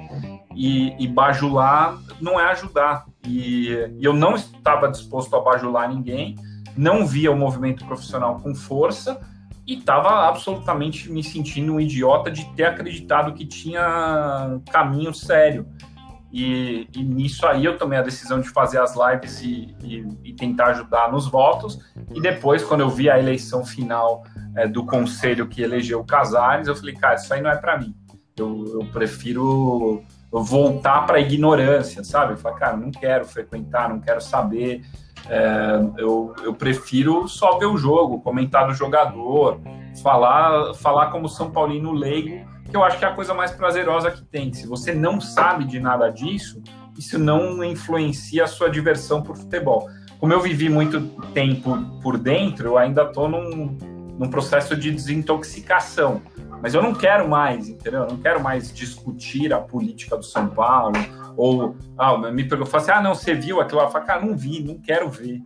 e, 0.55 0.95
e 1.03 1.09
bajular 1.09 1.99
não 2.21 2.39
é 2.39 2.45
ajudar. 2.51 3.07
E, 3.27 3.71
e, 3.99 4.05
eu 4.05 4.13
não 4.13 4.35
estava 4.35 4.91
disposto 4.91 5.35
a 5.35 5.41
bajular 5.41 5.89
ninguém, 5.89 6.35
não 6.77 7.07
via 7.07 7.33
o 7.33 7.37
movimento 7.37 7.87
profissional 7.87 8.39
com 8.41 8.55
força 8.55 9.19
e 9.67 9.79
estava 9.79 10.29
absolutamente 10.29 11.11
me 11.11 11.25
sentindo 11.25 11.73
um 11.73 11.81
idiota 11.81 12.31
de 12.31 12.45
ter 12.55 12.65
acreditado 12.65 13.33
que 13.33 13.47
tinha 13.47 14.61
caminho 14.71 15.15
sério. 15.15 15.67
E, 16.37 16.89
e, 16.93 17.05
nisso 17.05 17.47
aí 17.47 17.65
eu 17.65 17.79
tomei 17.79 17.97
a 17.97 18.03
decisão 18.03 18.41
de 18.41 18.49
fazer 18.49 18.81
as 18.81 18.97
lives 18.97 19.41
e, 19.41 19.73
e, 19.85 20.05
e, 20.25 20.33
tentar 20.33 20.67
ajudar 20.71 21.13
nos 21.13 21.29
votos. 21.29 21.79
E 22.13 22.21
depois, 22.21 22.65
quando 22.65 22.81
eu 22.81 22.91
vi 22.91 23.09
a 23.09 23.17
eleição 23.17 23.65
final 23.65 24.25
é, 24.57 24.67
do 24.67 24.85
conselho 24.85 25.47
que 25.47 25.63
elegeu 25.63 26.01
o 26.01 26.05
Casares, 26.05 26.67
eu 26.67 26.75
falei, 26.75 26.97
cara, 26.97 27.15
isso 27.15 27.33
aí 27.33 27.41
não 27.41 27.51
é 27.51 27.57
para 27.57 27.79
mim. 27.79 27.95
Eu, 28.37 28.81
eu 28.81 28.87
prefiro 28.87 30.03
voltar 30.33 31.07
para 31.07 31.19
a 31.19 31.21
ignorância, 31.21 32.03
sabe? 32.03 32.33
Eu 32.33 32.37
falei, 32.37 32.59
cara, 32.59 32.77
não 32.77 32.91
quero 32.91 33.25
frequentar, 33.25 33.89
não 33.89 34.01
quero 34.01 34.21
saber. 34.21 34.83
É, 35.29 35.81
eu, 35.99 36.35
eu 36.43 36.53
prefiro 36.53 37.29
só 37.29 37.59
ver 37.59 37.67
o 37.67 37.77
jogo, 37.77 38.21
comentar 38.21 38.67
do 38.67 38.75
jogador, 38.75 39.61
falar, 40.03 40.75
falar 40.75 41.13
como 41.13 41.29
São 41.29 41.53
Paulino 41.53 41.93
leigo, 41.93 42.45
que 42.75 42.79
eu 42.79 42.83
acho 42.83 42.99
que 42.99 43.05
é 43.05 43.09
a 43.09 43.13
coisa 43.13 43.33
mais 43.33 43.53
prazerosa 43.53 44.11
que 44.11 44.25
tem. 44.25 44.53
Se 44.53 44.67
você 44.67 44.93
não 44.93 45.21
sabe 45.21 45.65
de 45.65 45.79
nada 45.79 46.09
disso, 46.09 46.61
isso 46.99 47.21
não 47.21 47.63
influencia 47.63 48.43
a 48.43 48.47
sua 48.49 48.69
diversão 48.69 49.23
por 49.23 49.37
futebol. 49.37 49.89
Como 50.19 50.33
eu 50.33 50.41
vivi 50.41 50.69
muito 50.69 51.01
tempo 51.33 51.79
por 52.03 52.19
dentro, 52.19 52.67
eu 52.67 52.77
ainda 52.77 53.05
estou 53.05 53.29
num, 53.29 53.79
num 54.19 54.29
processo 54.29 54.77
de 54.77 54.91
desintoxicação 54.91 56.21
mas 56.65 56.73
eu 56.73 56.83
não 56.83 56.95
quero 56.95 57.29
mais, 57.29 57.69
entendeu? 57.69 58.05
Eu 58.05 58.09
não 58.09 58.17
quero 58.17 58.43
mais 58.43 58.73
discutir 58.73 59.53
a 59.53 59.59
política 59.59 60.17
do 60.17 60.23
São 60.23 60.49
Paulo, 60.49 60.95
ou 61.37 61.77
ah, 61.99 62.17
me 62.31 62.43
perguntou, 62.43 62.75
assim, 62.75 62.91
ah, 62.91 63.03
não, 63.03 63.15
você 63.15 63.35
viu 63.35 63.61
aquilo? 63.61 63.83
Eu 63.83 63.91
falo, 63.91 64.07
cara, 64.07 64.25
não 64.25 64.35
vi, 64.35 64.65
não 64.65 64.79
quero 64.79 65.11
ver. 65.11 65.43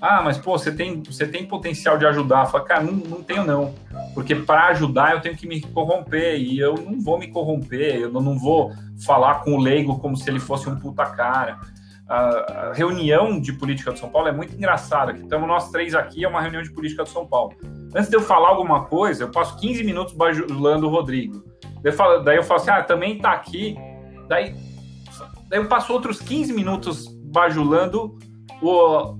Ah, 0.00 0.20
mas 0.22 0.36
pô, 0.36 0.58
você 0.58 0.70
tem, 0.70 1.02
você 1.02 1.26
tem 1.26 1.46
potencial 1.46 1.96
de 1.96 2.06
ajudar. 2.06 2.44
Eu 2.44 2.50
falo, 2.50 2.64
cara, 2.64 2.82
não, 2.82 2.92
não 2.92 3.22
tenho 3.22 3.44
não. 3.44 3.74
Porque 4.14 4.34
para 4.34 4.68
ajudar 4.68 5.14
eu 5.14 5.20
tenho 5.20 5.36
que 5.36 5.46
me 5.46 5.60
corromper 5.60 6.38
e 6.38 6.58
eu 6.58 6.74
não 6.74 7.00
vou 7.00 7.18
me 7.18 7.28
corromper, 7.28 7.96
eu 7.96 8.10
não 8.10 8.38
vou 8.38 8.72
falar 9.04 9.36
com 9.36 9.54
o 9.54 9.60
leigo 9.60 9.98
como 9.98 10.16
se 10.16 10.28
ele 10.28 10.40
fosse 10.40 10.68
um 10.68 10.78
puta 10.78 11.04
cara. 11.06 11.58
A 12.08 12.72
reunião 12.72 13.40
de 13.40 13.52
política 13.52 13.90
do 13.90 13.98
São 13.98 14.08
Paulo 14.08 14.28
é 14.28 14.32
muito 14.32 14.54
engraçada. 14.54 15.12
Estamos 15.12 15.48
nós 15.48 15.70
três 15.70 15.94
aqui, 15.94 16.24
é 16.24 16.28
uma 16.28 16.40
reunião 16.40 16.62
de 16.62 16.70
política 16.70 17.02
do 17.02 17.08
São 17.08 17.26
Paulo. 17.26 17.54
Antes 17.94 18.08
de 18.08 18.16
eu 18.16 18.20
falar 18.20 18.50
alguma 18.50 18.84
coisa, 18.84 19.24
eu 19.24 19.30
passo 19.30 19.58
15 19.58 19.82
minutos 19.82 20.14
bajulando 20.14 20.86
o 20.86 20.90
Rodrigo. 20.90 21.42
Daí 21.82 21.92
eu 21.92 21.92
falo, 21.92 22.22
daí 22.22 22.36
eu 22.36 22.44
falo 22.44 22.60
assim, 22.60 22.70
ah, 22.70 22.82
também 22.82 23.18
tá 23.18 23.32
aqui. 23.32 23.76
Daí, 24.28 24.54
daí 25.48 25.58
eu 25.58 25.66
passo 25.66 25.92
outros 25.92 26.20
15 26.20 26.52
minutos 26.52 27.08
bajulando 27.24 28.16
o, 28.62 29.16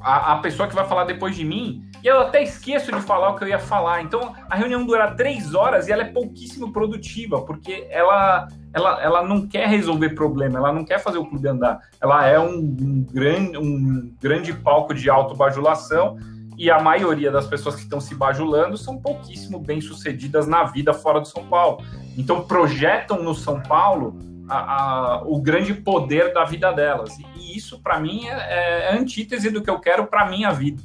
a, 0.00 0.34
a 0.34 0.36
pessoa 0.38 0.68
que 0.68 0.74
vai 0.74 0.86
falar 0.86 1.04
depois 1.04 1.36
de 1.36 1.44
mim. 1.44 1.84
E 2.02 2.06
eu 2.06 2.20
até 2.20 2.42
esqueço 2.42 2.92
de 2.92 3.00
falar 3.00 3.30
o 3.30 3.36
que 3.36 3.44
eu 3.44 3.48
ia 3.48 3.58
falar. 3.58 4.02
Então 4.02 4.34
a 4.48 4.56
reunião 4.56 4.84
dura 4.84 5.14
três 5.14 5.54
horas 5.54 5.88
e 5.88 5.92
ela 5.92 6.02
é 6.02 6.12
pouquíssimo 6.12 6.72
produtiva, 6.72 7.42
porque 7.42 7.86
ela, 7.90 8.48
ela, 8.72 9.02
ela 9.02 9.22
não 9.22 9.46
quer 9.46 9.68
resolver 9.68 10.10
problema, 10.10 10.58
ela 10.58 10.72
não 10.72 10.84
quer 10.84 10.98
fazer 11.00 11.18
o 11.18 11.26
clube 11.26 11.48
andar. 11.48 11.80
Ela 12.00 12.26
é 12.26 12.38
um, 12.38 12.58
um, 12.58 13.06
grande, 13.10 13.58
um 13.58 14.14
grande 14.20 14.52
palco 14.52 14.94
de 14.94 15.10
autobajulação 15.10 16.16
e 16.56 16.70
a 16.70 16.80
maioria 16.80 17.30
das 17.30 17.46
pessoas 17.46 17.76
que 17.76 17.82
estão 17.82 18.00
se 18.00 18.14
bajulando 18.14 18.76
são 18.76 18.98
pouquíssimo 18.98 19.60
bem 19.60 19.80
sucedidas 19.80 20.46
na 20.46 20.64
vida 20.64 20.92
fora 20.92 21.20
do 21.20 21.28
São 21.28 21.44
Paulo. 21.46 21.84
Então 22.16 22.42
projetam 22.42 23.22
no 23.22 23.34
São 23.34 23.60
Paulo 23.60 24.18
a, 24.48 24.56
a, 24.56 25.22
o 25.24 25.40
grande 25.40 25.74
poder 25.74 26.32
da 26.32 26.44
vida 26.44 26.72
delas. 26.72 27.18
E 27.36 27.56
isso, 27.56 27.80
para 27.82 28.00
mim, 28.00 28.26
é, 28.26 28.88
é 28.90 28.94
antítese 28.94 29.50
do 29.50 29.62
que 29.62 29.70
eu 29.70 29.78
quero 29.78 30.06
para 30.06 30.28
minha 30.28 30.50
vida. 30.50 30.82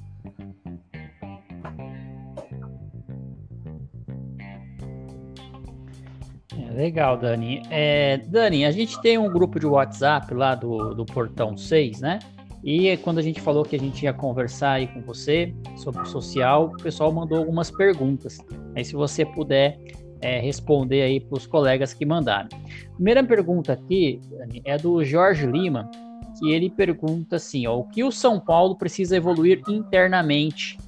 É, 6.57 6.71
legal, 6.71 7.17
Dani. 7.17 7.63
É, 7.69 8.17
Dani, 8.17 8.65
a 8.65 8.71
gente 8.71 9.01
tem 9.01 9.17
um 9.17 9.31
grupo 9.31 9.59
de 9.59 9.65
WhatsApp 9.65 10.33
lá 10.33 10.55
do, 10.55 10.93
do 10.93 11.05
Portão 11.05 11.57
6, 11.57 12.01
né? 12.01 12.19
E 12.63 12.95
quando 12.97 13.17
a 13.17 13.21
gente 13.21 13.41
falou 13.41 13.65
que 13.65 13.75
a 13.75 13.79
gente 13.79 14.03
ia 14.03 14.13
conversar 14.13 14.73
aí 14.73 14.87
com 14.87 15.01
você 15.01 15.53
sobre 15.75 16.01
o 16.01 16.05
social, 16.05 16.67
o 16.67 16.81
pessoal 16.81 17.11
mandou 17.11 17.37
algumas 17.37 17.69
perguntas. 17.69 18.37
Aí 18.73 18.85
se 18.85 18.93
você 18.93 19.25
puder 19.25 19.77
é, 20.23 20.39
responder 20.39 21.01
aí 21.01 21.19
para 21.19 21.37
os 21.37 21.45
colegas 21.45 21.93
que 21.93 22.05
mandaram. 22.05 22.47
Primeira 22.95 23.21
pergunta 23.23 23.73
aqui 23.73 24.21
é 24.63 24.77
do 24.77 25.03
Jorge 25.03 25.45
Lima, 25.45 25.91
que 26.39 26.49
ele 26.49 26.69
pergunta 26.69 27.35
assim: 27.35 27.67
ó, 27.67 27.75
o 27.77 27.83
que 27.83 28.03
o 28.03 28.11
São 28.11 28.39
Paulo 28.39 28.77
precisa 28.77 29.17
evoluir 29.17 29.61
internamente 29.67 30.79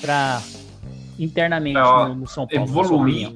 para 0.00 0.42
internamente 1.18 1.78
é, 1.78 1.82
no, 1.82 2.14
no, 2.14 2.28
São 2.28 2.46
Paulo? 2.46 2.68
Evoluir. 2.68 3.32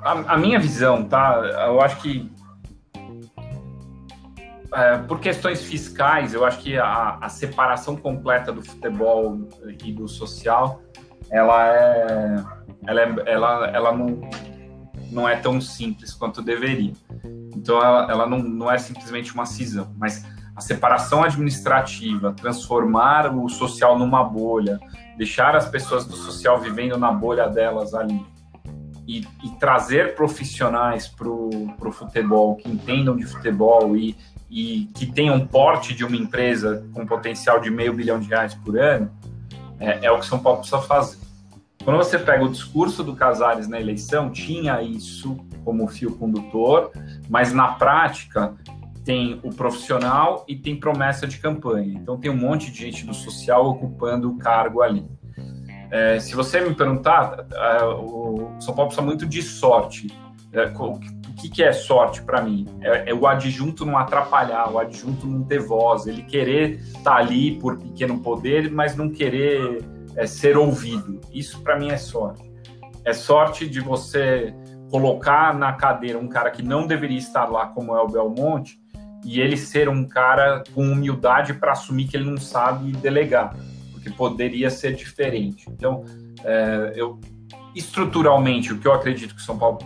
A, 0.00 0.34
a 0.34 0.36
minha 0.36 0.60
visão, 0.60 1.02
tá? 1.04 1.40
Eu 1.66 1.80
acho 1.80 2.00
que 2.00 2.30
é, 4.72 4.98
por 4.98 5.18
questões 5.18 5.62
fiscais, 5.62 6.34
eu 6.34 6.44
acho 6.44 6.58
que 6.58 6.76
a, 6.76 7.18
a, 7.20 7.28
separação 7.28 7.96
completa 7.96 8.52
do 8.52 8.62
futebol 8.62 9.40
e 9.82 9.92
do 9.92 10.06
social, 10.06 10.82
ela 11.30 11.76
é, 11.76 12.44
ela, 12.86 13.00
é, 13.00 13.14
ela, 13.26 13.66
ela 13.68 13.92
não, 13.92 14.20
não 15.10 15.28
é 15.28 15.36
tão 15.36 15.60
simples 15.60 16.14
quanto 16.14 16.42
deveria. 16.42 16.92
Então, 17.54 17.76
ela, 17.82 18.10
ela 18.10 18.26
não, 18.26 18.38
não 18.38 18.70
é 18.70 18.78
simplesmente 18.78 19.34
uma 19.34 19.46
cisão, 19.46 19.92
mas 19.96 20.24
a 20.54 20.60
separação 20.60 21.22
administrativa, 21.22 22.32
transformar 22.32 23.32
o 23.34 23.48
social 23.48 23.98
numa 23.98 24.24
bolha, 24.24 24.80
deixar 25.16 25.54
as 25.54 25.68
pessoas 25.68 26.04
do 26.04 26.16
social 26.16 26.58
vivendo 26.60 26.96
na 26.96 27.12
bolha 27.12 27.48
delas 27.48 27.94
ali, 27.94 28.24
e, 29.06 29.26
e, 29.42 29.50
trazer 29.58 30.14
profissionais 30.14 31.08
para 31.08 31.26
o 31.28 31.92
futebol 31.92 32.56
que 32.56 32.68
entendam 32.68 33.16
de 33.16 33.24
futebol 33.24 33.96
e, 33.96 34.14
e 34.50 34.84
que 34.94 35.06
tenham 35.06 35.46
porte 35.46 35.94
de 35.94 36.04
uma 36.04 36.16
empresa 36.16 36.86
com 36.92 37.06
potencial 37.06 37.58
de 37.58 37.70
meio 37.70 37.94
bilhão 37.94 38.20
de 38.20 38.28
reais 38.28 38.54
por 38.54 38.78
ano, 38.78 39.10
é, 39.80 40.06
é 40.06 40.10
o 40.10 40.18
que 40.18 40.26
São 40.26 40.38
Paulo 40.38 40.58
precisa 40.60 40.80
fazer. 40.82 41.18
Quando 41.84 41.96
você 41.96 42.18
pega 42.18 42.44
o 42.44 42.50
discurso 42.50 43.02
do 43.02 43.14
Casares 43.14 43.66
na 43.66 43.80
eleição, 43.80 44.30
tinha 44.30 44.82
isso 44.82 45.36
como 45.64 45.86
fio 45.88 46.16
condutor, 46.16 46.90
mas 47.28 47.52
na 47.52 47.68
prática 47.68 48.54
tem 49.04 49.40
o 49.42 49.50
profissional 49.50 50.44
e 50.46 50.54
tem 50.54 50.76
promessa 50.76 51.26
de 51.26 51.38
campanha. 51.38 51.94
Então 51.94 52.18
tem 52.18 52.30
um 52.30 52.36
monte 52.36 52.70
de 52.70 52.78
gente 52.78 53.06
do 53.06 53.14
social 53.14 53.66
ocupando 53.66 54.30
o 54.30 54.36
cargo 54.36 54.82
ali. 54.82 55.06
É, 55.90 56.20
se 56.20 56.34
você 56.34 56.60
me 56.60 56.74
perguntar, 56.74 57.46
é, 57.50 57.84
o 57.84 58.50
São 58.60 58.74
Paulo 58.74 58.88
precisa 58.88 59.06
muito 59.06 59.24
de 59.24 59.40
sorte. 59.40 60.08
É, 60.52 60.68
que, 61.38 61.48
que 61.48 61.62
é 61.62 61.72
sorte 61.72 62.20
para 62.22 62.42
mim? 62.42 62.66
É, 62.80 63.10
é, 63.10 63.14
o 63.14 63.26
adjunto 63.26 63.86
não 63.86 63.96
atrapalhar, 63.96 64.70
o 64.70 64.78
adjunto 64.78 65.26
não 65.26 65.42
ter 65.44 65.60
voz, 65.60 66.06
ele 66.06 66.22
querer 66.22 66.80
estar 66.80 67.02
tá 67.02 67.16
ali 67.16 67.58
por 67.58 67.78
pequeno 67.78 68.18
poder, 68.18 68.70
mas 68.70 68.96
não 68.96 69.08
querer 69.08 69.82
é, 70.16 70.26
ser 70.26 70.56
ouvido. 70.56 71.20
Isso 71.32 71.62
para 71.62 71.78
mim 71.78 71.90
é 71.90 71.96
sorte. 71.96 72.50
É 73.04 73.12
sorte 73.12 73.68
de 73.68 73.80
você 73.80 74.52
colocar 74.90 75.54
na 75.54 75.72
cadeira 75.72 76.18
um 76.18 76.28
cara 76.28 76.50
que 76.50 76.62
não 76.62 76.86
deveria 76.86 77.18
estar 77.18 77.46
lá, 77.46 77.66
como 77.66 77.96
é 77.96 78.00
o 78.02 78.08
Belmonte, 78.08 78.80
e 79.24 79.40
ele 79.40 79.56
ser 79.56 79.88
um 79.88 80.06
cara 80.06 80.64
com 80.74 80.82
humildade 80.82 81.54
para 81.54 81.72
assumir 81.72 82.08
que 82.08 82.16
ele 82.16 82.28
não 82.28 82.38
sabe 82.38 82.92
delegar, 82.92 83.54
porque 83.92 84.10
poderia 84.10 84.70
ser 84.70 84.94
diferente. 84.94 85.66
Então, 85.70 86.04
é, 86.44 86.92
eu 86.96 87.18
estruturalmente, 87.78 88.72
o 88.72 88.78
que 88.78 88.86
eu 88.86 88.92
acredito 88.92 89.34
que 89.34 89.42
São 89.42 89.56
Paulo 89.56 89.78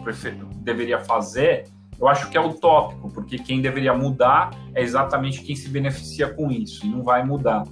deveria 0.57 0.99
fazer, 1.01 1.64
eu 2.01 2.09
acho 2.09 2.28
que 2.30 2.36
é 2.36 2.40
utópico, 2.40 3.11
porque 3.11 3.38
quem 3.38 3.61
deveria 3.61 3.95
mudar 3.95 4.51
é 4.74 4.82
exatamente 4.82 5.43
quem 5.43 5.55
se 5.55 5.68
beneficia 5.68 6.28
com 6.28 6.51
isso, 6.51 6.84
e 6.84 6.88
não 6.88 7.03
vai 7.03 7.24
mudar. 7.24 7.64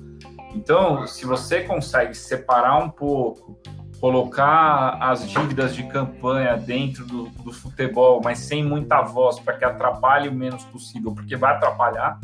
Então, 0.55 1.07
se 1.07 1.25
você 1.25 1.63
consegue 1.63 2.15
separar 2.15 2.79
um 2.79 2.91
pouco 2.91 3.59
colocar 4.01 4.97
as 4.99 5.29
dívidas 5.29 5.75
de 5.75 5.83
campanha 5.85 6.57
dentro 6.57 7.05
do, 7.05 7.29
do 7.29 7.53
futebol, 7.53 8.21
mas 8.25 8.39
sem 8.39 8.65
muita 8.65 9.03
voz, 9.03 9.39
para 9.39 9.59
que 9.59 9.65
atrapalhe 9.65 10.29
o 10.29 10.35
menos 10.35 10.65
possível, 10.65 11.13
porque 11.13 11.37
vai 11.37 11.55
atrapalhar, 11.55 12.19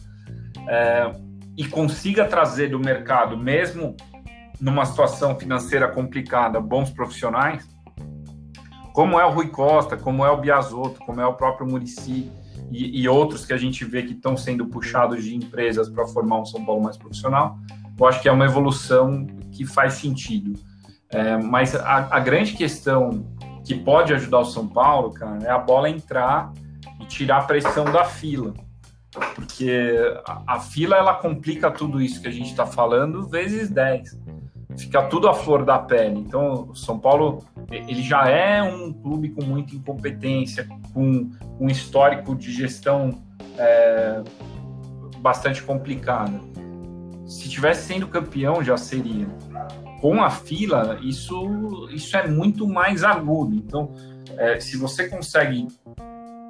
é, 0.67 1.13
e 1.57 1.67
consiga 1.69 2.25
trazer 2.25 2.71
do 2.71 2.79
mercado, 2.79 3.37
mesmo 3.37 3.95
numa 4.59 4.87
situação 4.87 5.39
financeira 5.39 5.87
complicada, 5.89 6.61
bons 6.61 6.91
profissionais, 6.91 7.69
como 8.97 9.21
é 9.21 9.27
o 9.27 9.31
Rui 9.31 9.49
Costa, 9.49 9.95
como 9.95 10.25
é 10.25 10.31
o 10.31 10.39
Biasotto, 10.39 11.01
como 11.05 11.21
é 11.21 11.27
o 11.27 11.35
próprio 11.35 11.69
Murici 11.69 12.33
e, 12.73 13.03
e 13.03 13.07
outros 13.07 13.45
que 13.45 13.53
a 13.53 13.57
gente 13.59 13.85
vê 13.85 14.03
que 14.03 14.15
estão 14.15 14.39
sendo 14.39 14.65
puxados 14.69 15.23
de 15.23 15.37
empresas 15.37 15.87
para 15.91 16.07
formar 16.07 16.41
um 16.41 16.47
São 16.47 16.65
Paulo 16.65 16.83
mais 16.83 16.97
profissional, 16.97 17.59
eu 18.01 18.07
acho 18.07 18.23
que 18.23 18.27
é 18.27 18.33
uma 18.33 18.47
evolução 18.47 19.27
que 19.53 19.67
faz 19.67 19.93
sentido. 19.95 20.59
É, 21.11 21.37
mas 21.37 21.77
a, 21.77 22.09
a, 22.11 22.19
grande 22.21 22.55
questão 22.55 23.27
que 23.67 23.75
pode 23.75 24.15
ajudar 24.15 24.39
o 24.39 24.47
São 24.47 24.67
Paulo, 24.67 25.13
cara, 25.13 25.45
é 25.45 25.51
a 25.51 25.59
bola 25.59 25.91
entrar 25.91 26.51
e 26.99 27.05
tirar 27.05 27.41
a 27.41 27.43
pressão 27.43 27.85
da 27.85 28.03
fila. 28.03 28.55
Porque 29.35 29.95
a, 30.27 30.55
a 30.55 30.59
fila 30.59 30.97
ela 30.97 31.13
complica 31.13 31.71
tudo 31.71 32.01
isso 32.01 32.23
que 32.23 32.29
a 32.29 32.33
gente 32.33 32.49
está 32.49 32.65
falando 32.65 33.29
vezes 33.29 33.69
10. 33.69 34.19
Fica 34.79 35.03
tudo 35.05 35.29
à 35.29 35.35
flor 35.35 35.65
da 35.65 35.79
pele. 35.79 36.19
Então, 36.19 36.69
o 36.71 36.75
São 36.75 36.99
Paulo 36.99 37.43
ele 37.71 38.03
já 38.03 38.29
é 38.29 38.63
um 38.63 38.93
clube 38.93 39.31
com 39.31 39.45
muita 39.45 39.75
incompetência, 39.75 40.69
com 40.93 41.31
um 41.59 41.67
histórico 41.69 42.35
de 42.35 42.53
gestão 42.53 43.23
é, 43.59 44.23
bastante 45.19 45.63
complicada. 45.63 46.39
Se 47.27 47.49
tivesse 47.49 47.87
sendo 47.87 48.07
campeão, 48.07 48.63
já 48.63 48.77
seria 48.77 49.27
com 50.01 50.23
a 50.23 50.31
fila, 50.31 50.99
isso, 51.03 51.89
isso 51.91 52.17
é 52.17 52.29
muito 52.29 52.69
mais 52.69 53.03
agudo. 53.03 53.55
Então, 53.55 53.93
é, 54.37 54.61
se 54.61 54.77
você 54.77 55.09
consegue 55.09 55.67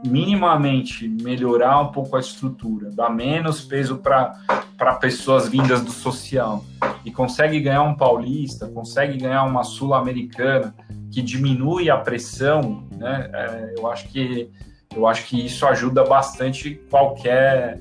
minimamente 0.06 1.08
melhorar 1.08 1.80
um 1.80 1.92
pouco 1.92 2.16
a 2.16 2.20
estrutura, 2.20 2.90
dar 2.90 3.10
menos 3.10 3.62
peso 3.62 3.98
para 3.98 4.94
pessoas 5.00 5.48
vindas 5.48 5.82
do 5.82 5.90
social 5.90 6.64
e 7.04 7.10
consegue 7.10 7.60
ganhar 7.60 7.82
um 7.82 7.94
paulista, 7.94 8.68
consegue 8.68 9.18
ganhar 9.18 9.44
uma 9.44 9.64
sul-americana 9.64 10.74
que 11.10 11.22
diminui 11.22 11.90
a 11.90 11.96
pressão, 11.96 12.86
né? 12.92 13.30
É, 13.32 13.74
eu 13.76 13.90
acho 13.90 14.08
que 14.08 14.50
eu 14.94 15.06
acho 15.06 15.26
que 15.26 15.44
isso 15.44 15.66
ajuda 15.66 16.04
bastante 16.04 16.74
qualquer 16.90 17.78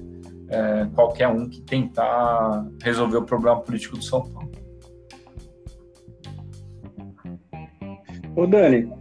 é, 0.49 0.87
qualquer 0.93 1.27
um 1.27 1.49
que 1.49 1.61
tentar 1.61 2.65
resolver 2.81 3.17
o 3.17 3.23
problema 3.23 3.59
político 3.59 3.97
do 3.97 4.03
São 4.03 4.21
Paulo. 4.21 4.51
Ô 8.35 8.45
Dani, 8.45 8.91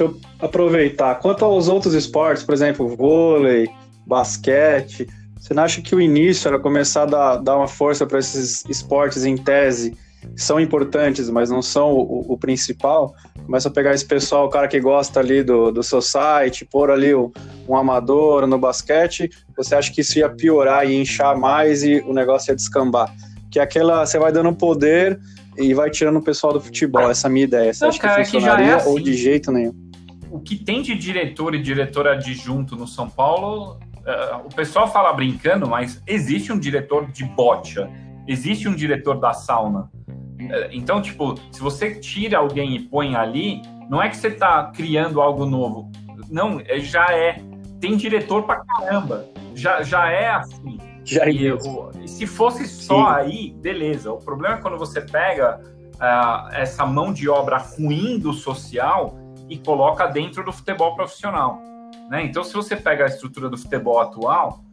deixa 0.00 0.04
eu 0.04 0.16
aproveitar. 0.38 1.16
Quanto 1.16 1.44
aos 1.44 1.68
outros 1.68 1.94
esportes, 1.94 2.42
por 2.42 2.54
exemplo, 2.54 2.88
vôlei, 2.96 3.68
basquete, 4.06 5.06
você 5.38 5.54
não 5.54 5.62
acha 5.62 5.80
que 5.82 5.94
o 5.94 6.00
início 6.00 6.48
era 6.48 6.58
começar 6.58 7.02
a 7.02 7.06
dar, 7.06 7.36
dar 7.36 7.56
uma 7.56 7.68
força 7.68 8.06
para 8.06 8.18
esses 8.18 8.64
esportes 8.68 9.24
em 9.24 9.36
tese, 9.36 9.96
que 10.34 10.42
são 10.42 10.60
importantes, 10.60 11.30
mas 11.30 11.50
não 11.50 11.62
são 11.62 11.92
o, 11.92 12.32
o, 12.32 12.36
principal? 12.36 13.14
Começa 13.46 13.68
a 13.68 13.70
pegar 13.70 13.94
esse 13.94 14.04
pessoal, 14.04 14.46
o 14.46 14.50
cara 14.50 14.68
que 14.68 14.78
gosta 14.78 15.20
ali 15.20 15.42
do, 15.42 15.70
do 15.70 15.82
seu 15.82 16.02
site, 16.02 16.64
pôr 16.64 16.90
ali 16.90 17.14
o, 17.14 17.32
um 17.66 17.74
amador 17.74 18.46
no 18.46 18.58
basquete, 18.58 19.30
você 19.56 19.74
acha 19.74 19.90
que 19.90 20.02
isso 20.02 20.18
ia 20.18 20.28
piorar 20.28 20.88
e 20.88 20.94
inchar 20.94 21.38
mais 21.38 21.82
e 21.82 22.04
o 22.06 22.12
negócio 22.12 22.50
ia 22.50 22.56
descambar? 22.56 23.14
Que 23.50 23.58
é 23.58 23.62
aquela, 23.62 24.04
você 24.04 24.18
vai 24.18 24.30
dando 24.30 24.52
poder 24.54 25.18
e 25.56 25.72
vai 25.72 25.90
tirando 25.90 26.16
o 26.16 26.22
pessoal 26.22 26.52
do 26.52 26.60
futebol. 26.60 27.10
Essa 27.10 27.26
é 27.26 27.28
a 27.28 27.32
minha 27.32 27.44
ideia. 27.44 27.72
Você 27.72 27.82
Não, 27.82 27.88
acha 27.88 27.98
cara, 27.98 28.22
que 28.22 28.30
funcionaria 28.30 28.66
que 28.66 28.72
é 28.72 28.74
assim. 28.74 28.90
ou 28.90 29.00
de 29.00 29.14
jeito 29.14 29.50
nenhum? 29.50 29.89
O 30.30 30.38
que 30.38 30.56
tem 30.56 30.80
de 30.80 30.94
diretor 30.94 31.54
e 31.54 31.60
diretor 31.60 32.06
adjunto 32.06 32.76
no 32.76 32.86
São 32.86 33.10
Paulo, 33.10 33.80
uh, 33.98 34.46
o 34.46 34.54
pessoal 34.54 34.90
fala 34.90 35.12
brincando, 35.12 35.68
mas 35.68 36.00
existe 36.06 36.52
um 36.52 36.58
diretor 36.58 37.10
de 37.10 37.24
bocha, 37.24 37.90
existe 38.28 38.68
um 38.68 38.74
diretor 38.74 39.18
da 39.18 39.32
sauna. 39.32 39.90
Uh, 40.08 40.70
então, 40.70 41.02
tipo, 41.02 41.34
se 41.50 41.60
você 41.60 41.96
tira 41.96 42.38
alguém 42.38 42.76
e 42.76 42.78
põe 42.78 43.16
ali, 43.16 43.60
não 43.90 44.00
é 44.00 44.08
que 44.08 44.16
você 44.16 44.28
está 44.28 44.70
criando 44.70 45.20
algo 45.20 45.44
novo. 45.44 45.90
Não, 46.30 46.60
é, 46.60 46.78
já 46.78 47.06
é. 47.10 47.42
Tem 47.80 47.96
diretor 47.96 48.44
pra 48.44 48.62
caramba. 48.64 49.26
Já, 49.54 49.82
já 49.82 50.08
é 50.10 50.30
assim. 50.30 50.78
Já 51.04 51.24
é 51.24 51.30
e 51.32 52.08
se 52.08 52.26
fosse 52.26 52.68
só 52.68 53.06
Sim. 53.06 53.18
aí, 53.18 53.54
beleza. 53.60 54.12
O 54.12 54.18
problema 54.18 54.56
é 54.56 54.58
quando 54.58 54.78
você 54.78 55.00
pega 55.00 55.60
uh, 55.94 56.48
essa 56.52 56.86
mão 56.86 57.12
de 57.12 57.28
obra 57.28 57.56
ruim 57.56 58.18
do 58.18 58.32
social 58.32 59.18
e 59.50 59.58
coloca 59.58 60.06
dentro 60.06 60.44
do 60.44 60.52
futebol 60.52 60.94
profissional. 60.94 61.60
Né? 62.08 62.24
Então, 62.24 62.42
se 62.44 62.54
você 62.54 62.76
pega 62.76 63.04
a 63.04 63.08
estrutura 63.08 63.50
do 63.50 63.58
futebol 63.58 63.98
atual, 63.98 64.64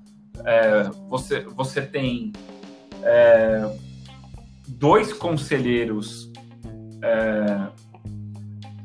é, 0.45 0.83
você, 1.09 1.41
você 1.41 1.81
tem 1.81 2.31
é, 3.03 3.75
dois 4.67 5.11
conselheiros. 5.11 6.31
É, 7.01 7.67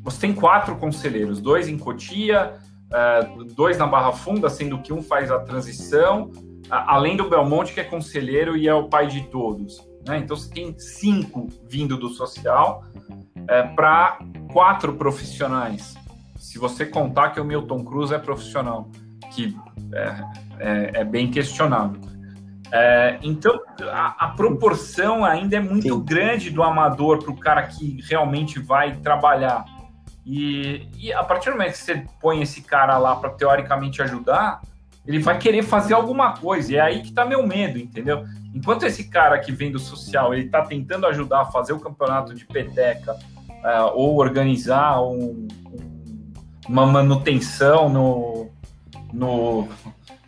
você 0.02 0.20
tem 0.22 0.34
quatro 0.34 0.76
conselheiros, 0.76 1.40
dois 1.40 1.68
em 1.68 1.78
Cotia, 1.78 2.54
é, 2.92 3.28
dois 3.54 3.78
na 3.78 3.86
Barra 3.86 4.12
Funda, 4.12 4.48
sendo 4.48 4.78
que 4.78 4.92
um 4.92 5.02
faz 5.02 5.30
a 5.30 5.38
transição, 5.38 6.32
além 6.68 7.16
do 7.16 7.28
Belmonte, 7.28 7.72
que 7.72 7.80
é 7.80 7.84
conselheiro 7.84 8.56
e 8.56 8.66
é 8.66 8.74
o 8.74 8.88
pai 8.88 9.06
de 9.06 9.22
todos. 9.28 9.91
Né? 10.06 10.18
Então, 10.18 10.36
você 10.36 10.52
tem 10.52 10.78
cinco 10.78 11.48
vindo 11.68 11.96
do 11.96 12.08
social 12.08 12.84
é, 13.48 13.62
para 13.62 14.18
quatro 14.52 14.94
profissionais. 14.94 15.94
Se 16.36 16.58
você 16.58 16.84
contar 16.84 17.30
que 17.30 17.40
o 17.40 17.44
Milton 17.44 17.84
Cruz 17.84 18.10
é 18.10 18.18
profissional, 18.18 18.90
que 19.32 19.56
é, 19.92 20.24
é, 20.58 20.90
é 21.00 21.04
bem 21.04 21.30
questionável. 21.30 22.00
É, 22.70 23.18
então, 23.22 23.60
a, 23.90 24.24
a, 24.24 24.28
proporção 24.28 25.24
ainda 25.24 25.56
é 25.56 25.60
muito 25.60 25.94
Sim. 25.94 26.04
grande 26.04 26.50
do 26.50 26.62
amador 26.62 27.22
para 27.22 27.30
o 27.30 27.36
cara 27.36 27.62
que 27.64 28.00
realmente 28.08 28.58
vai 28.58 28.96
trabalhar. 28.96 29.64
E, 30.24 30.88
e, 30.96 31.12
a 31.12 31.22
partir 31.22 31.50
do 31.50 31.56
momento 31.58 31.72
que 31.72 31.78
você 31.78 32.06
põe 32.18 32.40
esse 32.40 32.62
cara 32.62 32.96
lá 32.96 33.14
para 33.16 33.28
teoricamente 33.30 34.00
ajudar, 34.00 34.62
ele 35.06 35.18
vai 35.18 35.38
querer 35.38 35.62
fazer 35.62 35.92
alguma 35.92 36.34
coisa. 36.34 36.72
E 36.72 36.76
é 36.76 36.80
aí 36.80 37.02
que 37.02 37.12
tá 37.12 37.26
meu 37.26 37.46
medo, 37.46 37.78
entendeu? 37.78 38.24
Enquanto 38.54 38.84
esse 38.84 39.04
cara 39.04 39.38
que 39.38 39.50
vem 39.50 39.72
do 39.72 39.78
social, 39.78 40.34
ele 40.34 40.48
tá 40.48 40.62
tentando 40.62 41.06
ajudar 41.06 41.42
a 41.42 41.44
fazer 41.46 41.72
o 41.72 41.80
campeonato 41.80 42.34
de 42.34 42.44
peteca 42.44 43.14
uh, 43.14 43.92
ou 43.94 44.18
organizar 44.18 45.02
um, 45.02 45.48
uma 46.68 46.86
manutenção 46.86 47.88
no, 47.88 48.50
no, 49.12 49.68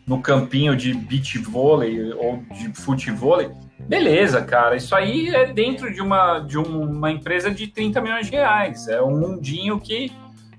no 0.06 0.20
campinho 0.20 0.76
de 0.76 0.94
beach 0.94 1.38
vôlei 1.38 2.12
ou 2.14 2.42
de 2.52 2.72
futevôlei, 2.72 3.50
beleza, 3.78 4.42
cara. 4.42 4.76
Isso 4.76 4.94
aí 4.94 5.28
é 5.28 5.52
dentro 5.52 5.92
de 5.92 6.00
uma, 6.00 6.40
de 6.40 6.58
uma 6.58 7.10
empresa 7.10 7.50
de 7.50 7.66
30 7.66 8.00
milhões 8.00 8.26
de 8.26 8.32
reais. 8.32 8.88
É 8.88 9.02
um 9.02 9.18
mundinho 9.18 9.80
que 9.80 10.12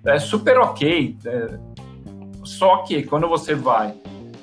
é 0.06 0.20
super 0.20 0.58
ok. 0.60 1.18
É, 1.26 1.60
só 2.44 2.78
que 2.84 3.04
quando 3.04 3.28
você 3.28 3.56
vai 3.56 3.94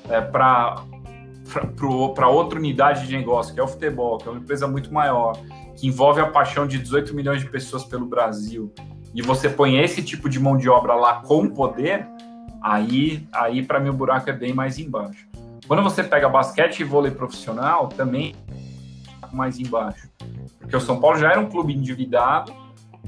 é, 0.08 0.20
para 0.20 0.84
para 2.14 2.28
outra 2.28 2.58
unidade 2.58 3.06
de 3.06 3.16
negócio, 3.16 3.54
que 3.54 3.60
é 3.60 3.62
o 3.62 3.68
futebol, 3.68 4.18
que 4.18 4.28
é 4.28 4.30
uma 4.30 4.40
empresa 4.40 4.66
muito 4.66 4.92
maior, 4.92 5.36
que 5.76 5.86
envolve 5.86 6.20
a 6.20 6.26
paixão 6.26 6.66
de 6.66 6.78
18 6.78 7.14
milhões 7.14 7.40
de 7.40 7.48
pessoas 7.48 7.84
pelo 7.84 8.06
Brasil, 8.06 8.72
e 9.14 9.20
você 9.20 9.48
põe 9.48 9.78
esse 9.78 10.02
tipo 10.02 10.28
de 10.28 10.40
mão 10.40 10.56
de 10.56 10.68
obra 10.68 10.94
lá 10.94 11.16
com 11.22 11.48
poder, 11.48 12.06
aí, 12.62 13.26
aí 13.32 13.62
para 13.62 13.78
mim 13.78 13.90
o 13.90 13.94
buraco 13.94 14.28
é 14.30 14.32
bem 14.32 14.52
mais 14.52 14.78
embaixo. 14.78 15.28
Quando 15.66 15.82
você 15.82 16.02
pega 16.02 16.28
basquete 16.28 16.80
e 16.80 16.84
vôlei 16.84 17.12
profissional, 17.12 17.88
também 17.88 18.34
mais 19.32 19.58
embaixo. 19.58 20.08
Porque 20.58 20.76
o 20.76 20.80
São 20.80 21.00
Paulo 21.00 21.18
já 21.18 21.30
era 21.30 21.40
um 21.40 21.48
clube 21.48 21.72
endividado, 21.74 22.52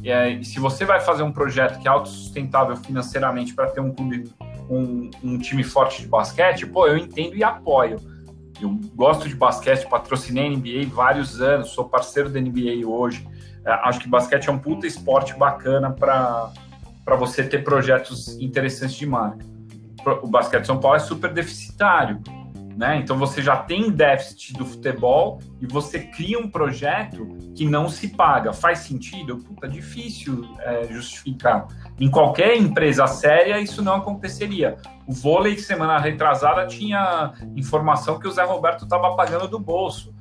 é, 0.03 0.43
se 0.43 0.59
você 0.59 0.85
vai 0.85 1.01
fazer 1.01 1.23
um 1.23 1.33
projeto 1.33 1.79
que 1.81 1.87
é 1.87 1.91
autossustentável 1.91 2.77
financeiramente 2.77 3.55
para 3.55 3.69
ter 3.69 3.81
um 3.81 3.93
clube, 3.93 4.31
um, 4.69 5.11
um, 5.23 5.39
time 5.39 5.63
forte 5.63 6.03
de 6.03 6.09
basquete, 6.09 6.67
pô, 6.67 6.87
eu 6.87 6.97
entendo 6.97 7.37
e 7.37 7.45
apoio. 7.45 7.99
Eu 8.61 8.79
gosto 8.95 9.29
de 9.29 9.35
basquete, 9.35 9.89
patrocinei 9.89 10.47
a 10.47 10.51
NBA 10.51 10.89
vários 10.93 11.41
anos, 11.41 11.71
sou 11.71 11.89
parceiro 11.89 12.29
da 12.29 12.41
NBA 12.41 12.87
hoje. 12.87 13.27
É, 13.65 13.73
acho 13.89 14.01
que 14.01 14.09
basquete 14.09 14.49
é 14.49 14.53
um 14.53 14.59
puta 14.59 14.87
esporte 14.87 15.35
bacana 15.35 15.91
para 15.91 16.53
você 17.19 17.43
ter 17.43 17.65
projetos 17.65 18.39
interessantes 18.41 18.97
de 18.97 19.07
marca. 19.07 19.45
O 20.23 20.29
basquete 20.29 20.63
de 20.63 20.67
São 20.67 20.79
Paulo 20.79 20.97
é 20.97 21.01
super 21.01 21.33
deficitário 21.33 22.23
né? 22.77 22.99
Então 22.99 23.17
você 23.17 23.41
já 23.41 23.57
tem 23.57 23.91
déficit 23.91 24.55
do 24.55 24.65
futebol 24.65 25.41
e 25.61 25.67
você 25.67 26.01
cria 26.01 26.39
um 26.39 26.49
projeto 26.49 27.27
que 27.55 27.65
não 27.65 27.89
se 27.89 28.09
paga. 28.09 28.53
Faz 28.53 28.81
sentido? 28.81 29.39
Puta, 29.39 29.69
difícil 29.69 30.45
é, 30.61 30.85
justificar. 30.93 31.69
Em 31.99 32.11
qualquer 32.11 32.57
empresa 32.57 33.07
séria, 33.07 33.61
isso 33.61 33.83
não 33.83 33.95
aconteceria. 33.95 34.77
O 35.07 35.13
vôlei, 35.13 35.57
semana 35.59 35.99
retrasada, 35.99 36.67
tinha 36.67 37.33
informação 37.55 38.19
que 38.19 38.27
o 38.27 38.33
Zé 38.33 38.45
Roberto 38.45 38.85
estava 38.85 39.15
pagando 39.15 39.47
do 39.47 39.59
bolso. 39.59 40.13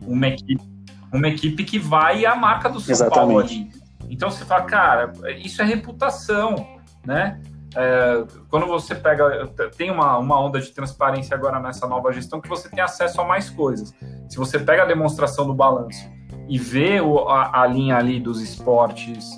Uma 0.00 0.28
equipe, 0.28 0.64
uma 1.12 1.28
equipe 1.28 1.64
que 1.64 1.78
vai 1.78 2.24
à 2.24 2.34
marca 2.34 2.68
do 2.68 2.80
São 2.80 2.92
Exatamente. 2.92 3.54
Paulo. 3.54 3.82
Então 4.08 4.30
você 4.30 4.44
fala, 4.44 4.64
cara, 4.64 5.12
isso 5.38 5.60
é 5.60 5.64
reputação, 5.64 6.66
né? 7.04 7.40
É, 7.76 8.24
quando 8.48 8.66
você 8.66 8.94
pega, 8.94 9.46
tem 9.76 9.90
uma, 9.90 10.18
uma 10.18 10.40
onda 10.40 10.60
de 10.60 10.70
transparência 10.70 11.34
agora 11.34 11.58
nessa 11.58 11.86
nova 11.86 12.12
gestão 12.12 12.40
que 12.40 12.48
você 12.48 12.68
tem 12.68 12.80
acesso 12.80 13.20
a 13.20 13.24
mais 13.24 13.48
coisas. 13.48 13.94
Se 14.28 14.36
você 14.36 14.58
pega 14.58 14.82
a 14.82 14.86
demonstração 14.86 15.46
do 15.46 15.54
balanço 15.54 16.10
e 16.48 16.58
vê 16.58 17.00
o, 17.00 17.28
a, 17.28 17.62
a, 17.62 17.66
linha 17.66 17.96
ali 17.96 18.20
dos 18.20 18.40
esportes, 18.40 19.30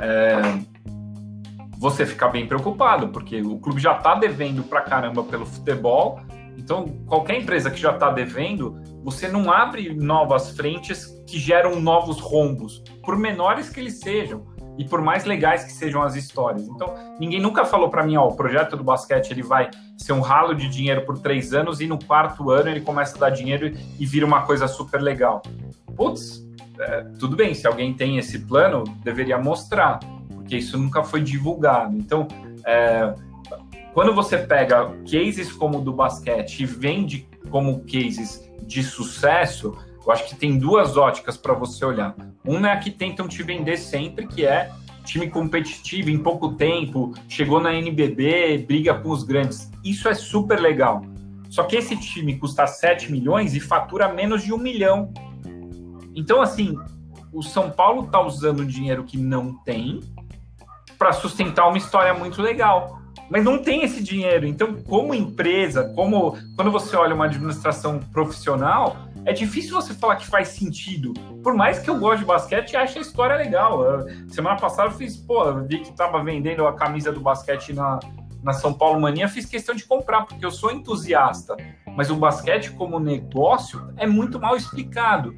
é, 0.00 0.40
você 1.78 2.04
fica 2.04 2.28
bem 2.28 2.46
preocupado, 2.46 3.08
porque 3.08 3.40
o 3.40 3.58
clube 3.58 3.80
já 3.80 3.96
está 3.96 4.14
devendo 4.14 4.62
pra 4.62 4.82
caramba 4.82 5.22
pelo 5.24 5.46
futebol. 5.46 6.20
Então, 6.56 6.86
qualquer 7.06 7.40
empresa 7.40 7.70
que 7.70 7.80
já 7.80 7.92
está 7.92 8.10
devendo, 8.10 8.80
você 9.02 9.26
não 9.26 9.50
abre 9.50 9.94
novas 9.94 10.50
frentes 10.50 11.06
que 11.26 11.38
geram 11.38 11.80
novos 11.80 12.20
rombos, 12.20 12.84
por 13.02 13.16
menores 13.16 13.70
que 13.70 13.80
eles 13.80 13.98
sejam 14.00 14.51
e 14.78 14.84
por 14.84 15.02
mais 15.02 15.24
legais 15.24 15.64
que 15.64 15.72
sejam 15.72 16.02
as 16.02 16.14
histórias. 16.14 16.66
Então, 16.66 16.94
ninguém 17.18 17.40
nunca 17.40 17.64
falou 17.64 17.90
para 17.90 18.02
mim, 18.04 18.16
ó, 18.16 18.26
o 18.26 18.36
projeto 18.36 18.76
do 18.76 18.84
basquete 18.84 19.30
ele 19.30 19.42
vai 19.42 19.70
ser 19.96 20.12
um 20.12 20.20
ralo 20.20 20.54
de 20.54 20.68
dinheiro 20.68 21.04
por 21.04 21.18
três 21.18 21.52
anos 21.52 21.80
e 21.80 21.86
no 21.86 21.98
quarto 21.98 22.50
ano 22.50 22.70
ele 22.70 22.80
começa 22.80 23.16
a 23.16 23.20
dar 23.20 23.30
dinheiro 23.30 23.72
e 23.98 24.06
vira 24.06 24.24
uma 24.24 24.42
coisa 24.42 24.66
super 24.66 25.00
legal. 25.00 25.42
Putz, 25.96 26.42
é, 26.78 27.02
tudo 27.18 27.36
bem, 27.36 27.54
se 27.54 27.66
alguém 27.66 27.92
tem 27.94 28.18
esse 28.18 28.38
plano, 28.40 28.84
deveria 29.04 29.38
mostrar, 29.38 30.00
porque 30.28 30.56
isso 30.56 30.78
nunca 30.78 31.04
foi 31.04 31.20
divulgado. 31.20 31.96
Então, 31.96 32.26
é, 32.64 33.14
quando 33.92 34.14
você 34.14 34.38
pega 34.38 34.90
cases 35.10 35.52
como 35.52 35.78
o 35.78 35.80
do 35.82 35.92
basquete 35.92 36.60
e 36.60 36.66
vende 36.66 37.28
como 37.50 37.80
cases 37.80 38.50
de 38.62 38.82
sucesso, 38.82 39.76
eu 40.04 40.12
acho 40.12 40.28
que 40.28 40.34
tem 40.34 40.58
duas 40.58 40.96
óticas 40.96 41.36
para 41.36 41.54
você 41.54 41.84
olhar. 41.84 42.14
Uma 42.44 42.70
é 42.70 42.72
a 42.72 42.76
que 42.78 42.90
tentam 42.90 43.28
te 43.28 43.42
vender 43.42 43.76
sempre, 43.76 44.26
que 44.26 44.44
é 44.44 44.70
time 45.04 45.28
competitivo 45.28 46.10
em 46.10 46.18
pouco 46.18 46.52
tempo, 46.54 47.12
chegou 47.28 47.60
na 47.60 47.74
NBB, 47.74 48.58
briga 48.66 48.94
com 48.94 49.10
os 49.10 49.22
grandes. 49.22 49.70
Isso 49.84 50.08
é 50.08 50.14
super 50.14 50.60
legal. 50.60 51.02
Só 51.50 51.64
que 51.64 51.76
esse 51.76 51.96
time 51.96 52.38
custa 52.38 52.66
7 52.66 53.12
milhões 53.12 53.54
e 53.54 53.60
fatura 53.60 54.12
menos 54.12 54.42
de 54.42 54.52
um 54.52 54.58
milhão. 54.58 55.12
Então, 56.14 56.40
assim, 56.40 56.76
o 57.32 57.42
São 57.42 57.70
Paulo 57.70 58.04
está 58.04 58.20
usando 58.20 58.64
dinheiro 58.64 59.04
que 59.04 59.18
não 59.18 59.54
tem 59.62 60.00
para 60.98 61.12
sustentar 61.12 61.68
uma 61.68 61.78
história 61.78 62.14
muito 62.14 62.40
legal. 62.40 63.00
Mas 63.28 63.44
não 63.44 63.58
tem 63.58 63.82
esse 63.82 64.02
dinheiro. 64.02 64.46
Então, 64.46 64.74
como 64.74 65.14
empresa, 65.14 65.92
como 65.94 66.36
quando 66.54 66.70
você 66.70 66.94
olha 66.96 67.14
uma 67.14 67.24
administração 67.24 67.98
profissional, 67.98 68.96
é 69.24 69.32
difícil 69.32 69.74
você 69.74 69.94
falar 69.94 70.16
que 70.16 70.26
faz 70.26 70.48
sentido. 70.48 71.12
Por 71.42 71.54
mais 71.54 71.78
que 71.78 71.88
eu 71.88 71.98
goste 71.98 72.20
de 72.20 72.24
basquete 72.24 72.72
e 72.72 72.76
ache 72.76 72.98
a 72.98 73.02
história 73.02 73.36
legal. 73.36 73.82
Eu, 73.84 74.28
semana 74.28 74.56
passada 74.56 74.88
eu 74.88 74.92
fiz, 74.92 75.16
pô, 75.16 75.54
vi 75.62 75.80
que 75.80 75.92
tava 75.92 76.22
vendendo 76.22 76.66
a 76.66 76.72
camisa 76.72 77.12
do 77.12 77.20
basquete 77.20 77.72
na, 77.72 78.00
na 78.42 78.52
São 78.52 78.74
Paulo 78.74 79.00
Mania, 79.00 79.28
fiz 79.28 79.46
questão 79.46 79.74
de 79.74 79.84
comprar, 79.84 80.26
porque 80.26 80.44
eu 80.44 80.50
sou 80.50 80.72
entusiasta. 80.72 81.56
Mas 81.96 82.10
o 82.10 82.16
basquete 82.16 82.70
como 82.72 82.98
negócio 82.98 83.92
é 83.96 84.06
muito 84.06 84.40
mal 84.40 84.56
explicado. 84.56 85.36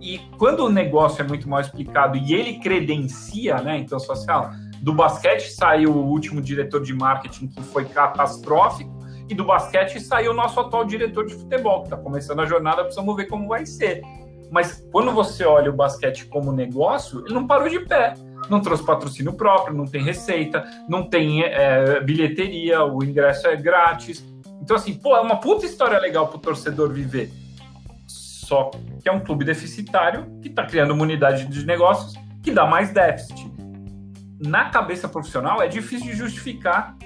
E 0.00 0.18
quando 0.38 0.60
o 0.60 0.70
negócio 0.70 1.22
é 1.22 1.26
muito 1.26 1.48
mal 1.48 1.60
explicado 1.60 2.16
e 2.16 2.32
ele 2.32 2.58
credencia, 2.60 3.56
né? 3.56 3.78
Então, 3.78 3.98
social, 3.98 4.50
do 4.80 4.94
basquete 4.94 5.50
saiu 5.50 5.90
o 5.90 6.06
último 6.06 6.40
diretor 6.40 6.82
de 6.82 6.94
marketing 6.94 7.48
que 7.48 7.62
foi 7.62 7.84
catastrófico 7.86 8.95
e 9.28 9.34
do 9.34 9.44
basquete 9.44 10.00
saiu 10.00 10.32
o 10.32 10.34
nosso 10.34 10.58
atual 10.60 10.84
diretor 10.84 11.26
de 11.26 11.34
futebol, 11.34 11.80
que 11.80 11.86
está 11.86 11.96
começando 11.96 12.40
a 12.40 12.46
jornada, 12.46 12.82
precisamos 12.82 13.16
ver 13.16 13.26
como 13.26 13.48
vai 13.48 13.66
ser. 13.66 14.02
Mas 14.50 14.86
quando 14.92 15.10
você 15.12 15.44
olha 15.44 15.70
o 15.70 15.74
basquete 15.74 16.26
como 16.26 16.52
negócio, 16.52 17.24
ele 17.24 17.34
não 17.34 17.46
parou 17.46 17.68
de 17.68 17.80
pé. 17.80 18.14
Não 18.48 18.60
trouxe 18.60 18.84
patrocínio 18.84 19.32
próprio, 19.32 19.76
não 19.76 19.86
tem 19.86 20.02
receita, 20.02 20.64
não 20.88 21.08
tem 21.08 21.42
é, 21.42 22.00
bilheteria, 22.00 22.84
o 22.84 23.02
ingresso 23.02 23.48
é 23.48 23.56
grátis. 23.56 24.24
Então, 24.62 24.76
assim, 24.76 24.94
pô, 24.94 25.16
é 25.16 25.20
uma 25.20 25.36
puta 25.36 25.66
história 25.66 25.98
legal 25.98 26.28
para 26.28 26.36
o 26.36 26.40
torcedor 26.40 26.92
viver. 26.92 27.30
Só 28.06 28.70
que 29.02 29.08
é 29.08 29.12
um 29.12 29.18
clube 29.18 29.44
deficitário 29.44 30.26
que 30.40 30.48
está 30.48 30.64
criando 30.64 30.92
uma 30.92 31.02
unidade 31.02 31.46
de 31.46 31.66
negócios 31.66 32.14
que 32.40 32.52
dá 32.52 32.64
mais 32.64 32.92
déficit. 32.92 33.50
Na 34.38 34.70
cabeça 34.70 35.08
profissional, 35.08 35.60
é 35.60 35.66
difícil 35.66 36.06
de 36.06 36.14
justificar 36.14 36.96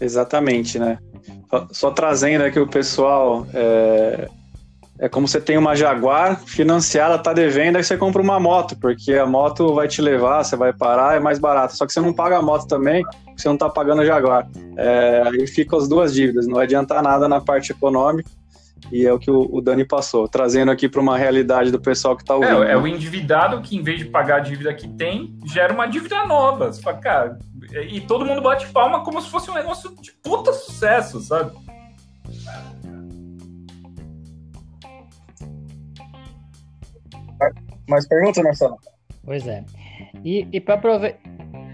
Exatamente, 0.00 0.78
né? 0.78 0.98
Só, 1.50 1.66
só 1.70 1.90
trazendo 1.90 2.44
aqui 2.44 2.58
o 2.60 2.66
pessoal, 2.66 3.46
é, 3.54 4.28
é 4.98 5.08
como 5.08 5.28
você 5.28 5.40
tem 5.40 5.56
uma 5.56 5.76
Jaguar 5.76 6.40
financiada, 6.40 7.18
tá 7.18 7.32
devendo, 7.32 7.76
aí 7.76 7.84
você 7.84 7.96
compra 7.96 8.20
uma 8.20 8.40
moto, 8.40 8.76
porque 8.80 9.14
a 9.14 9.26
moto 9.26 9.74
vai 9.74 9.86
te 9.86 10.02
levar, 10.02 10.44
você 10.44 10.56
vai 10.56 10.72
parar, 10.72 11.16
é 11.16 11.20
mais 11.20 11.38
barato. 11.38 11.76
Só 11.76 11.86
que 11.86 11.92
você 11.92 12.00
não 12.00 12.12
paga 12.12 12.38
a 12.38 12.42
moto 12.42 12.66
também, 12.66 13.04
porque 13.24 13.40
você 13.40 13.48
não 13.48 13.56
tá 13.56 13.68
pagando 13.68 14.02
a 14.02 14.04
Jaguar. 14.04 14.48
É, 14.76 15.22
aí 15.26 15.46
ficam 15.46 15.78
as 15.78 15.88
duas 15.88 16.12
dívidas, 16.12 16.46
não 16.46 16.58
adianta 16.58 17.00
nada 17.00 17.28
na 17.28 17.40
parte 17.40 17.72
econômica. 17.72 18.28
E 18.90 19.06
é 19.06 19.12
o 19.12 19.18
que 19.18 19.30
o, 19.30 19.60
Dani 19.60 19.84
passou, 19.84 20.28
trazendo 20.28 20.70
aqui 20.70 20.88
para 20.88 21.00
uma 21.00 21.18
realidade 21.18 21.70
do 21.70 21.80
pessoal 21.80 22.16
que 22.16 22.22
está 22.22 22.34
ouvindo. 22.34 22.62
É, 22.62 22.72
é, 22.72 22.76
o 22.76 22.86
endividado 22.86 23.60
que, 23.60 23.76
em 23.76 23.82
vez 23.82 23.98
de 23.98 24.06
pagar 24.06 24.36
a 24.36 24.40
dívida 24.40 24.72
que 24.72 24.88
tem, 24.88 25.38
gera 25.44 25.72
uma 25.72 25.86
dívida 25.86 26.24
nova. 26.24 26.72
Você 26.72 26.80
fala, 26.80 26.96
cara, 26.96 27.38
e 27.72 28.00
todo 28.00 28.24
mundo 28.24 28.40
bate 28.40 28.66
palma 28.68 29.04
como 29.04 29.20
se 29.20 29.28
fosse 29.28 29.50
um 29.50 29.54
negócio 29.54 29.94
de 30.00 30.12
puta 30.12 30.52
sucesso, 30.52 31.20
sabe? 31.20 31.52
Mais 37.88 38.06
perguntas, 38.06 38.44
Marcelo? 38.44 38.76
Pois 39.24 39.46
é. 39.46 39.64
E, 40.24 40.46
e 40.52 40.60
para 40.60 40.74
aproveitar. 40.74 41.18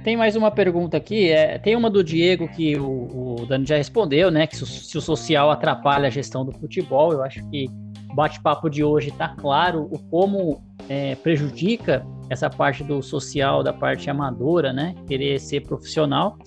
Tem 0.04 0.18
mais 0.18 0.36
uma 0.36 0.50
pergunta 0.50 0.98
aqui. 0.98 1.30
É, 1.30 1.58
tem 1.58 1.74
uma 1.74 1.88
do 1.88 2.04
Diego 2.04 2.46
que 2.48 2.76
o, 2.76 3.40
o 3.40 3.46
Dani 3.46 3.64
já 3.64 3.76
respondeu, 3.76 4.30
né? 4.30 4.46
Que 4.46 4.54
se, 4.54 4.66
se 4.66 4.98
o 4.98 5.00
social 5.00 5.50
atrapalha 5.50 6.08
a 6.08 6.10
gestão 6.10 6.44
do 6.44 6.52
futebol, 6.52 7.12
eu 7.12 7.22
acho 7.22 7.42
que 7.48 7.70
o 8.10 8.14
bate-papo 8.14 8.68
de 8.68 8.84
hoje 8.84 9.08
está 9.08 9.28
claro 9.28 9.88
o 9.90 9.98
como 10.10 10.62
é, 10.88 11.14
prejudica 11.16 12.06
essa 12.30 12.48
parte 12.48 12.82
do 12.82 13.02
social, 13.02 13.62
da 13.62 13.72
parte 13.72 14.08
amadora, 14.08 14.72
né? 14.72 14.94
Querer 15.06 15.38
ser 15.38 15.60
profissional. 15.62 16.38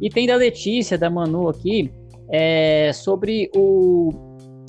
E 0.00 0.08
tem 0.08 0.26
da 0.26 0.36
Letícia, 0.36 0.96
da 0.96 1.10
Manu 1.10 1.48
aqui, 1.48 1.90
é, 2.30 2.92
sobre 2.92 3.50
o 3.54 4.10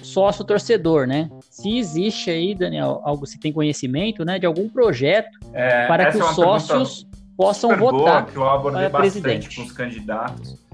sócio 0.01 0.43
torcedor, 0.45 1.07
né? 1.07 1.30
Se 1.49 1.78
existe 1.78 2.30
aí, 2.30 2.55
Daniel, 2.55 3.01
algo 3.03 3.26
se 3.26 3.39
tem 3.39 3.51
conhecimento, 3.51 4.24
né, 4.24 4.39
de 4.39 4.45
algum 4.45 4.70
projeto 4.70 5.38
é, 5.53 5.88
para 5.88 6.11
que 6.11 6.18
os 6.18 6.30
é 6.30 6.34
sócios 6.34 7.07
possam 7.36 7.76
votar 7.76 8.24
boa, 8.24 8.24
que 8.24 8.36
eu 8.36 8.49
abordei 8.49 8.89
bastante 8.89 9.22
presidente. 9.22 9.55
com 9.55 9.61
os 9.63 9.72
candidatos. 9.72 10.65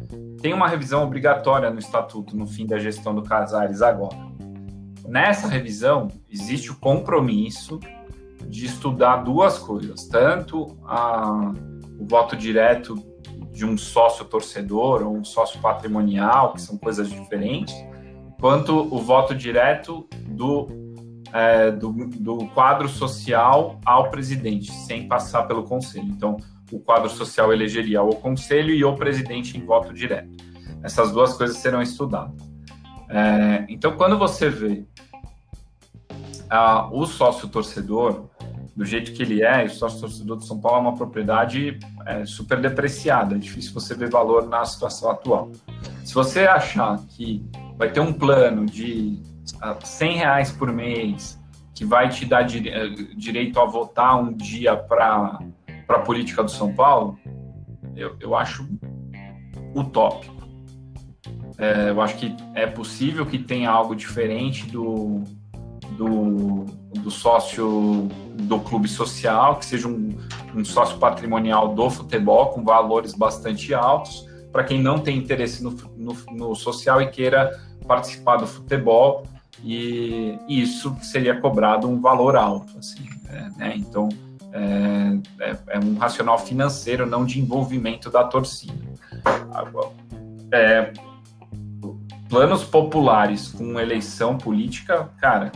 Tem 0.41 0.53
uma 0.53 0.67
revisão 0.67 1.03
obrigatória 1.03 1.69
no 1.69 1.79
estatuto 1.79 2.35
no 2.35 2.45
fim 2.45 2.65
da 2.65 2.77
gestão 2.77 3.15
do 3.15 3.23
Casares 3.23 3.81
agora. 3.81 4.17
Nessa 5.07 5.47
revisão 5.47 6.07
existe 6.31 6.71
o 6.71 6.75
compromisso 6.75 7.79
de 8.47 8.65
estudar 8.65 9.17
duas 9.17 9.57
coisas, 9.57 10.07
tanto 10.07 10.77
a, 10.85 11.51
o 11.99 12.05
voto 12.05 12.35
direto 12.35 12.95
de 13.51 13.65
um 13.65 13.77
sócio 13.77 14.25
torcedor 14.25 15.03
ou 15.03 15.15
um 15.15 15.23
sócio 15.23 15.59
patrimonial, 15.61 16.53
que 16.53 16.61
são 16.61 16.77
coisas 16.77 17.09
diferentes, 17.09 17.73
quanto 18.39 18.73
o 18.73 18.99
voto 18.99 19.35
direto 19.35 20.07
do, 20.27 20.67
é, 21.31 21.71
do, 21.71 21.91
do, 21.91 22.47
quadro 22.47 22.89
social 22.89 23.79
ao 23.85 24.09
presidente, 24.09 24.71
sem 24.71 25.07
passar 25.07 25.43
pelo 25.43 25.63
conselho. 25.63 26.05
Então, 26.05 26.37
o 26.71 26.79
quadro 26.79 27.09
social 27.09 27.53
elegeria 27.53 28.01
o 28.01 28.15
conselho 28.15 28.73
e 28.73 28.83
o 28.83 28.95
presidente 28.95 29.57
em 29.57 29.65
voto 29.65 29.93
direto. 29.93 30.29
Essas 30.83 31.11
duas 31.11 31.33
coisas 31.37 31.57
serão 31.57 31.81
estudadas. 31.81 32.35
É, 33.07 33.65
então, 33.69 33.95
quando 33.95 34.17
você 34.17 34.49
vê 34.49 34.85
o 36.91 37.05
sócio 37.05 37.47
torcedor 37.47 38.29
do 38.75 38.83
jeito 38.83 39.13
que 39.13 39.21
ele 39.21 39.43
é, 39.43 39.65
o 39.65 39.69
sócio 39.69 40.01
torcedor 40.01 40.37
do 40.37 40.43
São 40.43 40.59
Paulo 40.59 40.77
é 40.77 40.81
uma 40.81 40.95
propriedade 40.95 41.79
é, 42.05 42.25
super 42.25 42.59
depreciada, 42.59 43.35
é 43.35 43.37
difícil 43.37 43.73
você 43.73 43.93
ver 43.93 44.09
valor 44.09 44.47
na 44.47 44.65
situação 44.65 45.11
atual. 45.11 45.51
Se 46.03 46.13
você 46.13 46.41
achar 46.41 46.99
que 47.09 47.45
vai 47.77 47.91
ter 47.91 47.99
um 47.99 48.11
plano 48.11 48.65
de 48.65 49.21
100 49.83 50.17
reais 50.17 50.51
por 50.51 50.71
mês 50.71 51.39
que 51.75 51.85
vai 51.85 52.09
te 52.09 52.25
dar 52.25 52.43
eh, 52.43 52.89
direito 53.15 53.59
a 53.59 53.65
votar 53.65 54.21
um 54.21 54.31
dia 54.31 54.75
para 54.75 55.39
a 55.87 55.99
política 55.99 56.43
do 56.43 56.51
São 56.51 56.73
Paulo, 56.73 57.17
eu, 57.95 58.15
eu 58.19 58.35
acho 58.35 58.67
utópico. 59.75 60.43
É, 61.57 61.89
eu 61.89 62.01
acho 62.01 62.17
que 62.17 62.35
é 62.53 62.67
possível 62.67 63.25
que 63.25 63.37
tenha 63.37 63.69
algo 63.69 63.95
diferente 63.95 64.67
do, 64.67 65.23
do, 65.97 66.65
do 67.01 67.11
sócio 67.11 68.09
do 68.35 68.59
clube 68.59 68.87
social, 68.87 69.57
que 69.57 69.65
seja 69.65 69.87
um, 69.87 70.17
um 70.55 70.65
sócio 70.65 70.97
patrimonial 70.97 71.73
do 71.73 71.89
futebol 71.89 72.47
com 72.47 72.63
valores 72.63 73.13
bastante 73.13 73.73
altos, 73.73 74.27
para 74.51 74.63
quem 74.63 74.81
não 74.81 74.99
tem 74.99 75.17
interesse 75.17 75.63
no, 75.63 75.71
no, 75.97 76.15
no 76.31 76.55
social 76.55 77.01
e 77.01 77.07
queira 77.07 77.59
participar 77.87 78.37
do 78.37 78.47
futebol 78.47 79.25
e 79.63 80.37
isso 80.47 80.95
seria 81.01 81.39
cobrado 81.39 81.87
um 81.87 82.01
valor 82.01 82.35
alto, 82.35 82.77
assim, 82.77 83.07
é, 83.29 83.49
né? 83.57 83.73
Então 83.77 84.09
é, 84.51 85.17
é, 85.39 85.57
é, 85.69 85.79
um 85.79 85.97
racional 85.97 86.37
financeiro, 86.37 87.05
não 87.05 87.25
de 87.25 87.39
envolvimento 87.39 88.11
da 88.11 88.23
torcida. 88.23 88.93
É, 90.51 90.93
planos 92.29 92.63
populares 92.63 93.51
com 93.51 93.79
eleição 93.79 94.37
política, 94.37 95.09
cara, 95.19 95.51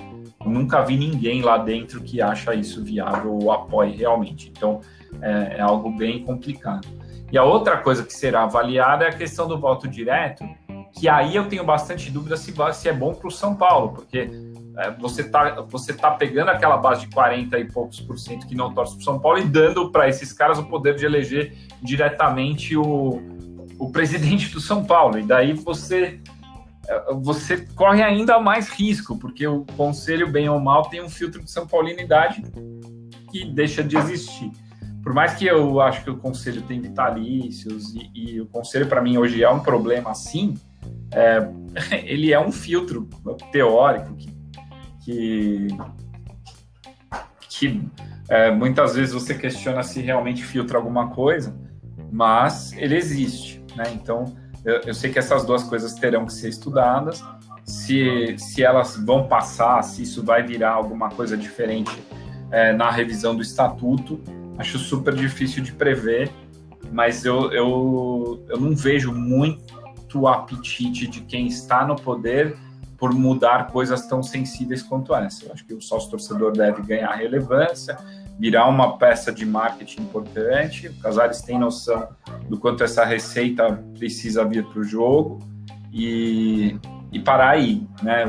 nunca 0.48 0.82
vi 0.82 0.98
ninguém 0.98 1.42
lá 1.42 1.58
dentro 1.58 2.02
que 2.02 2.22
acha 2.22 2.54
isso 2.56 2.84
viável 2.84 3.38
ou 3.42 3.52
apoie 3.52 3.92
realmente. 3.92 4.52
Então 4.56 4.82
é, 5.22 5.58
é 5.58 5.62
algo 5.62 5.92
bem 5.92 6.24
complicado. 6.24 6.88
E 7.32 7.38
a 7.38 7.44
outra 7.44 7.78
coisa 7.78 8.04
que 8.04 8.14
será 8.14 8.44
avaliada 8.44 9.06
é 9.06 9.10
a 9.10 9.14
questão 9.14 9.48
do 9.48 9.60
voto 9.60 9.88
direto, 9.88 10.46
que 10.94 11.10
aí 11.10 11.36
eu 11.36 11.48
tenho 11.48 11.64
bastante 11.64 12.10
dúvida 12.10 12.38
se, 12.38 12.54
se 12.74 12.90
é 12.90 12.94
bom 12.94 13.14
para 13.14 13.28
o 13.28 13.32
São 13.32 13.56
Paulo, 13.56 13.90
porque 13.90 14.30
é, 14.78 14.92
você 14.92 15.22
está 15.22 15.62
você 15.62 15.94
tá 15.94 16.12
pegando 16.12 16.50
aquela 16.50 16.78
base 16.78 17.02
de 17.02 17.10
40 17.14 17.60
e 17.60 17.66
poucos 17.66 18.00
por 18.00 18.18
cento 18.18 18.48
que 18.48 18.56
não 18.56 18.74
torce 18.74 18.94
para 18.94 19.02
o 19.02 19.04
São 19.04 19.20
Paulo 19.20 19.40
e 19.40 19.44
dando 19.44 19.92
para 19.92 20.08
esses 20.08 20.32
caras 20.32 20.58
o 20.58 20.64
poder 20.64 20.96
de 20.96 21.06
eleger 21.06 21.54
diretamente 21.82 22.78
o, 22.78 23.20
o 23.78 23.92
presidente 23.92 24.50
do 24.50 24.60
São 24.60 24.86
Paulo. 24.86 25.20
E 25.20 25.24
daí 25.24 25.54
você 25.54 26.20
você 27.22 27.66
corre 27.76 28.02
ainda 28.02 28.40
mais 28.40 28.70
risco, 28.70 29.18
porque 29.18 29.46
o 29.46 29.66
conselho, 29.76 30.32
bem 30.32 30.50
ou 30.50 30.60
mal, 30.60 30.90
tem 30.90 31.02
um 31.02 31.10
filtro 31.10 31.44
de 31.44 31.52
São 31.52 31.68
Paulinidade 31.68 32.44
que 33.32 33.46
deixa 33.46 33.84
de 33.84 33.98
existir. 33.98 34.52
Por 35.04 35.14
mais 35.14 35.36
que 35.36 35.46
eu 35.46 35.80
acho 35.80 36.04
que 36.04 36.10
o 36.10 36.18
conselho 36.18 36.62
tem 36.64 36.82
vitalícios 36.82 37.94
e, 37.96 38.12
e 38.14 38.42
o 38.42 38.46
conselho 38.46 38.88
para 38.88 39.02
mim 39.02 39.18
hoje 39.18 39.44
é 39.44 39.50
um 39.50 39.60
problema 39.60 40.12
assim, 40.12 40.56
é, 41.12 41.50
ele 42.04 42.34
é 42.34 42.40
um 42.40 42.52
filtro 42.52 43.08
teórico 43.52 44.16
que, 44.16 44.34
que, 45.04 45.68
que 47.50 47.82
é, 48.30 48.52
muitas 48.52 48.96
vezes 48.96 49.14
você 49.14 49.34
questiona 49.34 49.84
se 49.84 50.02
realmente 50.02 50.44
filtra 50.44 50.78
alguma 50.78 51.10
coisa, 51.10 51.58
mas 52.12 52.74
ele 52.74 52.96
existe, 52.96 53.64
né? 53.76 53.86
Então 53.94 54.26
eu, 54.68 54.82
eu 54.88 54.94
sei 54.94 55.10
que 55.10 55.18
essas 55.18 55.46
duas 55.46 55.64
coisas 55.64 55.94
terão 55.94 56.26
que 56.26 56.34
ser 56.34 56.50
estudadas. 56.50 57.24
Se, 57.64 58.36
se 58.38 58.64
elas 58.64 58.98
vão 58.98 59.28
passar, 59.28 59.82
se 59.82 60.04
isso 60.04 60.22
vai 60.24 60.44
virar 60.44 60.72
alguma 60.72 61.10
coisa 61.10 61.38
diferente 61.38 61.92
é, 62.52 62.74
na 62.74 62.92
revisão 62.92 63.34
do 63.34 63.42
estatuto, 63.42 64.20
acho 64.58 64.78
super 64.78 65.16
difícil 65.16 65.64
de 65.64 65.72
prever, 65.72 66.30
mas 66.92 67.24
eu, 67.24 67.52
eu, 67.52 68.46
eu 68.50 68.60
não 68.60 68.76
vejo 68.76 69.14
muito 69.14 70.28
apetite 70.28 71.08
de 71.08 71.22
quem 71.22 71.48
está 71.48 71.86
no 71.86 71.96
poder 71.96 72.58
por 72.98 73.14
mudar 73.14 73.68
coisas 73.68 74.08
tão 74.08 74.24
sensíveis 74.24 74.82
quanto 74.82 75.14
essa. 75.16 75.46
Eu 75.46 75.54
acho 75.54 75.66
que 75.66 75.74
o 75.74 75.82
sócio 75.82 76.10
torcedor 76.10 76.52
deve 76.52 76.82
ganhar 76.82 77.12
relevância, 77.14 77.98
virar 78.40 78.68
uma 78.68 78.98
peça 78.98 79.32
de 79.32 79.46
marketing 79.46 80.02
importante. 80.02 80.88
O 80.90 81.00
Casares 81.00 81.42
tem 81.42 81.58
noção 81.58 82.08
do 82.48 82.58
quanto 82.60 82.84
essa 82.84 83.04
receita 83.04 83.84
precisa 83.98 84.46
vir 84.46 84.64
para 84.66 84.80
o 84.80 84.84
jogo 84.84 85.40
e, 85.92 86.78
e 87.12 87.20
parar 87.20 87.52
aí, 87.52 87.88
né? 88.04 88.26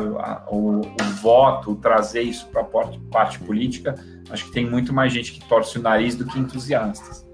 O, 0.50 0.80
o 0.80 1.04
voto, 1.20 1.76
trazer 1.76 2.22
isso 2.22 2.46
para 2.48 2.62
a 2.62 2.64
parte, 2.64 2.98
parte 3.10 3.38
política, 3.40 3.94
acho 4.30 4.46
que 4.46 4.52
tem 4.52 4.68
muito 4.68 4.92
mais 4.92 5.12
gente 5.12 5.32
que 5.32 5.46
torce 5.46 5.78
o 5.78 5.82
nariz 5.82 6.14
do 6.14 6.24
que 6.24 6.38
entusiastas. 6.38 7.27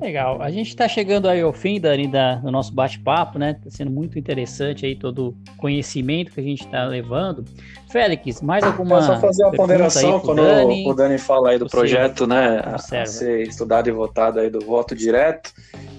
Legal. 0.00 0.40
A 0.40 0.50
gente 0.50 0.68
está 0.68 0.86
chegando 0.86 1.28
aí 1.28 1.40
ao 1.40 1.52
fim, 1.52 1.80
Dani, 1.80 2.06
da, 2.06 2.36
do 2.36 2.52
nosso 2.52 2.72
bate-papo, 2.72 3.38
né? 3.38 3.56
Está 3.58 3.70
sendo 3.70 3.90
muito 3.90 4.18
interessante 4.18 4.86
aí 4.86 4.94
todo 4.94 5.28
o 5.28 5.56
conhecimento 5.56 6.32
que 6.32 6.40
a 6.40 6.42
gente 6.42 6.64
está 6.64 6.84
levando. 6.84 7.44
Félix, 7.90 8.40
mais 8.40 8.62
alguma. 8.62 8.98
É 8.98 9.02
só 9.02 9.20
fazer 9.20 9.42
uma 9.44 9.52
ponderação 9.52 10.20
quando 10.20 10.42
Dani? 10.42 10.86
o 10.86 10.94
Dani 10.94 11.18
fala 11.18 11.50
aí 11.50 11.58
do 11.58 11.66
projeto, 11.66 12.26
né? 12.26 12.60
A, 12.64 12.76
a 12.76 13.06
ser 13.06 13.48
estudado 13.48 13.88
e 13.88 13.92
votado 13.92 14.38
aí 14.38 14.48
do 14.48 14.60
voto 14.60 14.94
direto. 14.94 15.52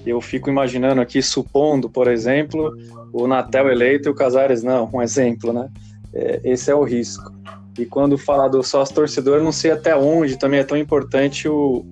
Eu 0.05 0.21
fico 0.21 0.49
imaginando 0.49 1.01
aqui, 1.01 1.21
supondo, 1.21 1.89
por 1.89 2.07
exemplo, 2.07 2.73
o 3.11 3.27
Natel 3.27 3.69
eleito 3.69 4.07
e 4.07 4.11
o 4.11 4.15
Casares 4.15 4.63
não, 4.63 4.89
um 4.93 5.01
exemplo, 5.01 5.51
né? 5.51 5.69
É, 6.13 6.39
esse 6.45 6.71
é 6.71 6.75
o 6.75 6.83
risco. 6.83 7.33
E 7.77 7.85
quando 7.85 8.17
falar 8.17 8.47
do 8.47 8.63
sócio 8.63 8.95
torcedor, 8.95 9.37
eu 9.37 9.43
não 9.43 9.51
sei 9.51 9.71
até 9.71 9.95
onde 9.95 10.37
também 10.37 10.61
é 10.61 10.63
tão 10.63 10.77
importante 10.77 11.47
o 11.47 11.85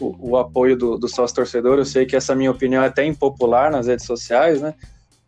o, 0.00 0.30
o 0.32 0.36
apoio 0.36 0.76
do, 0.76 0.98
do 0.98 1.08
sócio 1.08 1.36
torcedor. 1.36 1.78
Eu 1.78 1.84
sei 1.84 2.06
que 2.06 2.16
essa 2.16 2.34
minha 2.34 2.50
opinião 2.50 2.82
é 2.82 2.86
até 2.86 3.04
impopular 3.04 3.70
nas 3.70 3.86
redes 3.86 4.06
sociais, 4.06 4.60
né? 4.60 4.74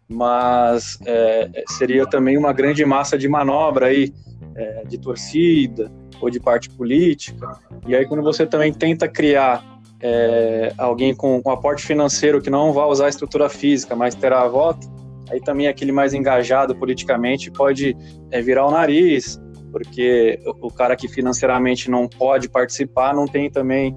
Mas 0.08 0.98
é, 1.04 1.64
seria 1.70 2.06
também 2.06 2.38
uma 2.38 2.52
grande 2.52 2.84
massa 2.84 3.18
de 3.18 3.28
manobra 3.28 3.86
aí, 3.86 4.12
é, 4.54 4.84
de 4.84 4.98
torcida 4.98 5.90
ou 6.20 6.30
de 6.30 6.38
parte 6.38 6.70
política. 6.70 7.58
E 7.86 7.94
aí, 7.94 8.06
quando 8.06 8.22
você 8.22 8.46
também 8.46 8.72
tenta 8.72 9.08
criar 9.08 9.64
é, 10.00 10.72
alguém 10.78 11.14
com, 11.14 11.42
com 11.42 11.50
aporte 11.50 11.84
financeiro 11.84 12.40
que 12.40 12.50
não 12.50 12.72
vai 12.72 12.86
usar 12.86 13.06
a 13.06 13.08
estrutura 13.08 13.48
física, 13.48 13.96
mas 13.96 14.14
terá 14.14 14.42
a 14.42 14.48
voto, 14.48 14.86
aí 15.30 15.40
também 15.40 15.66
aquele 15.66 15.92
mais 15.92 16.14
engajado 16.14 16.74
politicamente 16.76 17.50
pode 17.50 17.96
é, 18.30 18.40
virar 18.40 18.66
o 18.66 18.70
nariz, 18.70 19.40
porque 19.72 20.40
o 20.60 20.70
cara 20.70 20.96
que 20.96 21.08
financeiramente 21.08 21.90
não 21.90 22.08
pode 22.08 22.48
participar 22.48 23.14
não 23.14 23.26
tem 23.26 23.50
também 23.50 23.94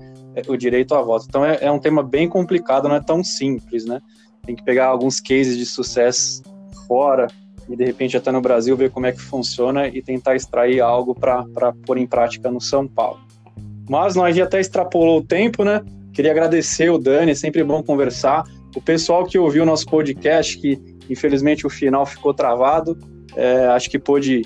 o 0.47 0.55
direito 0.55 0.95
à 0.95 1.01
voto. 1.01 1.25
Então 1.27 1.43
é, 1.43 1.57
é, 1.61 1.71
um 1.71 1.79
tema 1.79 2.03
bem 2.03 2.27
complicado, 2.27 2.87
não 2.87 2.95
é 2.95 3.01
tão 3.01 3.23
simples, 3.23 3.85
né? 3.85 3.99
Tem 4.45 4.55
que 4.55 4.63
pegar 4.63 4.87
alguns 4.87 5.19
cases 5.19 5.57
de 5.57 5.65
sucesso 5.65 6.41
fora 6.87 7.27
e 7.67 7.75
de 7.75 7.85
repente 7.85 8.17
até 8.17 8.31
no 8.31 8.41
Brasil 8.41 8.75
ver 8.75 8.89
como 8.89 9.05
é 9.05 9.11
que 9.11 9.21
funciona 9.21 9.87
e 9.87 10.01
tentar 10.01 10.35
extrair 10.35 10.81
algo 10.81 11.13
para 11.13 11.73
pôr 11.85 11.97
em 11.97 12.07
prática 12.07 12.49
no 12.49 12.59
São 12.59 12.87
Paulo. 12.87 13.19
Mas 13.87 14.15
nós 14.15 14.35
já 14.35 14.43
até 14.43 14.59
extrapolou 14.59 15.19
o 15.19 15.23
tempo, 15.23 15.63
né? 15.63 15.81
Queria 16.13 16.31
agradecer 16.31 16.89
o 16.89 16.97
Dani, 16.97 17.31
é 17.31 17.35
sempre 17.35 17.63
bom 17.63 17.83
conversar. 17.83 18.43
O 18.75 18.81
pessoal 18.81 19.25
que 19.25 19.37
ouviu 19.37 19.63
o 19.63 19.65
nosso 19.65 19.85
podcast, 19.85 20.57
que 20.57 20.79
infelizmente 21.09 21.65
o 21.65 21.69
final 21.69 22.05
ficou 22.05 22.33
travado, 22.33 22.97
é, 23.35 23.67
acho 23.67 23.89
que 23.89 23.97
pôde 23.97 24.43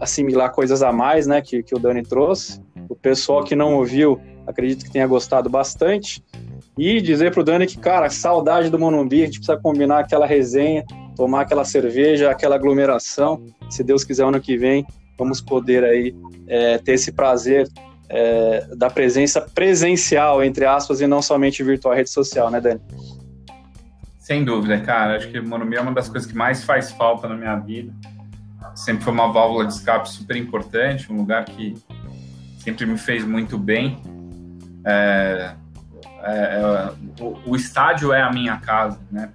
assimilar 0.00 0.52
coisas 0.52 0.82
a 0.82 0.92
mais, 0.92 1.26
né, 1.26 1.40
que, 1.40 1.62
que 1.62 1.74
o 1.74 1.78
Dani 1.78 2.02
trouxe. 2.02 2.60
O 2.88 2.96
pessoal 2.96 3.44
que 3.44 3.54
não 3.54 3.74
ouviu, 3.76 4.20
Acredito 4.46 4.84
que 4.84 4.92
tenha 4.92 5.06
gostado 5.06 5.48
bastante. 5.48 6.22
E 6.76 7.00
dizer 7.00 7.32
pro 7.32 7.44
Dani 7.44 7.66
que, 7.66 7.78
cara, 7.78 8.08
saudade 8.08 8.70
do 8.70 8.78
Monumbi, 8.78 9.22
a 9.22 9.26
gente 9.26 9.38
precisa 9.38 9.58
combinar 9.58 10.00
aquela 10.00 10.26
resenha, 10.26 10.84
tomar 11.14 11.42
aquela 11.42 11.64
cerveja, 11.64 12.30
aquela 12.30 12.56
aglomeração. 12.56 13.44
Se 13.68 13.84
Deus 13.84 14.04
quiser, 14.04 14.24
ano 14.24 14.40
que 14.40 14.56
vem, 14.56 14.86
vamos 15.18 15.40
poder 15.40 15.84
aí 15.84 16.14
é, 16.48 16.78
ter 16.78 16.92
esse 16.92 17.12
prazer 17.12 17.68
é, 18.08 18.66
da 18.76 18.90
presença 18.90 19.40
presencial, 19.40 20.42
entre 20.42 20.64
aspas, 20.64 21.00
e 21.00 21.06
não 21.06 21.22
somente 21.22 21.62
virtual 21.62 21.94
rede 21.94 22.10
social, 22.10 22.50
né, 22.50 22.60
Dani? 22.60 22.80
Sem 24.18 24.44
dúvida, 24.44 24.80
cara. 24.80 25.16
Acho 25.16 25.28
que 25.28 25.38
o 25.38 25.46
Monumbi 25.46 25.76
é 25.76 25.80
uma 25.80 25.92
das 25.92 26.08
coisas 26.08 26.30
que 26.30 26.36
mais 26.36 26.64
faz 26.64 26.92
falta 26.92 27.28
na 27.28 27.34
minha 27.34 27.56
vida. 27.56 27.92
Sempre 28.74 29.04
foi 29.04 29.12
uma 29.12 29.30
válvula 29.30 29.66
de 29.66 29.74
escape 29.74 30.08
super 30.08 30.36
importante, 30.36 31.12
um 31.12 31.16
lugar 31.16 31.44
que 31.44 31.74
sempre 32.58 32.86
me 32.86 32.96
fez 32.96 33.24
muito 33.24 33.58
bem. 33.58 34.00
É, 34.84 35.54
é, 36.22 36.34
é, 36.34 36.92
o, 37.22 37.50
o, 37.50 37.56
estádio 37.56 38.12
é 38.12 38.22
a 38.22 38.30
minha 38.32 38.56
casa, 38.58 39.00
né? 39.10 39.30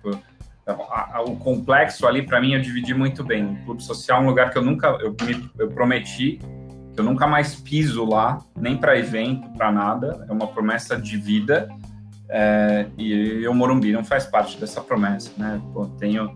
A, 0.65 1.17
a, 1.17 1.21
o 1.21 1.35
complexo 1.37 2.05
ali, 2.05 2.25
para 2.25 2.41
mim, 2.41 2.53
eu 2.53 2.61
dividi 2.61 2.93
muito 2.93 3.23
bem. 3.23 3.45
O 3.45 3.65
clube 3.65 3.83
social 3.83 4.21
é 4.21 4.23
um 4.23 4.27
lugar 4.27 4.49
que 4.51 4.57
eu 4.57 4.61
nunca, 4.61 4.87
eu, 5.01 5.15
me, 5.25 5.49
eu 5.57 5.69
prometi 5.69 6.39
que 6.93 6.99
eu 6.99 7.05
nunca 7.05 7.27
mais 7.27 7.55
piso 7.55 8.03
lá, 8.05 8.39
nem 8.59 8.75
para 8.75 8.97
evento, 8.97 9.49
para 9.51 9.71
nada. 9.71 10.25
É 10.27 10.31
uma 10.31 10.47
promessa 10.47 10.99
de 10.99 11.15
vida. 11.15 11.69
É, 12.29 12.87
e 12.97 13.47
o 13.47 13.53
Morumbi 13.53 13.91
não 13.91 14.03
faz 14.03 14.25
parte 14.25 14.57
dessa 14.59 14.81
promessa, 14.81 15.31
né? 15.37 15.61
Pô, 15.73 15.85
tenho 15.99 16.35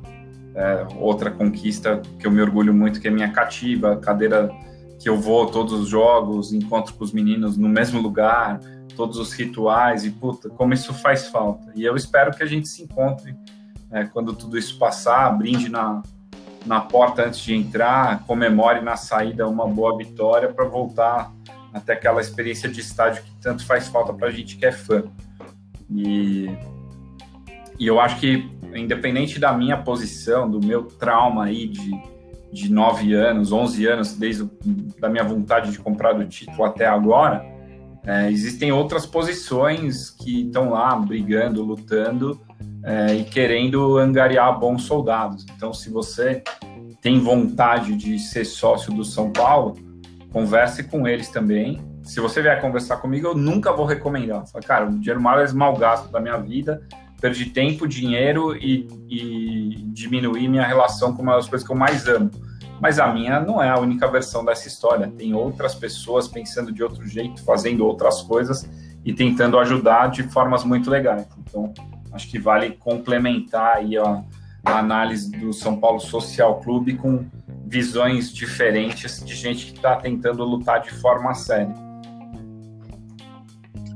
é, 0.55 0.85
outra 0.97 1.31
conquista 1.31 2.01
que 2.19 2.27
eu 2.27 2.31
me 2.31 2.41
orgulho 2.41 2.73
muito, 2.73 3.01
que 3.01 3.07
é 3.07 3.11
minha 3.11 3.31
cativa, 3.31 3.97
cadeira 3.97 4.49
que 5.01 5.09
eu 5.09 5.19
vou 5.19 5.47
todos 5.47 5.73
os 5.73 5.89
jogos, 5.89 6.53
encontro 6.53 6.93
com 6.93 7.03
os 7.03 7.11
meninos 7.11 7.57
no 7.57 7.67
mesmo 7.67 7.99
lugar, 7.99 8.59
todos 9.01 9.17
os 9.17 9.33
rituais, 9.33 10.05
e 10.05 10.11
puta, 10.11 10.47
como 10.47 10.75
isso 10.75 10.93
faz 10.93 11.25
falta. 11.25 11.71
E 11.73 11.83
eu 11.83 11.95
espero 11.95 12.29
que 12.29 12.43
a 12.43 12.45
gente 12.45 12.67
se 12.67 12.83
encontre 12.83 13.35
é, 13.91 14.03
quando 14.03 14.31
tudo 14.31 14.59
isso 14.59 14.77
passar, 14.77 15.27
brinde 15.35 15.69
na, 15.69 16.03
na 16.67 16.81
porta 16.81 17.23
antes 17.25 17.39
de 17.39 17.55
entrar, 17.55 18.23
comemore 18.27 18.79
na 18.79 18.95
saída 18.95 19.47
uma 19.47 19.67
boa 19.67 19.97
vitória 19.97 20.53
para 20.53 20.65
voltar 20.65 21.33
até 21.73 21.93
aquela 21.93 22.21
experiência 22.21 22.69
de 22.69 22.79
estádio 22.79 23.23
que 23.23 23.31
tanto 23.41 23.65
faz 23.65 23.87
falta 23.87 24.13
para 24.13 24.27
a 24.27 24.31
gente 24.31 24.55
que 24.55 24.67
é 24.67 24.71
fã. 24.71 25.03
E, 25.89 26.55
e 27.79 27.87
eu 27.87 27.99
acho 27.99 28.19
que, 28.19 28.47
independente 28.75 29.39
da 29.39 29.51
minha 29.51 29.77
posição, 29.77 30.47
do 30.47 30.63
meu 30.63 30.83
trauma 30.83 31.45
aí 31.45 31.67
de, 31.67 31.91
de 32.53 32.71
9 32.71 33.15
anos, 33.15 33.51
11 33.51 33.87
anos, 33.87 34.13
desde 34.13 34.47
da 34.99 35.09
minha 35.09 35.23
vontade 35.23 35.71
de 35.71 35.79
comprar 35.79 36.15
o 36.15 36.23
título 36.27 36.65
até 36.65 36.85
agora, 36.85 37.59
é, 38.05 38.31
existem 38.31 38.71
outras 38.71 39.05
posições 39.05 40.09
que 40.09 40.47
estão 40.47 40.71
lá 40.71 40.95
brigando, 40.95 41.63
lutando 41.63 42.39
é, 42.83 43.15
e 43.15 43.23
querendo 43.23 43.97
angariar 43.97 44.59
bons 44.59 44.83
soldados. 44.83 45.45
Então, 45.55 45.73
se 45.73 45.89
você 45.89 46.43
tem 47.01 47.19
vontade 47.19 47.95
de 47.95 48.17
ser 48.19 48.45
sócio 48.45 48.93
do 48.93 49.03
São 49.03 49.31
Paulo, 49.31 49.75
converse 50.31 50.83
com 50.83 51.07
eles 51.07 51.29
também 51.29 51.79
se 52.03 52.19
você 52.19 52.41
vier 52.41 52.59
conversar 52.59 52.97
comigo, 52.97 53.27
eu 53.27 53.35
nunca 53.35 53.71
vou 53.71 53.85
recomendar. 53.85 54.45
Fala, 54.47 54.63
cara, 54.63 54.85
o 54.87 54.99
dinheiro 54.99 55.21
mais 55.21 55.53
mal 55.53 55.75
gasto 55.77 56.11
da 56.11 56.19
minha 56.19 56.37
vida, 56.37 56.81
perdi 57.19 57.45
tempo, 57.45 57.87
dinheiro 57.87 58.55
e, 58.55 58.87
e 59.07 59.75
diminuir 59.93 60.47
minha 60.47 60.65
relação 60.65 61.15
com 61.15 61.21
uma 61.21 61.35
das 61.35 61.47
coisas 61.47 61.65
que 61.65 61.71
eu 61.71 61.77
mais 61.77 62.07
amo. 62.07 62.31
Mas 62.81 62.97
a 62.97 63.13
minha 63.13 63.39
não 63.39 63.61
é 63.61 63.69
a 63.69 63.77
única 63.77 64.07
versão 64.07 64.43
dessa 64.43 64.67
história. 64.67 65.07
Tem 65.15 65.35
outras 65.35 65.75
pessoas 65.75 66.27
pensando 66.27 66.71
de 66.71 66.83
outro 66.83 67.07
jeito, 67.07 67.43
fazendo 67.43 67.85
outras 67.85 68.23
coisas 68.23 68.67
e 69.05 69.13
tentando 69.13 69.59
ajudar 69.59 70.07
de 70.07 70.23
formas 70.23 70.63
muito 70.63 70.89
legais. 70.89 71.27
Então, 71.37 71.71
acho 72.11 72.27
que 72.27 72.39
vale 72.39 72.71
complementar 72.71 73.77
aí 73.77 73.95
a, 73.97 74.23
a 74.65 74.79
análise 74.79 75.31
do 75.31 75.53
São 75.53 75.79
Paulo 75.79 75.99
Social 75.99 76.59
Clube 76.59 76.95
com 76.95 77.23
visões 77.67 78.33
diferentes 78.33 79.23
de 79.23 79.35
gente 79.35 79.67
que 79.67 79.77
está 79.77 79.95
tentando 79.95 80.43
lutar 80.43 80.81
de 80.81 80.91
forma 80.91 81.35
séria. 81.35 81.73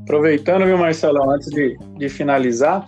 Aproveitando, 0.03 0.65
viu, 0.65 0.77
Marcelão, 0.77 1.31
antes 1.31 1.49
de, 1.49 1.75
de 1.97 2.07
finalizar, 2.07 2.85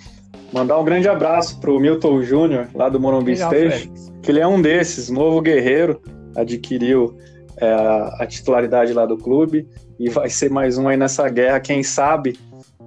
mandar 0.53 0.77
um 0.77 0.85
grande 0.85 1.09
abraço 1.09 1.59
para 1.59 1.71
o 1.71 1.79
Milton 1.79 2.21
Júnior, 2.21 2.67
lá 2.75 2.87
do 2.87 2.99
Morumbi 2.99 3.31
Legal, 3.31 3.51
Stage, 3.51 3.91
que 4.27 4.31
ele 4.33 4.41
é 4.41 4.47
um 4.47 4.61
desses, 4.61 5.09
novo 5.09 5.39
guerreiro, 5.39 6.01
adquiriu 6.35 7.17
é, 7.61 7.71
a 8.19 8.25
titularidade 8.27 8.91
lá 8.91 9.05
do 9.05 9.15
clube 9.17 9.65
e 9.97 10.09
vai 10.09 10.29
ser 10.29 10.51
mais 10.51 10.77
um 10.77 10.89
aí 10.89 10.97
nessa 10.97 11.29
guerra, 11.29 11.61
quem 11.61 11.81
sabe 11.81 12.37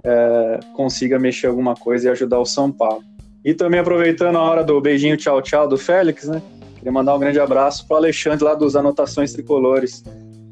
é, 0.05 0.61
consiga 0.76 1.18
mexer 1.18 1.47
alguma 1.47 1.74
coisa 1.74 2.09
e 2.09 2.11
ajudar 2.11 2.38
o 2.41 2.45
São 2.45 2.70
Paulo. 2.70 3.03
E 3.43 3.55
também 3.55 3.80
aproveitando 3.80 4.36
a 4.36 4.43
hora 4.43 4.62
do 4.62 4.78
beijinho 4.82 5.16
tchau 5.16 5.41
tchau 5.41 5.66
do 5.66 5.78
Félix, 5.78 6.28
né? 6.28 6.43
Queria 6.76 6.93
mandar 6.93 7.14
um 7.14 7.18
grande 7.18 7.41
abraço 7.41 7.88
para 7.88 7.95
o 7.95 7.97
Alexandre 7.97 8.45
lá 8.45 8.55
dos 8.55 8.76
Anotações 8.76 9.32
Tricolores. 9.32 10.05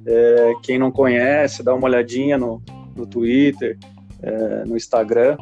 É, 0.07 0.55
quem 0.63 0.79
não 0.79 0.91
conhece, 0.91 1.63
dá 1.63 1.75
uma 1.75 1.85
olhadinha 1.85 2.39
no, 2.39 2.63
no 2.97 3.07
Twitter, 3.07 3.77
é, 4.23 4.65
no 4.65 4.75
Instagram. 4.75 5.37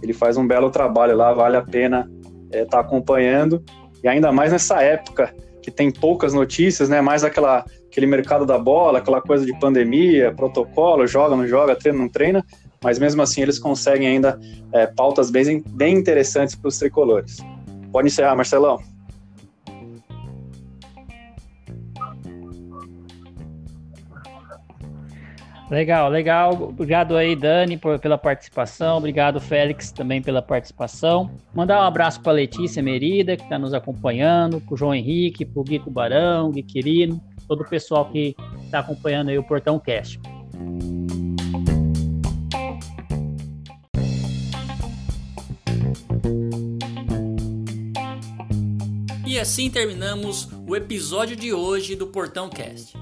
Ele 0.00 0.12
faz 0.12 0.36
um 0.36 0.46
belo 0.46 0.70
trabalho 0.70 1.16
lá, 1.16 1.32
vale 1.32 1.56
a 1.56 1.62
pena 1.62 2.08
estar 2.44 2.56
é, 2.56 2.64
tá 2.64 2.78
acompanhando. 2.78 3.64
E 4.02 4.08
ainda 4.08 4.32
mais 4.32 4.52
nessa 4.52 4.82
época 4.82 5.34
que 5.62 5.70
tem 5.70 5.90
poucas 5.90 6.34
notícias, 6.34 6.88
né? 6.88 7.00
Mais 7.00 7.22
aquela, 7.22 7.64
aquele 7.86 8.06
mercado 8.06 8.44
da 8.44 8.58
bola, 8.58 8.98
aquela 8.98 9.20
coisa 9.20 9.46
de 9.46 9.56
pandemia, 9.58 10.32
protocolo, 10.32 11.06
joga, 11.06 11.36
não 11.36 11.46
joga, 11.46 11.76
treina, 11.76 11.98
não 11.98 12.08
treina. 12.08 12.44
Mas 12.82 12.98
mesmo 12.98 13.22
assim 13.22 13.42
eles 13.42 13.60
conseguem 13.60 14.08
ainda 14.08 14.40
é, 14.72 14.86
pautas 14.86 15.30
bem, 15.30 15.62
bem 15.68 15.96
interessantes 15.96 16.56
para 16.56 16.68
os 16.68 16.78
tricolores. 16.78 17.38
Pode 17.92 18.08
encerrar, 18.08 18.34
Marcelão. 18.34 18.80
Legal, 25.72 26.10
legal. 26.10 26.52
Obrigado 26.64 27.16
aí, 27.16 27.34
Dani, 27.34 27.78
por, 27.78 27.98
pela 27.98 28.18
participação. 28.18 28.98
Obrigado, 28.98 29.40
Félix, 29.40 29.90
também 29.90 30.20
pela 30.20 30.42
participação. 30.42 31.30
Mandar 31.54 31.80
um 31.80 31.86
abraço 31.86 32.20
para 32.20 32.32
Letícia 32.32 32.82
Merida, 32.82 33.38
que 33.38 33.42
está 33.42 33.58
nos 33.58 33.72
acompanhando, 33.72 34.60
para 34.60 34.74
o 34.74 34.76
João 34.76 34.94
Henrique, 34.94 35.46
para 35.46 35.58
o 35.58 35.64
Gui 35.64 35.78
Tubarão, 35.78 36.50
Gui 36.50 36.62
Quirino, 36.62 37.18
todo 37.48 37.62
o 37.62 37.64
pessoal 37.66 38.04
que 38.04 38.36
está 38.62 38.80
acompanhando 38.80 39.30
aí 39.30 39.38
o 39.38 39.42
Portão 39.42 39.78
Cast. 39.78 40.20
E 49.26 49.38
assim 49.38 49.70
terminamos 49.70 50.50
o 50.68 50.76
episódio 50.76 51.34
de 51.34 51.54
hoje 51.54 51.96
do 51.96 52.08
Portão 52.08 52.50
Cast. 52.50 53.01